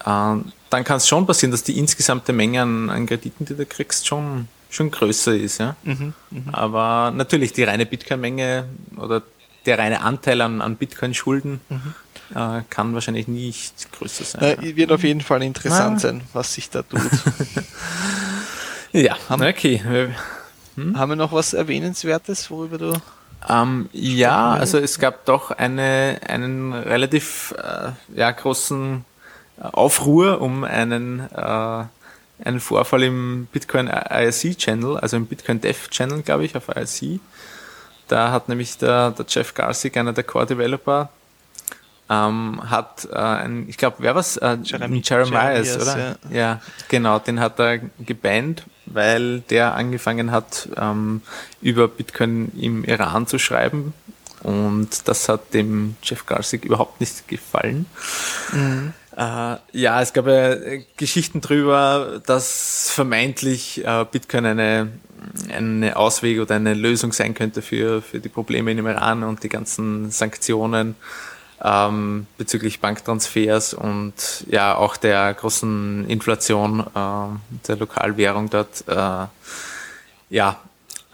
äh, 0.01 0.05
dann 0.05 0.85
kann 0.85 0.99
es 0.99 1.09
schon 1.09 1.27
passieren, 1.27 1.51
dass 1.51 1.62
die 1.62 1.79
insgesamte 1.79 2.35
Menge 2.35 2.61
an, 2.61 2.91
an 2.91 3.07
Krediten, 3.07 3.47
die 3.47 3.55
du 3.55 3.64
kriegst, 3.64 4.07
schon, 4.07 4.49
schon 4.68 4.91
größer 4.91 5.35
ist. 5.35 5.59
Ja? 5.59 5.77
Mhm, 5.85 6.12
mh. 6.31 6.53
Aber 6.53 7.11
natürlich 7.11 7.55
die 7.55 7.64
reine 7.64 7.87
Bitcoin-Menge 7.87 8.66
oder 8.99 9.22
der 9.64 9.79
reine 9.79 10.03
Anteil 10.03 10.43
an, 10.43 10.61
an 10.61 10.77
Bitcoin-Schulden 10.77 11.61
mhm. 11.70 11.95
äh, 12.35 12.61
kann 12.68 12.93
wahrscheinlich 12.93 13.29
nicht 13.29 13.91
größer 13.93 14.25
sein. 14.25 14.59
Na, 14.59 14.62
ja. 14.62 14.77
Wird 14.77 14.93
auf 14.93 15.03
jeden 15.03 15.22
Fall 15.22 15.43
interessant 15.43 15.95
Na. 15.95 15.99
sein, 16.01 16.20
was 16.35 16.53
sich 16.53 16.68
da 16.68 16.83
tut. 16.83 17.01
ja, 18.93 19.16
okay. 19.31 19.81
Hm? 20.77 20.99
Haben 20.99 21.11
wir 21.11 21.16
noch 21.16 21.33
was 21.33 21.53
Erwähnenswertes, 21.53 22.51
worüber 22.51 22.79
du. 22.79 22.93
Ähm, 23.49 23.89
ja, 23.93 24.53
also 24.53 24.79
es 24.79 24.99
gab 24.99 25.27
doch 25.27 25.51
eine, 25.51 26.20
einen 26.27 26.72
relativ 26.72 27.55
äh, 27.59 27.91
ja, 28.18 28.31
großen 28.31 29.05
Aufruhr 29.61 30.41
um 30.41 30.64
einen, 30.64 31.29
äh, 31.31 31.85
einen 32.45 32.61
Vorfall 32.61 33.03
im 33.03 33.47
Bitcoin 33.53 33.89
IRC 33.89 34.57
Channel, 34.57 34.97
also 34.97 35.16
im 35.16 35.27
Bitcoin 35.27 35.61
Dev 35.61 35.89
Channel, 35.91 36.22
glaube 36.22 36.45
ich, 36.45 36.57
auf 36.57 36.68
IRC. 36.68 37.20
Da 38.09 38.33
hat 38.33 38.49
nämlich 38.49 38.79
der, 38.79 39.11
der 39.11 39.27
Jeff 39.29 39.55
Garcic, 39.55 39.97
einer 39.97 40.12
der 40.12 40.25
Core 40.25 40.47
Developer, 40.47 41.11
ähm, 42.11 42.61
hat 42.68 43.09
äh, 43.11 43.16
ein, 43.16 43.68
ich 43.68 43.79
glaube, 43.79 43.97
wer 44.01 44.14
was? 44.14 44.37
Äh, 44.37 44.59
Jeremy, 44.62 45.03
Jeremias, 45.03 45.77
oder? 45.77 46.16
Ja. 46.31 46.37
ja. 46.37 46.61
genau, 46.89 47.18
den 47.18 47.41
hat 47.41 47.59
er 47.59 47.79
gebannt, 47.99 48.64
weil 48.87 49.41
der 49.41 49.74
angefangen 49.74 50.30
hat, 50.30 50.68
ähm, 50.76 51.22
über 51.61 51.89
Bitcoin 51.89 52.53
im 52.59 52.85
Iran 52.85 53.26
zu 53.26 53.39
schreiben. 53.39 53.95
Und 54.43 55.09
das 55.09 55.28
hat 55.28 55.55
dem 55.55 55.97
Jeff 56.03 56.26
Garcic 56.26 56.64
überhaupt 56.66 57.01
nicht 57.01 57.26
gefallen. 57.28 57.87
Mhm. 58.53 58.93
Äh, 59.16 59.57
ja, 59.72 60.03
es 60.03 60.12
gab 60.12 60.26
ja 60.26 60.57
Geschichten 60.97 61.41
drüber, 61.41 62.20
dass 62.26 62.91
vermeintlich 62.91 63.85
äh, 63.85 64.05
Bitcoin 64.11 64.45
eine, 64.45 64.89
eine 65.51 65.97
Ausweg 65.97 66.41
oder 66.41 66.57
eine 66.57 66.74
Lösung 66.74 67.12
sein 67.12 67.32
könnte 67.35 67.62
für, 67.62 68.03
für 68.03 68.20
die 68.20 68.28
Probleme 68.28 68.70
in 68.70 68.76
dem 68.76 68.87
Iran 68.87 69.22
und 69.22 69.43
die 69.43 69.49
ganzen 69.49 70.11
Sanktionen 70.11 70.97
ähm, 71.62 72.26
bezüglich 72.36 72.80
Banktransfers 72.80 73.74
und 73.74 74.14
ja 74.48 74.76
auch 74.76 74.96
der 74.96 75.34
großen 75.34 76.09
Inflation 76.09 76.80
äh, 76.80 77.66
der 77.68 77.76
Lokalwährung 77.76 78.50
dort. 78.50 78.84
Äh, 78.88 79.26
ja, 80.30 80.59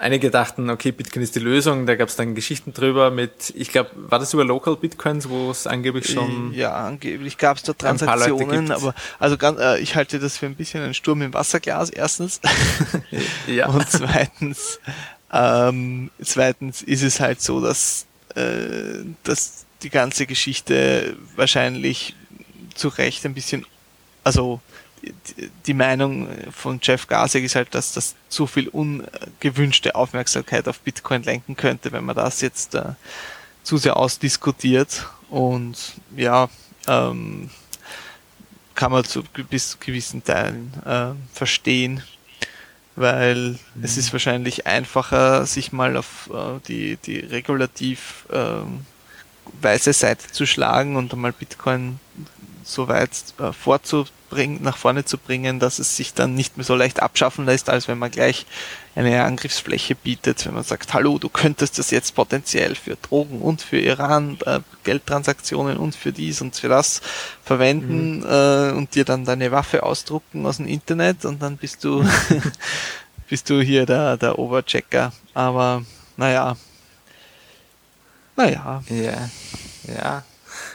einige 0.01 0.31
dachten, 0.31 0.71
okay, 0.71 0.93
Bitcoin 0.93 1.23
ist 1.23 1.37
die 1.37 1.41
Lösung. 1.41 1.87
Da 1.87 1.95
gab 1.95 2.09
es 2.09 2.17
dann 2.17 2.35
Geschichten 2.35 2.73
drüber 2.73 3.11
mit, 3.11 3.53
ich 3.55 3.71
glaube, 3.71 3.91
war 3.95 4.19
das 4.19 4.33
über 4.33 4.45
Local 4.45 4.77
Bitcoins, 4.77 5.29
wo 5.29 5.51
es 5.51 5.67
angeblich 5.67 6.11
schon. 6.11 6.53
Ja, 6.55 6.75
angeblich 6.75 7.39
gab 7.39 7.59
es 7.59 7.63
da 7.63 7.75
Transaktionen, 7.75 8.73
aber 8.73 8.95
also 9.19 9.37
ganz, 9.37 9.61
äh, 9.61 9.79
ich 9.79 9.95
halte 9.95 10.19
das 10.19 10.39
für 10.39 10.47
ein 10.47 10.57
bisschen 10.57 10.83
einen 10.83 10.95
Sturm 10.95 11.23
im 11.23 11.35
Wasserglas, 11.35 11.91
erstens. 11.91 12.41
ja. 13.47 13.69
Und 13.69 13.89
zweitens, 13.91 14.81
ähm, 15.33 16.11
zweitens 16.23 16.83
ist 16.83 17.03
es 17.03 17.21
halt 17.21 17.41
so, 17.43 17.61
dass, 17.61 18.07
äh, 18.35 19.05
dass 19.23 19.60
die 19.83 19.91
ganze 19.91 20.27
Geschichte 20.27 21.17
wahrscheinlich 21.37 22.15
zu 22.75 22.89
Recht 22.89 23.25
ein 23.25 23.35
bisschen, 23.35 23.67
also 24.25 24.61
die 25.67 25.75
Meinung 25.75 26.29
von 26.53 26.79
Jeff 26.83 27.07
Gasek 27.07 27.45
ist 27.45 27.55
halt, 27.55 27.75
dass 27.75 27.93
das 27.93 28.15
zu 28.29 28.47
viel 28.47 28.69
ungewünschte 28.69 29.95
Aufmerksamkeit 29.95 30.69
auf 30.69 30.81
Bitcoin 30.81 31.23
lenken 31.23 31.57
könnte, 31.57 31.93
wenn 31.93 32.05
man 32.05 32.17
das 32.17 32.41
jetzt 32.43 32.75
äh, 32.75 32.93
zu 33.63 33.79
sehr 33.79 33.97
ausdiskutiert. 33.97 35.07
Und 35.31 35.95
ja, 36.17 36.49
ähm, 36.87 37.51
kann 38.75 38.93
man 38.93 39.05
zu 39.05 39.23
bis 39.23 39.71
zu 39.71 39.79
gewissen 39.79 40.25
Teilen 40.25 40.73
äh, 40.87 41.13
verstehen, 41.33 42.03
weil 42.97 43.59
mhm. 43.75 43.85
es 43.85 43.97
ist 43.97 44.13
wahrscheinlich 44.13 44.67
einfacher, 44.67 45.47
sich 45.47 45.73
mal 45.73 45.97
auf 45.97 46.31
äh, 46.33 46.61
die, 46.67 46.97
die 46.97 47.21
regulativ 47.21 48.27
ähm, 48.33 48.87
weiße 49.61 49.93
Seite 49.93 50.31
zu 50.31 50.47
schlagen 50.47 50.97
und 50.97 51.13
einmal 51.13 51.33
Bitcoin 51.33 51.99
so 52.63 52.89
weit 52.89 53.11
äh, 53.39 53.53
vorzubringen, 53.53 54.63
nach 54.63 54.77
vorne 54.77 55.05
zu 55.05 55.19
bringen, 55.19 55.59
dass 55.59 55.79
es 55.79 55.97
sich 55.97 56.15
dann 56.15 56.35
nicht 56.35 56.57
mehr 56.57 56.65
so 56.65 56.75
leicht 56.77 57.03
abschaffen 57.03 57.47
lässt, 57.47 57.69
als 57.69 57.89
wenn 57.89 57.99
man 57.99 58.11
gleich 58.11 58.47
eine 58.95 59.25
Angriffsfläche 59.25 59.95
bietet, 59.95 60.47
wenn 60.47 60.55
man 60.55 60.63
sagt, 60.63 60.95
hallo, 60.95 61.19
du 61.19 61.29
könntest 61.29 61.79
das 61.79 61.91
jetzt 61.91 62.15
potenziell 62.15 62.75
für 62.75 62.97
Drogen 62.97 63.41
und 63.41 63.63
für 63.63 63.79
Iran, 63.79 64.39
äh, 64.47 64.61
Geldtransaktionen 64.85 65.79
und 65.79 65.97
für 65.97 66.13
dies 66.13 66.41
und 66.41 66.55
für 66.55 66.69
das 66.69 67.01
verwenden 67.43 68.21
mhm. 68.21 68.27
äh, 68.27 68.73
und 68.73 68.95
dir 68.95 69.05
dann 69.05 69.25
deine 69.25 69.51
Waffe 69.51 69.83
ausdrucken 69.83 70.47
aus 70.47 70.59
dem 70.59 70.67
Internet 70.67 71.25
und 71.25 71.43
dann 71.43 71.57
bist 71.57 71.83
du 71.83 72.05
bist 73.31 73.49
du 73.49 73.61
hier 73.63 73.87
der, 73.87 74.17
der 74.17 74.39
Overchecker. 74.39 75.13
Aber 75.35 75.85
naja, 76.17 76.57
naja. 78.37 78.83
Ja, 78.89 79.31
ja. 79.95 80.25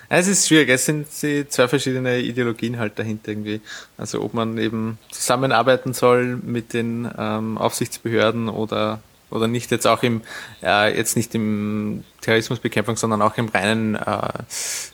Es 0.08 0.28
ist 0.28 0.48
schwierig, 0.48 0.70
es 0.70 0.86
sind 0.86 1.12
zwei 1.12 1.68
verschiedene 1.68 2.20
Ideologien 2.20 2.80
halt 2.80 2.98
dahinter 3.00 3.30
irgendwie. 3.30 3.62
Also 3.98 4.22
ob 4.22 4.34
man 4.34 4.58
eben 4.58 4.98
zusammenarbeiten 5.12 5.94
soll 5.94 6.38
mit 6.38 6.74
den 6.74 7.10
ähm, 7.18 7.58
Aufsichtsbehörden 7.58 8.50
oder 8.50 9.02
oder 9.32 9.48
nicht 9.48 9.72
jetzt 9.72 9.88
auch 9.88 10.04
im 10.04 10.22
äh, 10.64 10.96
jetzt 10.96 11.16
nicht 11.18 11.34
im 11.36 12.04
Terrorismusbekämpfung, 12.22 12.96
sondern 12.96 13.22
auch 13.22 13.38
im 13.38 13.50
reinen 13.50 13.96
äh, 13.96 14.28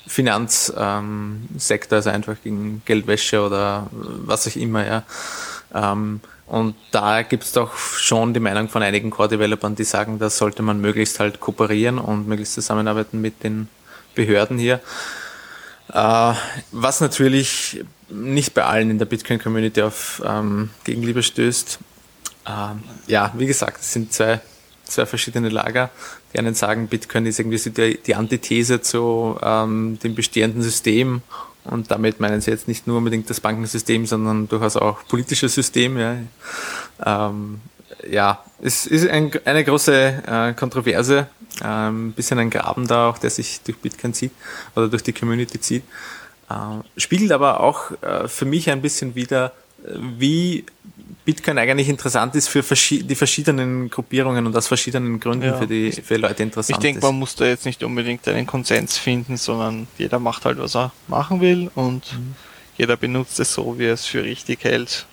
Finanzsektor, 0.08 0.78
ähm, 0.80 1.50
also 1.92 2.10
einfach 2.10 2.36
gegen 2.44 2.82
Geldwäsche 2.86 3.42
oder 3.42 3.88
was 3.92 4.48
auch 4.48 4.56
immer, 4.56 4.86
ja. 4.86 5.04
Ähm, 5.74 6.22
und 6.48 6.76
da 6.92 7.22
gibt 7.22 7.44
es 7.44 7.54
doch 7.54 7.78
schon 7.78 8.34
die 8.34 8.42
Meinung 8.42 8.68
von 8.68 8.84
einigen 8.84 9.10
Core-Developern, 9.10 9.76
die 9.76 9.86
sagen, 9.86 10.20
da 10.20 10.30
sollte 10.30 10.62
man 10.62 10.82
möglichst 10.82 11.20
halt 11.20 11.40
kooperieren 11.40 11.98
und 11.98 12.28
möglichst 12.28 12.56
zusammenarbeiten 12.56 13.22
mit 13.22 13.44
den 13.44 13.70
Behörden 14.16 14.58
hier. 14.58 14.82
Äh, 15.94 16.34
was 16.72 17.00
natürlich 17.00 17.84
nicht 18.10 18.54
bei 18.54 18.66
allen 18.66 18.90
in 18.90 19.00
der 19.00 19.06
Bitcoin-Community 19.06 19.82
auf 19.82 20.22
ähm, 20.26 20.70
Gegenliebe 20.84 21.24
stößt. 21.24 21.80
Ähm, 22.48 22.84
ja, 23.08 23.32
wie 23.38 23.46
gesagt, 23.46 23.82
es 23.82 23.94
sind 23.94 24.12
zwei, 24.12 24.42
zwei 24.84 25.06
verschiedene 25.06 25.50
Lager. 25.50 25.90
Die 26.34 26.40
einen 26.40 26.54
sagen, 26.54 26.88
Bitcoin 26.88 27.26
ist 27.26 27.40
irgendwie 27.40 27.58
so 27.58 27.70
die, 27.70 27.98
die 27.98 28.16
Antithese 28.16 28.82
zu 28.82 29.38
ähm, 29.42 30.00
dem 30.04 30.16
bestehenden 30.16 30.62
System 30.62 31.22
und 31.66 31.92
damit 31.92 32.20
meinen 32.20 32.42
sie 32.42 32.52
jetzt 32.52 32.68
nicht 32.68 32.88
nur 32.88 32.98
unbedingt 32.98 33.30
das 33.30 33.40
Bankensystem, 33.40 34.06
sondern 34.06 34.48
durchaus 34.48 34.78
auch 34.78 35.06
politisches 35.08 35.54
System. 35.54 35.98
Ja, 35.98 36.18
ähm, 37.06 37.62
ja 38.10 38.44
es 38.62 38.88
ist 38.88 39.08
ein, 39.08 39.32
eine 39.46 39.64
große 39.64 40.24
äh, 40.26 40.54
Kontroverse, 40.54 41.28
äh, 41.62 41.66
ein 41.66 42.14
bisschen 42.14 42.40
ein 42.40 42.50
Graben 42.50 42.88
da 42.88 43.10
auch, 43.10 43.18
der 43.18 43.30
sich 43.30 43.62
durch 43.62 43.78
Bitcoin 43.78 44.14
zieht 44.14 44.32
oder 44.76 44.88
durch 44.88 45.04
die 45.04 45.14
Community 45.14 45.60
zieht. 45.60 45.84
Äh, 46.50 47.00
spiegelt 47.00 47.32
aber 47.32 47.60
auch 47.60 47.92
äh, 48.02 48.28
für 48.28 48.46
mich 48.46 48.70
ein 48.70 48.82
bisschen 48.82 49.16
wieder, 49.16 49.54
wie 49.84 50.66
Bitcoin 51.24 51.58
eigentlich 51.58 51.88
interessant 51.88 52.36
ist 52.36 52.48
für 52.48 52.62
die 52.62 53.16
verschiedenen 53.16 53.90
Gruppierungen 53.90 54.46
und 54.48 54.56
aus 54.58 54.68
verschiedenen 54.68 55.20
Gründen 55.20 55.46
ja. 55.46 55.58
für 55.58 55.68
die 55.68 55.92
für 55.92 56.18
Leute 56.18 56.42
interessant 56.44 56.78
Ich 56.78 56.82
denke, 56.82 57.02
man 57.02 57.16
muss 57.16 57.36
da 57.36 57.46
jetzt 57.46 57.66
nicht 57.66 57.84
unbedingt 57.84 58.28
einen 58.28 58.48
Konsens 58.48 58.98
finden, 58.98 59.38
sondern 59.38 59.88
jeder 59.98 60.20
macht 60.20 60.46
halt, 60.46 60.58
was 60.58 60.76
er 60.76 60.92
machen 61.08 61.40
will 61.40 61.70
und 61.76 62.12
mhm. 62.14 62.36
jeder 62.78 62.98
benutzt 62.98 63.40
es 63.40 63.54
so, 63.54 63.78
wie 63.78 63.86
er 63.86 63.94
es 63.94 64.06
für 64.06 64.24
richtig 64.24 64.64
hält. 64.64 65.06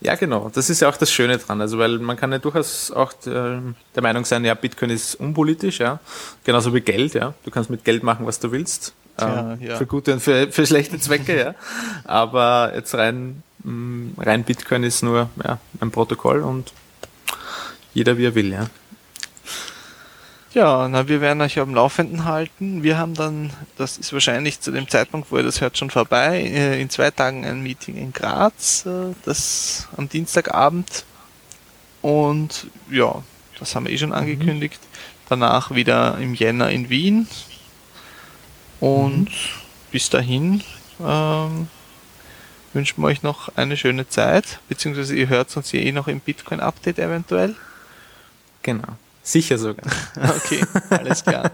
Ja, 0.00 0.14
genau. 0.14 0.50
Das 0.52 0.70
ist 0.70 0.80
ja 0.80 0.88
auch 0.88 0.96
das 0.96 1.10
Schöne 1.10 1.38
dran. 1.38 1.60
Also, 1.60 1.78
weil 1.78 1.98
man 1.98 2.16
kann 2.16 2.32
ja 2.32 2.38
durchaus 2.38 2.90
auch 2.90 3.12
der, 3.12 3.62
der 3.94 4.02
Meinung 4.02 4.24
sein, 4.24 4.44
ja, 4.44 4.54
Bitcoin 4.54 4.90
ist 4.90 5.14
unpolitisch, 5.16 5.78
ja. 5.78 6.00
Genauso 6.44 6.74
wie 6.74 6.80
Geld, 6.80 7.14
ja. 7.14 7.34
Du 7.44 7.50
kannst 7.50 7.70
mit 7.70 7.84
Geld 7.84 8.02
machen, 8.02 8.26
was 8.26 8.40
du 8.40 8.50
willst. 8.50 8.92
Ja, 9.20 9.52
ähm, 9.52 9.62
ja. 9.62 9.76
Für 9.76 9.86
gute 9.86 10.12
und 10.12 10.20
für, 10.20 10.50
für 10.50 10.66
schlechte 10.66 10.98
Zwecke, 10.98 11.38
ja. 11.38 11.54
Aber 12.04 12.72
jetzt 12.74 12.94
rein 12.94 13.42
rein 13.64 14.44
Bitcoin 14.44 14.84
ist 14.84 15.02
nur 15.02 15.30
ja, 15.44 15.58
ein 15.80 15.90
Protokoll 15.90 16.42
und 16.42 16.72
jeder 17.94 18.16
wie 18.18 18.26
er 18.26 18.34
will, 18.34 18.52
ja. 18.52 18.66
Ja, 20.54 20.88
na, 20.88 21.06
wir 21.08 21.20
werden 21.20 21.42
euch 21.42 21.58
am 21.58 21.74
Laufenden 21.74 22.24
halten. 22.24 22.82
Wir 22.82 22.96
haben 22.96 23.14
dann, 23.14 23.52
das 23.76 23.98
ist 23.98 24.12
wahrscheinlich 24.14 24.60
zu 24.60 24.70
dem 24.70 24.88
Zeitpunkt, 24.88 25.30
wo 25.30 25.36
ihr 25.36 25.42
das 25.42 25.60
hört, 25.60 25.76
schon 25.76 25.90
vorbei, 25.90 26.40
äh, 26.40 26.80
in 26.80 26.88
zwei 26.88 27.10
Tagen 27.10 27.44
ein 27.44 27.62
Meeting 27.62 27.96
in 27.96 28.12
Graz, 28.12 28.86
äh, 28.86 29.14
das 29.24 29.88
am 29.96 30.08
Dienstagabend. 30.08 31.04
Und 32.00 32.68
ja, 32.90 33.22
das 33.58 33.74
haben 33.74 33.86
wir 33.86 33.92
eh 33.92 33.98
schon 33.98 34.08
mhm. 34.08 34.14
angekündigt. 34.16 34.80
Danach 35.28 35.70
wieder 35.72 36.16
im 36.18 36.34
Jänner 36.34 36.70
in 36.70 36.88
Wien. 36.88 37.28
Und 38.80 39.26
mhm. 39.26 39.28
bis 39.90 40.08
dahin 40.08 40.62
ähm, 41.04 41.68
wünschen 42.78 43.02
wir 43.02 43.08
euch 43.08 43.24
noch 43.24 43.56
eine 43.56 43.76
schöne 43.76 44.08
Zeit, 44.08 44.60
beziehungsweise 44.68 45.16
ihr 45.16 45.28
hört 45.28 45.54
uns 45.56 45.72
ja 45.72 45.80
eh 45.80 45.90
noch 45.90 46.06
im 46.06 46.20
Bitcoin-Update 46.20 47.00
eventuell. 47.00 47.56
Genau. 48.62 48.96
Sicher 49.20 49.58
sogar. 49.58 49.84
okay, 50.36 50.64
alles 50.88 51.24
klar. 51.24 51.50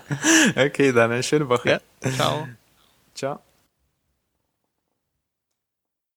okay, 0.56 0.92
dann 0.92 1.10
eine 1.10 1.24
schöne 1.24 1.48
Woche. 1.48 1.68
Ja, 2.02 2.10
ciao. 2.12 2.48
Ciao. 3.16 3.40